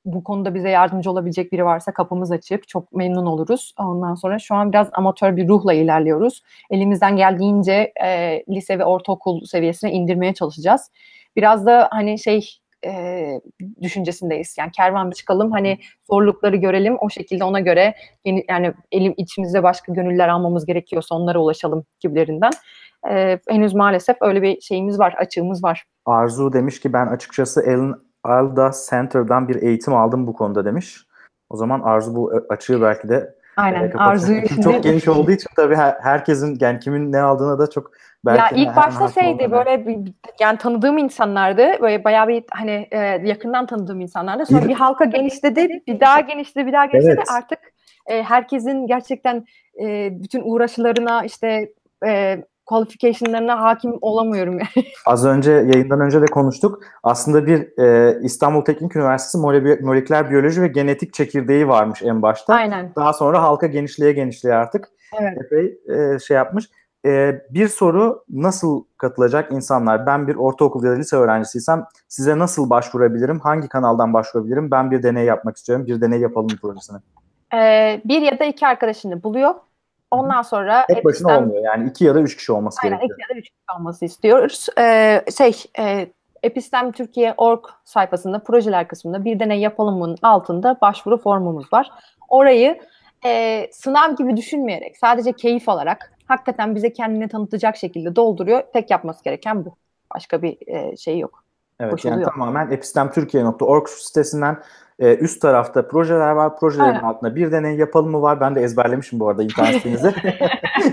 bu 0.04 0.24
konuda 0.24 0.54
bize 0.54 0.68
yardımcı 0.68 1.10
olabilecek 1.10 1.52
biri 1.52 1.64
varsa 1.64 1.92
kapımız 1.92 2.32
açık. 2.32 2.68
Çok 2.68 2.92
memnun 2.92 3.26
oluruz. 3.26 3.74
Ondan 3.78 4.14
sonra 4.14 4.38
şu 4.38 4.54
an 4.54 4.72
biraz 4.72 4.88
amatör 4.92 5.36
bir 5.36 5.48
ruhla 5.48 5.74
ilerliyoruz. 5.74 6.42
Elimizden 6.70 7.16
geldiğince 7.16 7.92
e, 8.04 8.42
lise 8.48 8.78
ve 8.78 8.84
ortaokul 8.84 9.44
seviyesine 9.44 9.92
indirmeye 9.92 10.34
çalışacağız. 10.34 10.90
Biraz 11.36 11.66
da 11.66 11.88
hani 11.90 12.18
şey 12.18 12.48
e, 12.86 13.24
düşüncesindeyiz. 13.82 14.56
Yani 14.58 14.70
kervan 14.70 15.10
çıkalım 15.10 15.52
hani 15.52 15.78
zorlukları 16.10 16.56
görelim 16.56 16.96
o 17.00 17.10
şekilde 17.10 17.44
ona 17.44 17.60
göre 17.60 17.94
yeni, 18.24 18.44
yani 18.48 18.74
elim 18.92 19.14
içimizde 19.16 19.62
başka 19.62 19.92
gönüller 19.92 20.28
almamız 20.28 20.66
gerekiyorsa 20.66 21.14
onlara 21.14 21.38
ulaşalım 21.38 21.84
gibilerinden. 22.00 22.52
E, 23.10 23.38
henüz 23.48 23.74
maalesef 23.74 24.16
öyle 24.20 24.42
bir 24.42 24.60
şeyimiz 24.60 24.98
var, 24.98 25.14
açığımız 25.18 25.64
var. 25.64 25.84
Arzu 26.06 26.52
demiş 26.52 26.80
ki 26.80 26.92
ben 26.92 27.06
açıkçası 27.06 27.62
Ellen 27.62 27.94
Alda 28.24 28.70
Center'dan 28.90 29.48
bir 29.48 29.62
eğitim 29.62 29.94
aldım 29.94 30.26
bu 30.26 30.32
konuda 30.32 30.64
demiş. 30.64 31.06
O 31.50 31.56
zaman 31.56 31.80
Arzu 31.80 32.14
bu 32.14 32.32
açığı 32.48 32.82
belki 32.82 33.08
de 33.08 33.34
Aynen 33.56 33.90
e, 33.90 33.92
Arzu'yu 33.96 34.62
çok 34.62 34.82
geniş 34.82 35.08
olduğu 35.08 35.30
için 35.30 35.50
tabii 35.56 35.76
her, 35.76 35.96
herkesin 36.02 36.58
yani 36.60 36.78
kimin 36.78 37.12
ne 37.12 37.20
aldığına 37.20 37.58
da 37.58 37.70
çok 37.70 37.90
belki 38.24 38.40
ya 38.40 38.62
ilk 38.62 38.76
başta 38.76 39.08
şeydi 39.08 39.50
böyle 39.50 39.87
bir, 39.87 40.12
yani 40.40 40.58
tanıdığım 40.58 40.98
insanlardı. 40.98 41.66
Böyle 41.80 42.04
bayağı 42.04 42.28
bir 42.28 42.44
hani 42.50 42.88
e, 42.90 42.98
yakından 43.24 43.66
tanıdığım 43.66 44.00
insanlardı. 44.00 44.46
Sonra 44.46 44.68
bir, 44.68 44.74
halka 44.74 45.04
genişledi 45.04 45.68
bir 45.87 46.00
daha 46.00 46.20
genişledi 46.20 46.66
bir 46.66 46.72
daha 46.72 46.87
genişledi. 46.87 47.14
Evet. 47.16 47.30
artık 47.30 47.58
e, 48.06 48.22
herkesin 48.22 48.87
gerçekten 48.87 49.44
e, 49.80 50.10
bütün 50.22 50.42
uğraşlarına 50.44 51.24
işte 51.24 51.72
e, 52.06 52.44
qualification'larına 52.66 53.61
hakim 53.61 53.98
olamıyorum 54.00 54.53
yani. 54.53 54.87
Az 55.07 55.27
önce 55.27 55.53
yayından 55.53 56.00
önce 56.00 56.22
de 56.22 56.27
konuştuk. 56.27 56.83
Aslında 57.03 57.46
bir 57.46 57.79
e, 57.83 58.18
İstanbul 58.22 58.64
Teknik 58.64 58.96
Üniversitesi 58.96 59.38
moleküler 59.83 60.31
biyoloji 60.31 60.62
ve 60.62 60.68
genetik 60.68 61.14
çekirdeği 61.14 61.68
varmış 61.68 62.03
en 62.03 62.22
başta. 62.22 62.55
Aynen. 62.55 62.92
Daha 62.96 63.12
sonra 63.12 63.42
halka 63.42 63.66
genişliğe 63.66 64.12
genişliğe 64.12 64.55
artık 64.55 64.88
evet. 65.20 65.38
epey 65.44 65.79
e, 65.88 66.18
şey 66.18 66.37
yapmış. 66.37 66.68
E, 67.07 67.40
bir 67.50 67.68
soru 67.68 68.24
nasıl 68.31 68.85
katılacak 68.98 69.53
insanlar? 69.53 70.07
Ben 70.07 70.29
bir 70.29 70.35
ortaokul 70.35 70.85
ya 70.85 70.90
da 70.90 70.94
lise 70.94 71.16
öğrencisiysem 71.16 71.85
size 72.09 72.38
nasıl 72.38 72.70
başvurabilirim? 72.70 73.40
Hangi 73.40 73.68
kanaldan 73.68 74.14
başvurabilirim? 74.14 74.70
Ben 74.70 74.90
bir 74.90 75.03
deney 75.03 75.24
yapmak 75.24 75.57
istiyorum. 75.57 75.87
Bir 75.87 76.00
deney 76.00 76.20
yapalım 76.20 76.57
projesini. 76.62 76.98
Ee, 77.55 78.00
bir 78.05 78.22
ya 78.22 78.38
da 78.38 78.44
iki 78.44 78.66
arkadaşını 78.66 79.22
buluyor 79.22 79.55
Ondan 80.10 80.42
sonra 80.42 80.86
tek 80.86 81.04
başına 81.04 81.32
epistem... 81.32 81.48
olmuyor 81.48 81.64
yani 81.64 81.88
iki 81.88 82.04
ya 82.04 82.14
da 82.14 82.20
üç 82.20 82.36
kişi 82.36 82.52
olması 82.52 82.78
Aynen, 82.84 82.98
gerekiyor. 82.98 83.18
iki 83.18 83.22
ya 83.22 83.36
da 83.36 83.38
üç 83.38 83.44
kişi 83.44 83.78
olması 83.78 84.04
istiyoruz. 84.04 84.66
Ee, 84.78 85.24
şey 85.36 85.64
e, 85.78 86.08
Epistem 86.44 86.92
Türkiye 86.92 87.34
org 87.36 87.64
sayfasında 87.84 88.38
projeler 88.38 88.88
kısmında 88.88 89.24
bir 89.24 89.40
deney 89.40 89.60
yapalımın 89.60 90.16
altında 90.22 90.78
başvuru 90.80 91.18
formumuz 91.18 91.72
var. 91.72 91.90
Orayı 92.28 92.80
e, 93.24 93.66
sınav 93.72 94.16
gibi 94.16 94.36
düşünmeyerek 94.36 94.96
sadece 94.98 95.33
keyif 95.33 95.68
alarak 95.68 96.12
hakikaten 96.26 96.74
bize 96.74 96.92
kendini 96.92 97.29
tanıtacak 97.29 97.76
şekilde 97.76 98.16
dolduruyor. 98.16 98.62
Tek 98.72 98.90
yapması 98.90 99.24
gereken 99.24 99.64
bu. 99.64 99.76
Başka 100.14 100.42
bir 100.42 100.58
e, 100.66 100.96
şey 100.96 101.18
yok. 101.18 101.44
Evet 101.81 101.90
Koşulu 101.90 102.12
yani 102.12 102.24
tamamen 102.24 102.70
epistemtürkiye.org 102.70 103.88
sitesinden 103.88 104.62
e, 104.98 105.16
üst 105.16 105.42
tarafta 105.42 105.88
projeler 105.88 106.30
var. 106.30 106.56
Projelerin 106.56 106.88
Aynen. 106.88 107.02
altında 107.02 107.34
bir 107.34 107.52
deney 107.52 107.76
yapalım 107.76 108.10
mı 108.10 108.22
var. 108.22 108.40
Ben 108.40 108.54
de 108.54 108.62
ezberlemişim 108.62 109.20
bu 109.20 109.28
arada 109.28 109.42
internet 109.42 109.74
sitenize. 109.74 110.14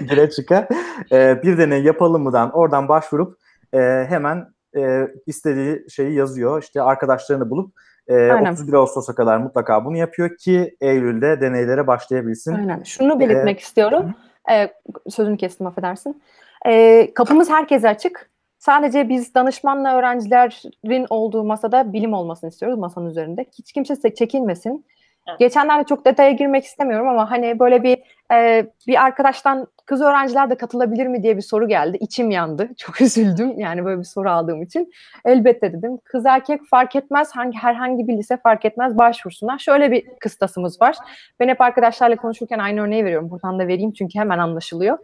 Gire 0.09 0.29
çıkar. 0.35 0.67
E, 1.11 1.43
bir 1.43 1.57
deney 1.57 1.83
yapalım 1.83 2.23
mıdan 2.23 2.51
oradan 2.51 2.87
başvurup 2.87 3.37
e, 3.73 4.05
hemen 4.09 4.47
e, 4.77 5.07
istediği 5.25 5.85
şeyi 5.89 6.13
yazıyor. 6.13 6.63
İşte 6.63 6.81
arkadaşlarını 6.81 7.49
bulup 7.49 7.73
E, 8.07 8.31
Aynen. 8.31 8.53
31 8.53 8.73
Ağustos'a 8.73 9.15
kadar 9.15 9.37
mutlaka 9.37 9.85
bunu 9.85 9.97
yapıyor 9.97 10.37
ki 10.37 10.75
Eylül'de 10.81 11.41
deneylere 11.41 11.87
başlayabilsin. 11.87 12.53
Aynen. 12.53 12.83
Şunu 12.83 13.19
belirtmek 13.19 13.59
istiyorum. 13.59 14.15
Ee, 14.51 14.69
sözünü 15.09 15.37
kestim 15.37 15.67
affedersin. 15.67 16.21
Ee, 16.67 17.11
kapımız 17.15 17.49
herkese 17.49 17.89
açık. 17.89 18.30
Sadece 18.61 19.09
biz 19.09 19.35
danışmanla 19.35 19.95
öğrencilerin 19.95 21.05
olduğu 21.09 21.43
masada 21.43 21.93
bilim 21.93 22.13
olmasını 22.13 22.49
istiyoruz 22.49 22.79
masanın 22.79 23.09
üzerinde. 23.09 23.45
Hiç 23.59 23.71
kimse 23.71 23.93
se- 23.93 24.15
çekinmesin. 24.15 24.85
Evet. 25.27 25.39
Geçenlerde 25.39 25.83
çok 25.83 26.05
detaya 26.05 26.31
girmek 26.31 26.65
istemiyorum 26.65 27.07
ama 27.07 27.31
hani 27.31 27.59
böyle 27.59 27.83
bir 27.83 27.97
e, 28.33 28.65
bir 28.87 29.03
arkadaştan 29.03 29.67
kız 29.85 30.01
öğrenciler 30.01 30.49
de 30.49 30.55
katılabilir 30.55 31.07
mi 31.07 31.23
diye 31.23 31.37
bir 31.37 31.41
soru 31.41 31.67
geldi. 31.67 31.97
İçim 31.99 32.31
yandı. 32.31 32.69
Çok 32.77 33.01
üzüldüm 33.01 33.59
yani 33.59 33.85
böyle 33.85 33.99
bir 33.99 34.05
soru 34.05 34.29
aldığım 34.29 34.61
için. 34.61 34.91
Elbette 35.25 35.73
dedim. 35.73 35.97
Kız 36.03 36.25
erkek 36.25 36.61
fark 36.69 36.95
etmez. 36.95 37.31
Hangi 37.31 37.57
herhangi 37.57 38.07
bir 38.07 38.17
lise 38.17 38.37
fark 38.37 38.65
etmez 38.65 38.97
başvursunlar. 38.97 39.59
Şöyle 39.59 39.91
bir 39.91 40.05
kıstasımız 40.19 40.81
var. 40.81 40.95
Ben 41.39 41.47
hep 41.47 41.61
arkadaşlarla 41.61 42.15
konuşurken 42.15 42.59
aynı 42.59 42.81
örneği 42.81 43.05
veriyorum. 43.05 43.29
Buradan 43.29 43.59
da 43.59 43.67
vereyim 43.67 43.93
çünkü 43.93 44.19
hemen 44.19 44.37
anlaşılıyor. 44.37 44.97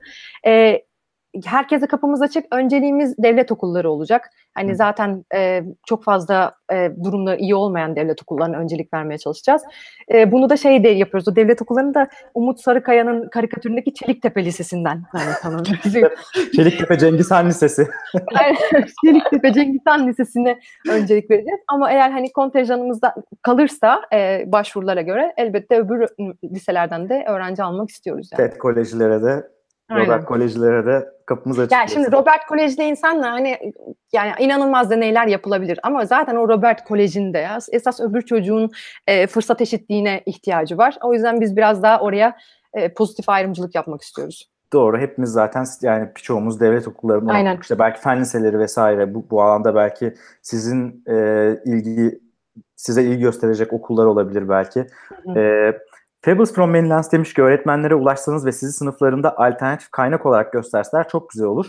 Ee, 0.48 0.82
herkese 1.46 1.88
kapımız 1.88 2.22
açık. 2.22 2.46
Önceliğimiz 2.52 3.18
devlet 3.18 3.52
okulları 3.52 3.92
olacak. 3.92 4.30
Hani 4.54 4.76
zaten 4.76 5.26
e, 5.34 5.64
çok 5.86 6.04
fazla 6.04 6.56
e, 6.72 6.92
durumda 7.04 7.36
iyi 7.36 7.56
olmayan 7.56 7.96
devlet 7.96 8.22
okullarına 8.22 8.58
öncelik 8.58 8.94
vermeye 8.94 9.18
çalışacağız. 9.18 9.62
E, 10.14 10.32
bunu 10.32 10.50
da 10.50 10.58
şey 10.58 10.84
de 10.84 10.90
yapıyoruz. 10.90 11.28
O 11.28 11.36
devlet 11.36 11.62
okullarını 11.62 11.94
da 11.94 12.08
Umut 12.34 12.60
Sarıkaya'nın 12.60 13.30
karikatüründeki 13.30 13.94
Çeliktepe 13.94 14.46
Lisesi'nden 14.46 15.04
hani 15.12 15.34
tanımlıyoruz. 15.42 15.94
Çeliktepe 16.56 16.98
Cengiz 16.98 17.32
Han 17.32 17.48
Lisesi. 17.48 17.88
Çeliktepe 19.06 19.54
Cengiz 19.54 19.82
Han 19.86 20.08
Lisesi'ne 20.08 20.60
öncelik 20.90 21.32
vereceğiz. 21.32 21.60
Ama 21.68 21.92
eğer 21.92 22.12
hani 22.12 22.32
kontenjanımızda 22.32 23.16
kalırsa 23.42 24.02
e, 24.14 24.44
başvurulara 24.48 25.02
göre 25.02 25.34
elbette 25.38 25.80
öbür 25.80 26.08
liselerden 26.44 27.10
de 27.10 27.26
öğrenci 27.28 27.64
almak 27.64 27.90
istiyoruz. 27.90 28.30
Yani. 28.32 28.50
TED 28.50 28.58
kolejlere 28.58 29.24
de, 29.24 29.57
Aynen. 29.90 30.06
Robert 30.06 30.26
kolejlere 30.26 30.86
de 30.86 31.10
kapımız 31.26 31.60
açık. 31.60 31.72
Yani 31.72 31.90
şimdi 31.90 32.12
Robert 32.12 32.46
Kolej'de 32.50 32.86
insanla 32.86 33.32
hani 33.32 33.74
yani 34.14 34.32
inanılmaz 34.40 34.90
deneyler 34.90 35.28
yapılabilir 35.28 35.80
ama 35.84 36.06
zaten 36.06 36.36
o 36.36 36.48
Robert 36.50 36.84
Kolej'inde 36.84 37.38
ya 37.38 37.58
esas 37.72 38.00
öbür 38.00 38.22
çocuğun 38.22 38.70
e, 39.08 39.28
fırsat 39.28 39.62
eşitliğine 39.62 40.24
ihtiyacı 40.26 40.78
var. 40.78 40.98
O 41.04 41.14
yüzden 41.14 41.42
biz 41.42 41.56
biraz 41.58 41.84
daha 41.84 42.00
oraya 42.00 42.38
e, 42.74 42.94
pozitif 42.94 43.30
ayrımcılık 43.30 43.76
yapmak 43.76 44.02
istiyoruz. 44.02 44.50
Doğru. 44.74 44.98
Hepimiz 44.98 45.30
zaten 45.30 45.66
yani 45.82 46.10
birçoğumuz 46.16 46.60
devlet 46.60 46.88
okullarından 46.88 47.34
Aynen. 47.34 47.50
okuduk. 47.50 47.64
İşte 47.64 47.80
belki 47.80 48.02
fen 48.02 48.22
liseleri 48.22 48.60
vesaire 48.60 49.14
bu, 49.14 49.26
bu 49.30 49.42
alanda 49.42 49.76
belki 49.76 50.14
sizin 50.42 51.04
e, 51.08 51.16
ilgi 51.66 52.20
size 52.76 53.04
ilgi 53.04 53.20
gösterecek 53.20 53.74
okullar 53.74 54.06
olabilir 54.06 54.50
belki. 54.50 54.86
hı. 55.26 55.40
E, 55.40 55.74
Fables 56.22 56.54
from 56.54 56.72
Mainlands 56.72 57.12
demiş 57.12 57.34
ki 57.34 57.42
öğretmenlere 57.42 57.96
ulaşsanız 57.96 58.46
ve 58.46 58.52
sizi 58.52 58.72
sınıflarında 58.72 59.38
alternatif 59.38 59.92
kaynak 59.92 60.26
olarak 60.26 60.54
gösterseler 60.54 61.08
çok 61.08 61.30
güzel 61.30 61.48
olur. 61.48 61.66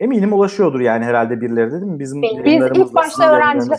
Eminim 0.00 0.32
ulaşıyordur 0.32 0.80
yani 0.80 1.04
herhalde 1.04 1.40
birileri 1.40 1.72
de 1.72 1.80
değil 1.80 1.92
mi? 1.92 1.98
Bizim 1.98 2.22
Biz 2.22 2.62
ilk 2.74 2.94
başta 2.94 3.36
öğrenciler, 3.36 3.78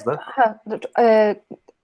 e, 1.00 1.36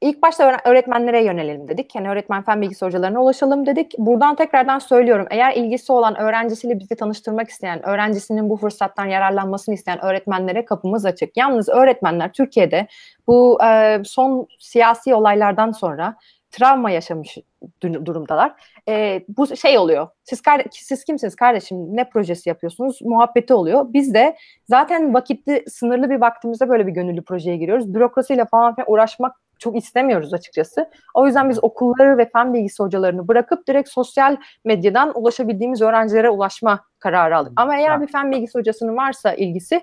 ilk 0.01 0.21
başta 0.21 0.43
öğre- 0.43 0.69
öğretmenlere 0.69 1.23
yönelelim 1.23 1.67
dedik. 1.67 1.95
Yani 1.95 2.09
öğretmen 2.09 2.43
fen 2.43 2.61
bilgisi 2.61 2.85
hocalarına 2.85 3.21
ulaşalım 3.23 3.65
dedik. 3.65 3.93
Buradan 3.97 4.35
tekrardan 4.35 4.79
söylüyorum. 4.79 5.25
Eğer 5.29 5.53
ilgisi 5.55 5.91
olan 5.91 6.19
öğrencisiyle 6.19 6.79
bizi 6.79 6.95
tanıştırmak 6.95 7.49
isteyen, 7.49 7.89
öğrencisinin 7.89 8.49
bu 8.49 8.57
fırsattan 8.57 9.05
yararlanmasını 9.05 9.75
isteyen 9.75 10.05
öğretmenlere 10.05 10.65
kapımız 10.65 11.05
açık. 11.05 11.37
Yalnız 11.37 11.69
öğretmenler 11.69 12.33
Türkiye'de 12.33 12.87
bu 13.27 13.59
e, 13.63 14.01
son 14.03 14.47
siyasi 14.59 15.15
olaylardan 15.15 15.71
sonra 15.71 16.15
travma 16.51 16.91
yaşamış 16.91 17.37
durumdalar. 17.81 18.53
E, 18.89 19.23
bu 19.27 19.57
şey 19.57 19.77
oluyor. 19.77 20.07
Siz 20.23 20.41
siz 20.71 21.03
kimsiniz 21.03 21.35
kardeşim? 21.35 21.95
Ne 21.95 22.09
projesi 22.09 22.49
yapıyorsunuz? 22.49 23.01
Muhabbeti 23.01 23.53
oluyor. 23.53 23.85
Biz 23.93 24.13
de 24.13 24.35
zaten 24.67 25.13
vakitli 25.13 25.63
sınırlı 25.67 26.09
bir 26.09 26.21
vaktimizde 26.21 26.69
böyle 26.69 26.87
bir 26.87 26.91
gönüllü 26.91 27.21
projeye 27.21 27.57
giriyoruz. 27.57 27.93
Bürokrasiyle 27.93 28.45
falan 28.45 28.75
filan 28.75 28.91
uğraşmak 28.91 29.35
çok 29.59 29.75
istemiyoruz 29.75 30.33
açıkçası. 30.33 30.89
O 31.13 31.25
yüzden 31.25 31.49
biz 31.49 31.63
okulları 31.63 32.17
ve 32.17 32.29
fen 32.33 32.53
bilgisi 32.53 32.83
hocalarını 32.83 33.27
bırakıp 33.27 33.67
direkt 33.67 33.89
sosyal 33.89 34.37
medyadan 34.65 35.11
ulaşabildiğimiz 35.15 35.81
öğrencilere 35.81 36.29
ulaşma 36.29 36.79
kararı 36.99 37.37
aldık. 37.37 37.53
Ama 37.55 37.77
eğer 37.77 38.01
bir 38.01 38.07
fen 38.07 38.31
bilgisi 38.31 38.59
hocasının 38.59 38.97
varsa 38.97 39.33
ilgisi 39.33 39.81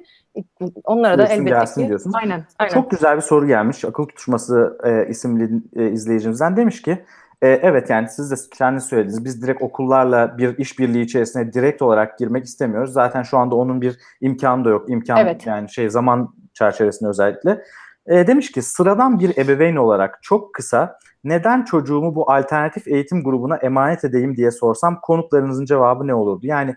onlara 0.85 1.19
da 1.19 1.27
elbette 1.27 1.51
gelsin 1.51 1.83
ki. 1.83 1.89
diyorsunuz. 1.89 2.17
Aynen. 2.17 2.45
aynen. 2.59 2.73
Çok 2.75 2.91
güzel 2.91 3.17
bir 3.17 3.23
soru 3.23 3.47
gelmiş. 3.47 3.85
Akıl 3.85 4.05
tutuşması 4.05 4.79
e, 4.85 5.09
isimli 5.09 5.63
e, 5.77 5.91
izleyicimizden 5.91 6.57
demiş 6.57 6.83
ki 6.83 7.05
e, 7.43 7.49
evet 7.49 7.91
yani 7.91 8.09
siz 8.09 8.31
de 8.31 8.35
kendiniz 8.59 8.85
söylediniz. 8.85 9.25
Biz 9.25 9.43
direkt 9.43 9.63
okullarla 9.63 10.39
bir 10.39 10.59
işbirliği 10.59 11.03
içerisine 11.03 11.53
direkt 11.53 11.83
olarak 11.83 12.19
girmek 12.19 12.45
istemiyoruz. 12.45 12.93
Zaten 12.93 13.23
şu 13.23 13.39
anda 13.39 13.55
onun 13.55 13.81
bir 13.81 13.99
imkanı 14.21 14.65
da 14.65 14.71
yok. 14.71 14.91
İmkan 14.91 15.17
Evet. 15.17 15.47
yani 15.47 15.71
şey 15.71 15.91
zaman 15.91 16.35
çerçevesinde 16.55 17.09
özellikle. 17.09 17.63
E, 18.07 18.27
demiş 18.27 18.53
ki 18.53 18.63
sıradan 18.63 19.19
bir 19.19 19.39
ebeveyn 19.39 19.77
olarak 19.77 20.19
çok 20.23 20.55
kısa 20.55 20.99
neden 21.25 21.65
çocuğumu 21.65 22.15
bu 22.15 22.31
alternatif 22.31 22.89
eğitim 22.89 23.25
grubuna 23.25 23.57
emanet 23.57 24.05
edeyim 24.05 24.37
diye 24.37 24.51
sorsam 24.51 25.01
konuklarınızın 25.01 25.65
cevabı 25.65 26.07
ne 26.07 26.15
olurdu? 26.15 26.47
Yani 26.47 26.77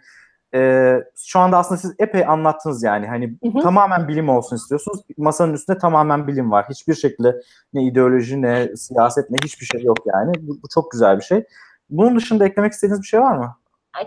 e, 0.54 0.94
şu 1.18 1.40
anda 1.40 1.58
aslında 1.58 1.82
siz 1.82 1.96
epey 2.00 2.26
anlattınız 2.26 2.84
yani 2.84 3.08
hani 3.08 3.38
Hı 3.44 3.50
hı. 3.50 3.62
tamamen 3.62 4.08
bilim 4.08 4.30
olsun 4.30 4.56
istiyorsunuz. 4.56 5.02
Masanın 5.18 5.54
üstünde 5.54 5.78
tamamen 5.78 6.28
bilim 6.28 6.52
var. 6.52 6.66
Hiçbir 6.70 6.96
şekilde 6.96 7.42
ne 7.74 7.84
ideoloji 7.84 8.42
ne 8.42 8.76
siyaset 8.76 9.30
ne 9.30 9.38
hiçbir 9.44 9.66
şey 9.66 9.82
yok 9.82 9.98
yani. 10.06 10.32
Bu, 10.40 10.54
bu 10.64 10.68
çok 10.74 10.92
güzel 10.92 11.18
bir 11.18 11.24
şey. 11.24 11.44
Bunun 11.90 12.16
dışında 12.16 12.46
eklemek 12.46 12.74
istediğiniz 12.74 13.02
bir 13.02 13.08
şey 13.08 13.22
var 13.22 13.38
mı? 13.38 13.56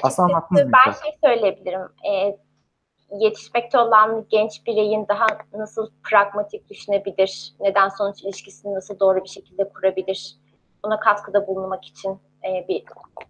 Aslında 0.02 0.36
Açıkçası 0.36 0.70
ben 0.72 0.92
şey. 0.92 1.02
şey 1.02 1.18
söyleyebilirim. 1.24 1.80
Ee, 1.80 2.36
yetişmekte 3.20 3.78
olan 3.78 4.26
genç 4.30 4.66
bireyin 4.66 5.08
daha 5.08 5.26
nasıl 5.54 5.90
pragmatik 6.10 6.70
düşünebilir, 6.70 7.54
neden 7.60 7.88
sonuç 7.88 8.22
ilişkisini 8.22 8.74
nasıl 8.74 8.98
doğru 8.98 9.24
bir 9.24 9.28
şekilde 9.28 9.68
kurabilir, 9.68 10.36
buna 10.84 11.00
katkıda 11.00 11.46
bulunmak 11.46 11.84
için 11.84 12.10
e, 12.44 12.68
bir 12.68 12.84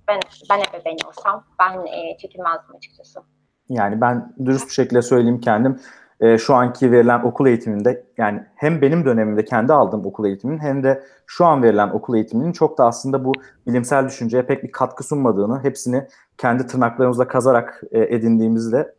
ben 0.08 0.20
ben 0.50 0.58
ebeveyn 0.58 0.96
olsam 1.08 1.44
ben 1.58 1.86
e, 1.86 2.16
çekinmezdim 2.18 2.76
açıkçası. 2.76 3.20
Yani 3.68 4.00
ben 4.00 4.34
dürüst 4.44 4.66
bir 4.66 4.72
şekilde 4.72 5.02
söyleyeyim 5.02 5.40
kendim. 5.40 5.80
E, 6.22 6.38
şu 6.38 6.54
anki 6.54 6.92
verilen 6.92 7.22
okul 7.22 7.46
eğitiminde 7.46 8.04
yani 8.18 8.42
hem 8.54 8.80
benim 8.80 9.04
dönemimde 9.04 9.44
kendi 9.44 9.72
aldığım 9.72 10.06
okul 10.06 10.24
eğitiminin 10.24 10.58
hem 10.58 10.82
de 10.82 11.02
şu 11.26 11.44
an 11.44 11.62
verilen 11.62 11.88
okul 11.88 12.14
eğitiminin 12.14 12.52
çok 12.52 12.78
da 12.78 12.86
aslında 12.86 13.24
bu 13.24 13.32
bilimsel 13.66 14.06
düşünceye 14.06 14.42
pek 14.42 14.64
bir 14.64 14.72
katkı 14.72 15.04
sunmadığını, 15.04 15.62
hepsini 15.62 16.06
kendi 16.38 16.66
tırnaklarımızla 16.66 17.28
kazarak 17.28 17.82
e, 17.92 18.00
edindiğimizi 18.00 18.72
de 18.72 18.94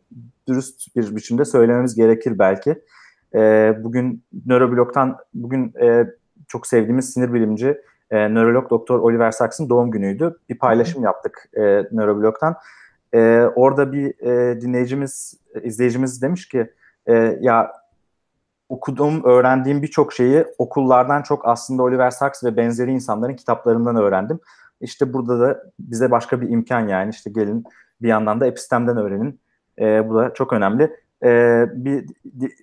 dürüst 0.48 0.96
bir 0.96 1.16
biçimde 1.16 1.44
söylememiz 1.44 1.94
gerekir 1.94 2.38
belki. 2.38 2.82
E, 3.34 3.72
bugün 3.84 4.24
nörobloktan 4.46 5.16
bugün 5.34 5.74
e, 5.82 6.06
çok 6.48 6.66
sevdiğimiz 6.66 7.12
sinir 7.12 7.32
bilimci 7.32 7.80
e, 8.10 8.34
nörolog 8.34 8.70
doktor 8.70 8.98
Oliver 8.98 9.30
Sacks'ın 9.30 9.68
doğum 9.68 9.90
günüydü. 9.90 10.38
Bir 10.48 10.58
paylaşım 10.58 11.02
yaptık 11.02 11.48
e, 11.56 11.62
nörobloktan. 11.92 12.56
E, 13.14 13.40
orada 13.54 13.92
bir 13.92 14.20
e, 14.20 14.60
dinleyicimiz, 14.60 15.34
e, 15.54 15.62
izleyicimiz 15.62 16.22
demiş 16.22 16.48
ki 16.48 16.70
e, 17.06 17.38
ya 17.40 17.72
okuduğum, 18.68 19.24
öğrendiğim 19.24 19.82
birçok 19.82 20.12
şeyi 20.12 20.44
okullardan 20.58 21.22
çok 21.22 21.48
aslında 21.48 21.82
Oliver 21.82 22.10
Sacks 22.10 22.44
ve 22.44 22.56
benzeri 22.56 22.90
insanların 22.90 23.34
kitaplarından 23.34 23.96
öğrendim. 23.96 24.40
İşte 24.80 25.12
burada 25.12 25.40
da 25.40 25.62
bize 25.78 26.10
başka 26.10 26.40
bir 26.40 26.50
imkan 26.50 26.88
yani 26.88 27.10
işte 27.10 27.30
gelin 27.30 27.64
bir 28.02 28.08
yandan 28.08 28.40
da 28.40 28.46
epistemden 28.46 28.96
öğrenin. 28.96 29.40
E, 29.78 30.08
bu 30.08 30.14
da 30.14 30.34
çok 30.34 30.52
önemli. 30.52 30.96
E, 31.24 31.64
bir 31.74 32.06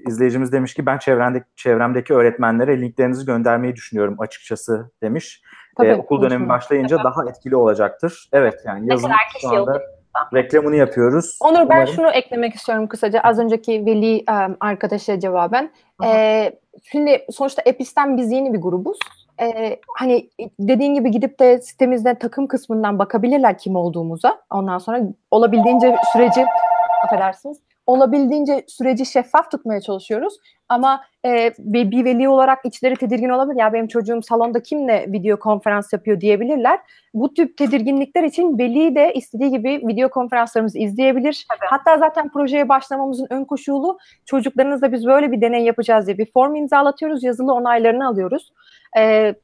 izleyicimiz 0.08 0.52
demiş 0.52 0.74
ki 0.74 0.86
ben 0.86 0.98
çevremdeki, 0.98 1.46
çevremdeki 1.56 2.14
öğretmenlere 2.14 2.82
linklerinizi 2.82 3.26
göndermeyi 3.26 3.76
düşünüyorum 3.76 4.16
açıkçası 4.20 4.92
demiş. 5.04 5.44
Tabii, 5.78 5.88
E, 5.88 5.96
okul 5.96 6.22
dönemi 6.22 6.50
başlayınca 6.50 6.98
daha 7.04 7.30
etkili 7.30 7.56
olacaktır. 7.56 8.30
Evet 8.34 8.62
yani 8.66 8.89
yazın 8.89 9.12
şu 9.42 9.50
anda 9.50 9.62
olur? 9.62 9.82
Reklamını 10.34 10.76
yapıyoruz. 10.76 11.38
Onur 11.41 11.59
ben 11.59 11.66
Umarım- 11.66 11.93
şunu 11.93 12.09
eklemek 12.09 12.55
istiyorum 12.55 12.88
kısaca. 12.88 13.20
Az 13.20 13.39
önceki 13.39 13.86
veli 13.86 14.18
e, 14.18 14.34
arkadaşa 14.59 15.20
cevaben. 15.20 15.72
E, 16.05 16.51
şimdi 16.84 17.26
sonuçta 17.32 17.62
Epistem 17.66 18.18
biz 18.18 18.32
yeni 18.32 18.53
bir 18.53 18.62
grubuz. 18.62 18.99
E, 19.41 19.80
hani 19.97 20.30
dediğin 20.59 20.93
gibi 20.93 21.12
gidip 21.12 21.39
de 21.39 21.62
sitemizde 21.62 22.16
takım 22.16 22.47
kısmından 22.47 22.99
bakabilirler 22.99 23.57
kim 23.57 23.76
olduğumuza. 23.76 24.38
Ondan 24.49 24.78
sonra 24.78 25.01
olabildiğince 25.32 25.95
süreci 26.14 26.45
affedersiniz. 27.05 27.57
Olabildiğince 27.86 28.64
süreci 28.68 29.06
şeffaf 29.06 29.52
tutmaya 29.52 29.82
çalışıyoruz. 29.82 30.38
Ama 30.70 31.02
e, 31.26 31.54
bir, 31.60 31.92
bir 31.92 32.06
veli 32.06 32.30
olarak 32.30 32.66
içleri 32.66 32.96
tedirgin 32.96 33.30
olabilir. 33.30 33.60
Ya 33.60 33.74
benim 33.74 33.88
çocuğum 33.88 34.22
salonda 34.22 34.64
kimle 34.64 35.06
video 35.08 35.40
konferans 35.40 35.94
yapıyor 35.94 36.22
diyebilirler. 36.22 36.80
Bu 37.14 37.34
tip 37.34 37.58
tedirginlikler 37.58 38.24
için 38.24 38.58
veli 38.58 38.96
de 38.96 39.14
istediği 39.14 39.50
gibi 39.50 39.82
video 39.88 40.10
konferanslarımızı 40.10 40.80
izleyebilir. 40.80 41.46
Tabii. 41.50 41.70
Hatta 41.70 41.98
zaten 41.98 42.30
projeye 42.30 42.70
başlamamızın 42.70 43.28
ön 43.30 43.46
koşulu 43.46 43.98
çocuklarınızla 44.26 44.92
biz 44.92 45.06
böyle 45.06 45.32
bir 45.32 45.42
deney 45.42 45.64
yapacağız 45.64 46.08
diye 46.08 46.18
bir 46.18 46.32
form 46.32 46.56
imzalatıyoruz. 46.56 47.24
Yazılı 47.24 47.54
onaylarını 47.54 48.08
alıyoruz. 48.08 48.52
Ee, 48.98 49.36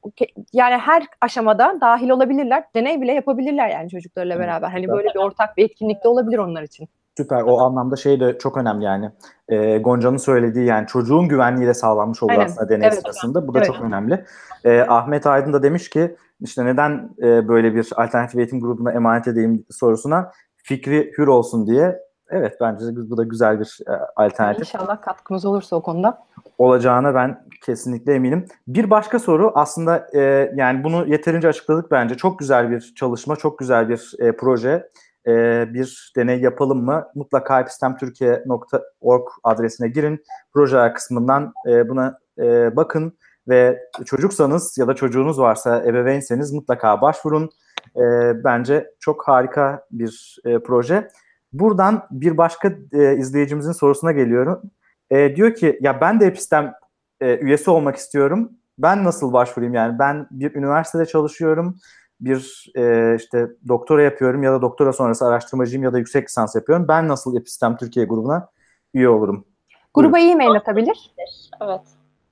yani 0.54 0.78
her 0.78 1.04
aşamada 1.22 1.78
dahil 1.82 2.10
olabilirler. 2.10 2.64
Deney 2.76 3.02
bile 3.02 3.12
yapabilirler 3.12 3.70
yani 3.70 3.90
çocuklarla 3.90 4.40
beraber. 4.40 4.70
Hani 4.70 4.88
böyle 4.88 5.10
bir 5.10 5.20
ortak 5.20 5.58
bir 5.58 5.66
etkinlikte 5.66 6.08
olabilir 6.08 6.38
onlar 6.38 6.64
için. 6.64 6.90
Süper. 7.18 7.42
O 7.42 7.60
anlamda 7.60 7.96
şey 7.96 8.20
de 8.20 8.38
çok 8.38 8.58
önemli 8.58 8.86
yani. 8.86 9.12
E, 9.50 9.78
Gonca'nın 9.78 10.18
söylediği 10.18 10.66
yani 10.66 10.88
çocuğun 10.88 11.28
güvenliği 11.28 11.68
de 11.68 11.74
sağlanmış 11.74 12.20
Aynen. 12.30 12.46
aslında 12.46 12.70
deney 12.70 12.88
Evet. 12.88 13.00
sırasında. 13.02 13.48
Bu 13.48 13.54
da 13.54 13.58
Evet. 13.60 13.68
çok 13.68 13.82
önemli. 13.82 14.26
E, 14.64 14.82
Ahmet 14.82 15.28
Aydın 15.28 15.54
da 15.54 15.64
demiş 15.64 15.90
ki 15.90 16.16
işte 16.42 16.66
neden 16.66 17.10
e, 17.24 17.48
böyle 17.48 17.76
bir 17.76 17.90
alternatif 17.96 18.36
eğitim 18.38 18.62
grubuna 18.62 18.92
emanet 18.92 19.28
edeyim 19.28 19.66
sorusuna 19.72 20.32
fikri 20.64 21.12
hür 21.18 21.28
olsun 21.28 21.68
diye. 21.68 22.00
Evet 22.30 22.58
bence 22.62 22.86
bu 23.10 23.18
da 23.18 23.24
güzel 23.24 23.60
bir 23.60 23.80
e, 23.88 23.92
alternatif 24.16 24.60
İnşallah 24.62 25.02
katkımız 25.02 25.46
olursa 25.46 25.76
o 25.76 25.82
konuda. 25.82 26.18
olacağına 26.58 27.16
ben 27.16 27.44
kesinlikle 27.66 28.14
eminim. 28.14 28.46
Bir 28.68 28.90
başka 28.90 29.20
soru 29.20 29.52
aslında 29.56 30.08
e, 30.14 30.52
yani 30.56 30.84
bunu 30.84 31.08
yeterince 31.08 31.48
açıkladık 31.48 31.92
bence. 31.92 32.16
Çok 32.16 32.40
güzel 32.40 32.72
bir 32.72 32.94
çalışma, 32.96 33.36
çok 33.36 33.60
güzel 33.60 33.90
bir 33.90 34.14
e, 34.20 34.32
proje. 34.32 34.90
E, 35.28 35.66
bir 35.74 36.12
deney 36.16 36.42
yapalım 36.42 36.86
mı? 36.86 37.08
Mutlaka 37.16 37.62
epistemtürkiye.org 37.62 39.28
adresine 39.44 39.88
girin. 39.88 40.24
Projeler 40.54 40.94
kısmından 40.94 41.54
e, 41.68 41.90
buna 41.90 42.20
e, 42.40 42.76
bakın 42.76 43.18
ve 43.48 43.80
çocuksanız 44.06 44.78
ya 44.78 44.88
da 44.88 44.96
çocuğunuz 44.96 45.40
varsa 45.40 45.84
ebeveynseniz 45.86 46.52
mutlaka 46.52 47.02
başvurun. 47.02 47.50
E, 47.96 48.04
bence 48.44 48.92
çok 49.00 49.28
harika 49.28 49.86
bir 49.92 50.38
e, 50.46 50.60
proje. 50.60 51.10
Buradan 51.54 52.08
bir 52.12 52.38
başka 52.38 52.74
e, 52.94 53.18
izleyicimizin 53.18 53.72
sorusuna 53.72 54.12
geliyorum. 54.12 54.62
E, 55.10 55.36
diyor 55.36 55.56
ki 55.56 55.78
ya 55.82 56.02
ben 56.02 56.20
de 56.20 56.26
epistem 56.26 56.74
e, 57.22 57.38
üyesi 57.38 57.70
olmak 57.70 57.96
istiyorum. 57.96 58.52
Ben 58.80 59.04
nasıl 59.04 59.34
başvurayım 59.34 59.74
yani? 59.74 60.00
Ben 60.00 60.28
bir 60.32 60.56
üniversitede 60.56 61.06
çalışıyorum. 61.06 61.80
Bir 62.22 62.72
e, 62.76 63.16
işte 63.16 63.48
doktora 63.68 64.04
yapıyorum 64.04 64.44
ya 64.44 64.54
da 64.54 64.62
doktora 64.62 64.94
sonrası 64.94 65.26
araştırmacıyım 65.26 65.84
ya 65.84 65.94
da 65.94 65.98
yüksek 65.98 66.28
lisans 66.28 66.56
yapıyorum. 66.56 66.88
Ben 66.88 67.08
nasıl 67.08 67.38
Epistem 67.38 67.78
Türkiye 67.78 68.06
grubuna 68.06 68.50
üye 68.94 69.10
olurum? 69.10 69.46
Gruba 69.94 70.20
e-mail 70.20 70.52
atabilir. 70.52 71.14
Evet. 71.62 71.82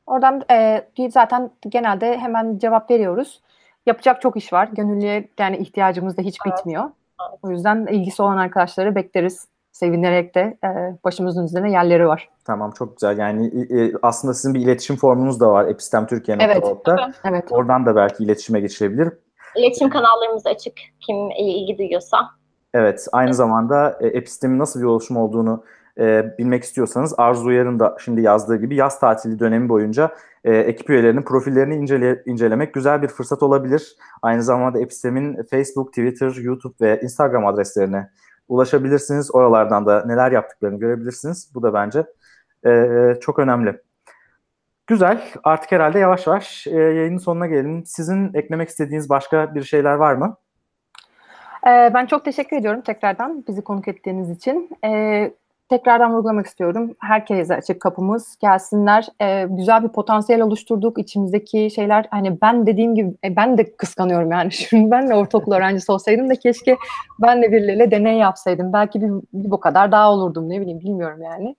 Oradan 0.05 0.43
e, 0.51 0.87
zaten 1.09 1.51
genelde 1.69 2.17
hemen 2.17 2.57
cevap 2.57 2.91
veriyoruz. 2.91 3.41
Yapacak 3.85 4.21
çok 4.21 4.37
iş 4.37 4.53
var. 4.53 4.69
Gönüllüye 4.73 5.29
yani 5.39 5.57
ihtiyacımız 5.57 6.17
da 6.17 6.21
hiç 6.21 6.37
Evet. 6.45 6.57
bitmiyor. 6.57 6.83
Evet. 6.83 7.39
O 7.43 7.51
yüzden 7.51 7.85
ilgisi 7.85 8.21
olan 8.21 8.37
arkadaşları 8.37 8.95
bekleriz. 8.95 9.47
Sevinerek 9.71 10.35
de 10.35 10.57
e, 10.63 10.67
başımızın 11.03 11.45
üzerine 11.45 11.71
yerleri 11.71 12.07
var. 12.07 12.29
Tamam 12.45 12.71
çok 12.71 12.97
güzel. 12.97 13.17
Yani 13.17 13.47
e, 13.69 13.93
aslında 14.01 14.33
sizin 14.33 14.53
bir 14.53 14.59
iletişim 14.59 14.95
formunuz 14.95 15.39
da 15.39 15.51
var 15.51 15.65
epistemtürkiye.org'da. 15.65 17.11
Evet. 17.23 17.51
Oradan 17.51 17.85
da 17.85 17.95
belki 17.95 18.23
iletişime 18.23 18.59
geçilebilir. 18.59 19.13
İletişim 19.55 19.89
kanallarımız 19.89 20.45
açık. 20.45 20.73
Kim 20.99 21.31
ilgi 21.31 21.77
duyuyorsa. 21.77 22.17
Evet, 22.73 23.07
aynı 23.11 23.33
zamanda 23.33 23.97
e, 24.01 24.07
epistemin 24.07 24.59
nasıl 24.59 24.79
bir 24.79 24.85
oluşum 24.85 25.17
olduğunu 25.17 25.63
e, 25.99 26.37
bilmek 26.37 26.63
istiyorsanız 26.63 27.13
Arzu 27.17 27.45
Uyar'ın 27.45 27.79
da 27.79 27.97
şimdi 27.99 28.21
yazdığı 28.21 28.57
gibi 28.57 28.75
yaz 28.75 28.99
tatili 28.99 29.39
dönemi 29.39 29.69
boyunca 29.69 30.11
e, 30.43 30.55
ekip 30.57 30.89
üyelerinin 30.89 31.21
profillerini 31.21 31.75
incele, 31.75 32.23
incelemek 32.25 32.73
güzel 32.73 33.01
bir 33.01 33.07
fırsat 33.07 33.43
olabilir. 33.43 33.95
Aynı 34.21 34.43
zamanda 34.43 34.79
epistemin 34.79 35.43
Facebook, 35.51 35.87
Twitter, 35.87 36.35
YouTube 36.41 36.73
ve 36.81 36.99
Instagram 37.01 37.45
adreslerine 37.45 38.09
ulaşabilirsiniz. 38.47 39.35
Oralardan 39.35 39.85
da 39.85 40.05
neler 40.05 40.31
yaptıklarını 40.31 40.79
görebilirsiniz. 40.79 41.51
Bu 41.55 41.63
da 41.63 41.73
bence 41.73 42.05
e, 42.65 43.13
çok 43.21 43.39
önemli. 43.39 43.81
Güzel. 44.87 45.21
Artık 45.43 45.71
herhalde 45.71 45.99
yavaş 45.99 46.27
yavaş 46.27 46.67
e, 46.67 46.75
yayının 46.75 47.17
sonuna 47.17 47.47
gelelim. 47.47 47.85
Sizin 47.85 48.33
eklemek 48.33 48.69
istediğiniz 48.69 49.09
başka 49.09 49.55
bir 49.55 49.63
şeyler 49.63 49.93
var 49.93 50.13
mı? 50.13 50.37
Ee, 51.67 51.91
ben 51.93 52.05
çok 52.05 52.25
teşekkür 52.25 52.57
ediyorum 52.57 52.81
tekrardan 52.81 53.43
bizi 53.47 53.61
konuk 53.61 53.87
ettiğiniz 53.87 54.29
için. 54.29 54.69
Tekrardan 55.69 56.13
vurgulamak 56.13 56.45
istiyorum. 56.45 56.95
Herkese 56.99 57.55
açık 57.55 57.81
kapımız. 57.81 58.37
Gelsinler. 58.41 59.07
Ee, 59.21 59.45
güzel 59.49 59.83
bir 59.83 59.89
potansiyel 59.89 60.41
oluşturduk. 60.41 60.99
İçimizdeki 60.99 61.71
şeyler 61.75 62.05
hani 62.11 62.41
ben 62.41 62.67
dediğim 62.67 62.95
gibi 62.95 63.13
e, 63.23 63.35
ben 63.35 63.57
de 63.57 63.75
kıskanıyorum 63.75 64.31
yani. 64.31 64.51
Şimdi 64.51 64.91
ben 64.91 65.09
de 65.09 65.15
ortaokul 65.15 65.51
öğrencisi 65.53 65.91
olsaydım 65.91 66.29
da 66.29 66.35
keşke 66.35 66.77
ben 67.21 67.41
de 67.41 67.51
birileriyle 67.51 67.91
deney 67.91 68.17
yapsaydım. 68.17 68.73
Belki 68.73 69.01
bir, 69.01 69.09
bir 69.33 69.51
bu 69.51 69.59
kadar 69.59 69.91
daha 69.91 70.11
olurdum 70.11 70.49
ne 70.49 70.61
bileyim 70.61 70.79
bilmiyorum 70.79 71.21
yani. 71.21 71.55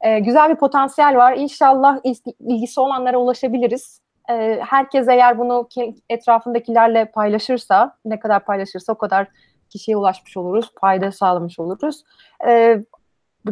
Ee, 0.00 0.18
güzel 0.18 0.50
bir 0.50 0.56
potansiyel 0.56 1.16
var. 1.16 1.36
İnşallah 1.36 1.98
il- 2.04 2.32
ilgisi 2.40 2.80
olanlara 2.80 3.18
ulaşabiliriz. 3.18 4.00
Ee, 4.30 4.60
herkes 4.68 5.08
eğer 5.08 5.38
bunu 5.38 5.68
etrafındakilerle 6.08 7.04
paylaşırsa, 7.04 7.96
ne 8.04 8.18
kadar 8.18 8.44
paylaşırsa 8.44 8.92
o 8.92 8.98
kadar 8.98 9.26
kişiye 9.70 9.96
ulaşmış 9.96 10.36
oluruz, 10.36 10.70
fayda 10.80 11.12
sağlamış 11.12 11.58
oluruz. 11.58 12.04
Ee, 12.48 12.82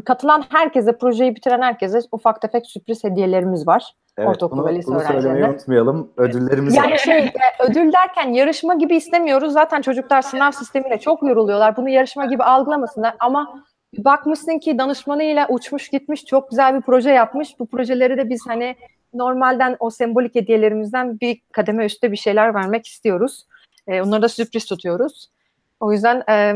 katılan 0.05 0.45
herkese, 0.49 0.99
projeyi 0.99 1.36
bitiren 1.36 1.62
herkese 1.62 1.99
ufak 2.12 2.43
tefek 2.43 2.66
sürpriz 2.66 3.05
hediyelerimiz 3.05 3.66
var. 3.66 3.95
Ortaokul 4.18 4.57
bunu, 4.57 4.66
ve 4.66 4.74
lise 4.74 4.91
bunu 4.91 5.01
söylemeyi 5.01 5.45
unutmayalım. 5.45 6.12
Ödüllerimiz 6.16 6.78
var. 6.78 6.84
Yani 6.84 6.99
şey 6.99 7.18
e, 7.18 7.32
ödül 7.59 7.93
derken 7.93 8.32
yarışma 8.32 8.74
gibi 8.74 8.97
istemiyoruz. 8.97 9.53
Zaten 9.53 9.82
çocuklar 9.82 10.22
sınav 10.22 10.51
sistemiyle 10.51 10.99
çok 10.99 11.22
yoruluyorlar. 11.22 11.76
Bunu 11.76 11.89
yarışma 11.89 12.26
gibi 12.26 12.43
algılamasınlar 12.43 13.14
ama 13.20 13.64
bakmışsın 13.97 14.59
ki 14.59 14.78
danışmanıyla 14.78 15.47
uçmuş 15.49 15.89
gitmiş 15.89 16.24
çok 16.24 16.51
güzel 16.51 16.74
bir 16.74 16.80
proje 16.80 17.11
yapmış. 17.11 17.61
Bu 17.61 17.66
projeleri 17.66 18.16
de 18.16 18.30
biz 18.30 18.41
hani 18.47 18.76
normalden 19.14 19.76
o 19.80 19.91
sembolik 19.91 20.34
hediyelerimizden 20.34 21.20
bir 21.20 21.41
kademe 21.53 21.84
üstte 21.84 22.12
bir 22.12 22.16
şeyler 22.16 22.55
vermek 22.55 22.86
istiyoruz. 22.86 23.47
E, 23.86 24.03
onları 24.03 24.22
da 24.22 24.28
sürpriz 24.28 24.66
tutuyoruz. 24.66 25.30
O 25.80 25.93
yüzden 25.93 26.22
e, 26.30 26.55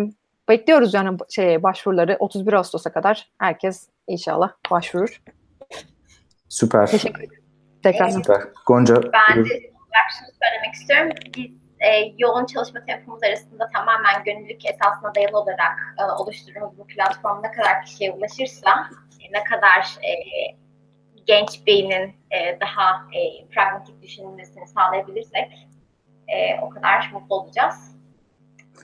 bekliyoruz 0.49 0.95
yani 0.95 1.18
şeye 1.30 1.62
başvuruları 1.62 2.16
31 2.18 2.53
Ağustos'a 2.53 2.93
kadar 2.93 3.30
herkes 3.38 3.88
inşallah 4.07 4.53
başvurur. 4.70 5.22
Süper. 6.49 6.86
Teşekkür 6.86 7.22
ederim. 7.22 7.45
Tekrar. 7.82 8.09
Süper. 8.09 8.43
Gonca. 8.66 8.95
Ben 8.95 9.45
de 9.45 9.72
şunu 10.18 10.28
söylemek 10.43 10.74
istiyorum. 10.74 11.11
Biz 11.36 11.51
e, 11.80 12.12
yoğun 12.18 12.47
çalışma 12.47 12.84
tempomuz 12.84 13.22
arasında 13.22 13.68
tamamen 13.74 14.24
gönüllülük 14.24 14.66
esasına 14.66 15.14
dayalı 15.14 15.38
olarak 15.38 15.95
e, 16.01 16.05
oluşturduğumuz 16.05 16.78
bu 16.78 16.86
platform 16.86 17.43
ne 17.43 17.51
kadar 17.51 17.82
kişiye 17.84 18.12
ulaşırsa, 18.12 18.70
e, 19.20 19.32
ne 19.38 19.45
kadar 19.45 19.80
e, 19.80 20.12
genç 21.26 21.66
beynin 21.66 22.14
e, 22.30 22.61
daha 22.61 23.07
e, 23.12 23.49
pragmatik 23.49 24.03
düşünmesini 24.03 24.66
sağlayabilirsek 24.66 25.68
e, 26.28 26.61
o 26.61 26.68
kadar 26.68 27.11
mutlu 27.12 27.36
olacağız. 27.36 27.91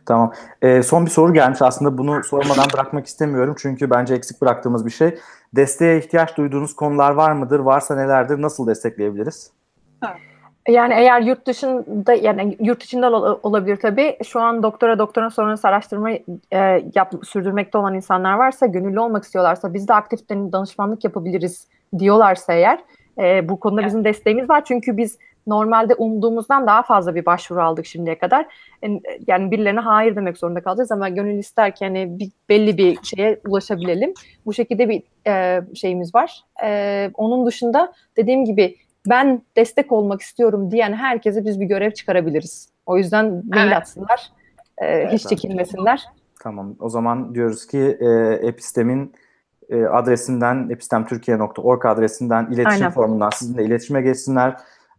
Tamam. 0.07 0.32
Ee, 0.62 0.82
son 0.82 1.07
bir 1.07 1.11
soru 1.11 1.34
gelmiş. 1.34 1.62
Aslında 1.62 1.99
bunu 1.99 2.24
sormadan 2.24 2.66
bırakmak 2.74 3.07
istemiyorum. 3.07 3.55
Çünkü 3.59 3.91
bence 3.91 4.14
eksik 4.14 4.43
bıraktığımız 4.43 4.86
bir 4.86 4.91
şey. 4.91 5.18
Desteğe 5.57 5.99
ihtiyaç 5.99 6.36
duyduğunuz 6.36 6.76
konular 6.76 7.11
var 7.11 7.32
mıdır? 7.32 7.61
Varsa 7.61 7.97
nelerdir? 7.97 8.43
Nasıl 8.43 8.66
destekleyebiliriz? 8.66 9.53
Yani 10.68 10.95
eğer 10.95 11.20
yurt 11.20 11.47
dışında 11.47 12.12
yani 12.12 12.57
yurt 12.61 12.82
içinde 12.82 13.07
ol- 13.07 13.39
olabilir 13.43 13.76
tabii. 13.76 14.18
Şu 14.24 14.41
an 14.41 14.62
doktora 14.62 14.99
doktora 14.99 15.30
sonrası 15.30 15.68
araştırma 15.68 16.11
e, 16.11 16.20
yap, 16.95 17.14
sürdürmekte 17.22 17.78
olan 17.78 17.95
insanlar 17.95 18.34
varsa, 18.34 18.66
gönüllü 18.66 19.01
olmak 19.01 19.24
istiyorlarsa, 19.24 19.74
biz 19.74 19.89
de 19.89 19.95
aktif 19.95 20.28
dan- 20.28 20.53
danışmanlık 20.53 21.05
yapabiliriz 21.05 21.66
diyorlarsa 21.99 22.53
eğer 22.53 22.78
e, 23.18 23.49
bu 23.49 23.61
konuda 23.61 23.86
bizim 23.86 24.05
desteğimiz 24.05 24.51
var. 24.51 24.64
Çünkü 24.64 24.97
biz 24.97 25.18
normalde 25.49 25.95
umduğumuzdan 25.95 26.67
daha 26.67 26.83
fazla 26.83 27.15
bir 27.15 27.27
başvuru 27.27 27.63
aldık 27.63 27.87
şimdiye 27.87 28.19
kadar. 28.19 28.47
Yani 29.27 29.51
birilerine 29.51 29.81
hayır 29.81 30.17
demek 30.17 30.39
zorunda 30.39 30.61
kalacağız 30.61 30.93
ama 30.93 31.09
gönül 31.09 31.39
ister 31.39 31.75
ki 31.75 31.85
hani 31.85 32.19
bir, 32.19 32.31
belli 32.49 32.77
bir 32.77 32.99
şeye 33.03 33.41
ulaşabilelim. 33.49 34.15
Bu 34.47 34.53
şekilde 34.53 34.89
bir 34.89 35.03
e, 35.27 35.63
şeyimiz 35.75 36.15
var. 36.15 36.41
E, 36.65 37.11
onun 37.15 37.47
dışında 37.47 37.93
dediğim 38.17 38.45
gibi 38.45 38.77
ben 39.09 39.43
destek 39.57 39.93
olmak 39.93 40.21
istiyorum 40.21 40.71
diyen 40.71 40.93
herkese 40.93 41.45
biz 41.45 41.61
bir 41.61 41.67
görev 41.67 41.91
çıkarabiliriz. 41.91 42.69
O 42.87 42.99
yüzden 42.99 43.25
mail 43.27 43.67
Evet. 43.67 43.77
atsınlar. 43.77 44.33
e, 44.79 45.09
hiç 45.13 45.23
çekinmesinler. 45.27 46.05
Tamam. 46.43 46.77
O 46.81 46.89
zaman 46.89 47.35
diyoruz 47.35 47.67
ki 47.67 47.99
e, 48.01 48.07
Epistem'in 48.47 49.13
e, 49.69 49.85
adresinden 49.85 50.69
epistemtürkiye.org 50.71 51.87
adresinden 51.87 52.45
iletişim 52.47 52.71
Aynen. 52.71 52.91
formundan 52.91 53.31
sizinle 53.31 53.65
iletişime 53.65 54.03
geçsinler. 54.03 54.57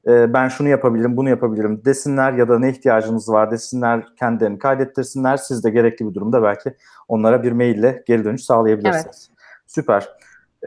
E, 0.09 0.33
ben 0.33 0.47
şunu 0.47 0.67
yapabilirim, 0.67 1.17
bunu 1.17 1.29
yapabilirim 1.29 1.81
desinler 1.85 2.33
ya 2.33 2.47
da 2.47 2.59
ne 2.59 2.69
ihtiyacınız 2.69 3.29
var 3.29 3.51
desinler, 3.51 4.15
kendilerini 4.19 4.59
kaydettirsinler. 4.59 5.37
Siz 5.37 5.63
de 5.63 5.69
gerekli 5.69 6.09
bir 6.09 6.13
durumda 6.13 6.43
belki 6.43 6.75
onlara 7.07 7.43
bir 7.43 7.51
maille 7.51 8.03
geri 8.07 8.23
dönüş 8.23 8.43
sağlayabilirsiniz. 8.43 9.29
Süper. 9.67 10.09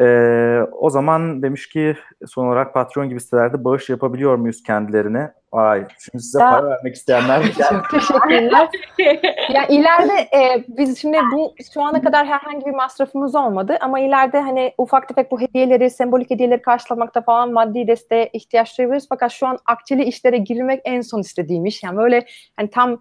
Ee, 0.01 0.61
o 0.73 0.91
zaman 0.91 1.43
demiş 1.43 1.69
ki 1.69 1.97
son 2.27 2.47
olarak 2.47 2.75
Patreon 2.75 3.09
gibi 3.09 3.21
sitelerde 3.21 3.65
bağış 3.65 3.89
yapabiliyor 3.89 4.37
muyuz 4.37 4.63
kendilerine? 4.63 5.33
Ay, 5.53 5.87
şimdi 5.99 6.23
size 6.23 6.39
Daha- 6.39 6.51
para 6.61 6.71
vermek 6.71 6.95
isteyenler 6.95 7.43
Çok 7.71 7.91
teşekkürler. 7.91 8.69
ya 9.55 9.67
ileride 9.69 10.13
e, 10.13 10.65
biz 10.69 10.99
şimdi 10.99 11.19
bu 11.33 11.55
şu 11.75 11.83
ana 11.83 12.03
kadar 12.03 12.27
herhangi 12.27 12.67
bir 12.67 12.75
masrafımız 12.75 13.35
olmadı 13.35 13.77
ama 13.81 14.01
ileride 14.01 14.41
hani 14.41 14.73
ufak 14.79 15.09
tefek 15.09 15.31
bu 15.31 15.41
hediyeleri, 15.41 15.91
sembolik 15.91 16.31
hediyeleri 16.31 16.63
karşılamakta 16.63 17.21
falan 17.21 17.53
maddi 17.53 17.87
desteğe 17.87 18.31
ihtiyaç 18.33 18.79
duyuyoruz. 18.79 19.07
Fakat 19.09 19.33
şu 19.33 19.47
an 19.47 19.59
akçeli 19.67 20.05
işlere 20.05 20.39
girmek 20.39 20.81
en 20.85 21.01
son 21.01 21.21
istediğim 21.21 21.67
iş. 21.67 21.83
Yani 21.83 21.97
böyle 21.97 22.27
hani 22.57 22.71
tam 22.71 22.99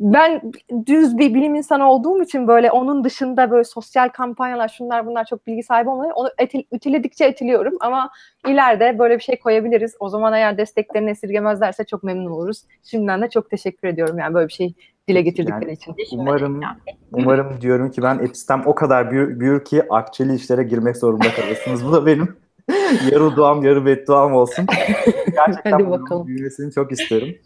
ben 0.00 0.52
düz 0.86 1.18
bir 1.18 1.34
bilim 1.34 1.54
insanı 1.54 1.90
olduğum 1.90 2.22
için 2.22 2.48
böyle 2.48 2.70
onun 2.70 3.04
dışında 3.04 3.50
böyle 3.50 3.64
sosyal 3.64 4.08
kampanyalar 4.08 4.68
şunlar 4.68 5.06
bunlar 5.06 5.24
çok 5.24 5.46
bilgi 5.46 5.62
sahibi 5.62 5.88
olmadı. 5.90 6.12
Onu 6.14 6.28
etil, 6.38 6.62
ütüledikçe 6.72 7.24
etiliyorum 7.24 7.74
ama 7.80 8.10
ileride 8.48 8.98
böyle 8.98 9.18
bir 9.18 9.22
şey 9.22 9.38
koyabiliriz. 9.38 9.94
O 10.00 10.08
zaman 10.08 10.32
eğer 10.32 10.58
desteklerini 10.58 11.10
esirgemezlerse 11.10 11.84
çok 11.84 12.02
memnun 12.02 12.30
oluruz. 12.30 12.62
Şimdiden 12.82 13.22
de 13.22 13.30
çok 13.30 13.50
teşekkür 13.50 13.88
ediyorum 13.88 14.18
yani 14.18 14.34
böyle 14.34 14.48
bir 14.48 14.52
şey 14.52 14.74
dile 15.08 15.22
getirdikleri 15.22 15.64
Yani 15.64 15.72
için. 15.72 16.18
umarım 16.18 16.60
umarım 17.12 17.60
diyorum 17.60 17.90
ki 17.90 18.02
ben 18.02 18.18
Epistem 18.18 18.62
o 18.66 18.74
kadar 18.74 19.10
büyür, 19.10 19.40
büyür 19.40 19.64
ki 19.64 19.82
akçeli 19.90 20.34
işlere 20.34 20.62
girmek 20.62 20.96
zorunda 20.96 21.26
kalırsınız. 21.36 21.86
Bu 21.86 21.92
da 21.92 22.06
benim 22.06 22.36
yarı 23.12 23.36
duam 23.36 23.64
yarı 23.64 23.86
bedduam 23.86 24.32
olsun. 24.34 24.66
Gerçekten 25.34 25.70
Hadi 25.70 25.90
bakalım. 25.90 26.26
büyümesini 26.26 26.72
çok 26.72 26.92
isterim. 26.92 27.36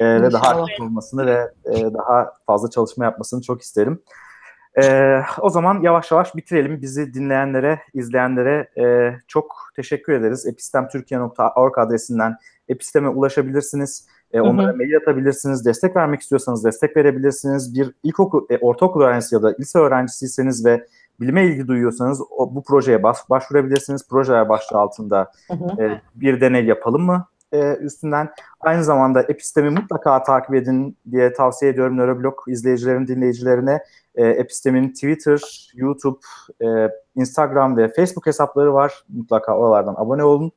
Ee, 0.00 0.22
ve 0.22 0.32
daha 0.32 0.48
aktif 0.48 0.80
olmasını 0.80 1.26
ve 1.26 1.52
e, 1.64 1.94
daha 1.94 2.32
fazla 2.46 2.70
çalışma 2.70 3.04
yapmasını 3.04 3.42
çok 3.42 3.62
isterim. 3.62 4.02
Ee, 4.82 5.20
o 5.40 5.50
zaman 5.50 5.80
yavaş 5.82 6.10
yavaş 6.10 6.36
bitirelim. 6.36 6.82
Bizi 6.82 7.14
dinleyenlere, 7.14 7.80
izleyenlere 7.94 8.68
e, 8.78 9.14
çok 9.28 9.56
teşekkür 9.76 10.12
ederiz. 10.12 10.46
epistemtürkiye.org 10.46 11.78
adresinden 11.78 12.36
episteme 12.68 13.08
ulaşabilirsiniz. 13.08 14.08
E, 14.32 14.40
onlara 14.40 14.72
mail 14.72 14.96
atabilirsiniz. 14.96 15.66
Destek 15.66 15.96
vermek 15.96 16.20
istiyorsanız 16.20 16.64
destek 16.64 16.96
verebilirsiniz. 16.96 17.74
Bir 17.74 17.94
ilkokul, 18.02 18.46
e, 18.50 18.58
ortaokul 18.58 19.02
öğrencisi 19.02 19.34
ya 19.34 19.42
da 19.42 19.54
lise 19.60 19.78
öğrencisiyseniz 19.78 20.66
ve 20.66 20.86
bilime 21.20 21.46
ilgi 21.46 21.68
duyuyorsanız 21.68 22.20
o, 22.30 22.54
bu 22.54 22.62
projeye 22.62 23.02
bas, 23.02 23.30
başvurabilirsiniz. 23.30 24.08
Projeler 24.08 24.48
başlığı 24.48 24.78
altında 24.78 25.32
Hı 25.50 25.54
hı. 25.54 25.82
e, 25.82 26.00
bir 26.14 26.40
deney 26.40 26.64
yapalım 26.64 27.02
mı 27.02 27.26
e, 27.56 27.76
üstünden. 27.76 28.28
Aynı 28.60 28.84
zamanda 28.84 29.22
Epistemi 29.22 29.70
mutlaka 29.70 30.22
takip 30.22 30.54
edin 30.54 30.96
diye 31.10 31.32
tavsiye 31.32 31.70
ediyorum 31.70 31.96
Nöroblog 31.96 32.38
izleyicilerin, 32.48 33.06
dinleyicilerine. 33.06 33.80
E, 34.14 34.26
Epistem'in 34.26 34.92
Twitter, 34.92 35.70
YouTube, 35.74 36.18
e, 36.64 36.88
Instagram 37.14 37.76
ve 37.76 37.92
Facebook 37.92 38.26
hesapları 38.26 38.74
var. 38.74 39.04
Mutlaka 39.08 39.58
oralardan 39.58 39.94
abone 39.96 40.24
olun. 40.24 40.52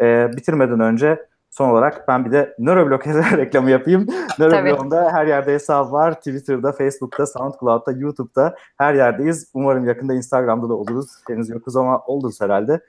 E, 0.00 0.30
bitirmeden 0.36 0.80
önce 0.80 1.26
son 1.56 1.68
olarak 1.70 2.08
ben 2.08 2.24
bir 2.24 2.32
de 2.32 2.54
Nöroblog 2.58 3.06
reklamı 3.36 3.70
yapayım. 3.70 4.06
Nöroblog'da 4.38 5.12
her 5.12 5.26
yerde 5.26 5.52
hesap 5.52 5.92
var. 5.92 6.14
Twitter'da, 6.14 6.72
Facebook'ta, 6.72 7.26
SoundCloud'da, 7.26 7.92
YouTube'da 7.92 8.56
her 8.78 8.94
yerdeyiz. 8.94 9.50
Umarım 9.54 9.84
yakında 9.84 10.14
Instagram'da 10.14 10.68
da 10.68 10.74
oluruz. 10.74 11.10
Henüz 11.28 11.48
yokuz 11.48 11.76
ama 11.76 12.02
oluruz 12.06 12.40
herhalde. 12.40 12.80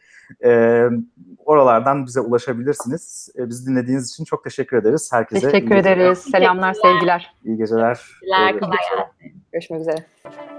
E, 0.43 0.81
oralardan 1.45 2.05
bize 2.05 2.19
ulaşabilirsiniz. 2.19 3.29
E, 3.37 3.49
bizi 3.49 3.69
dinlediğiniz 3.69 4.09
için 4.09 4.25
çok 4.25 4.43
teşekkür 4.43 4.77
ederiz. 4.77 5.09
Herkese 5.13 5.41
Teşekkür 5.41 5.75
geceler. 5.75 5.97
ederiz. 5.97 6.19
Selamlar, 6.19 6.73
sevgiler. 6.73 7.33
İyi 7.43 7.57
geceler. 7.57 7.95
Teşekkürler, 7.95 8.59
kolay 8.59 8.77
gelsin. 8.77 9.43
Görüşmek 9.51 9.81
üzere. 9.81 10.56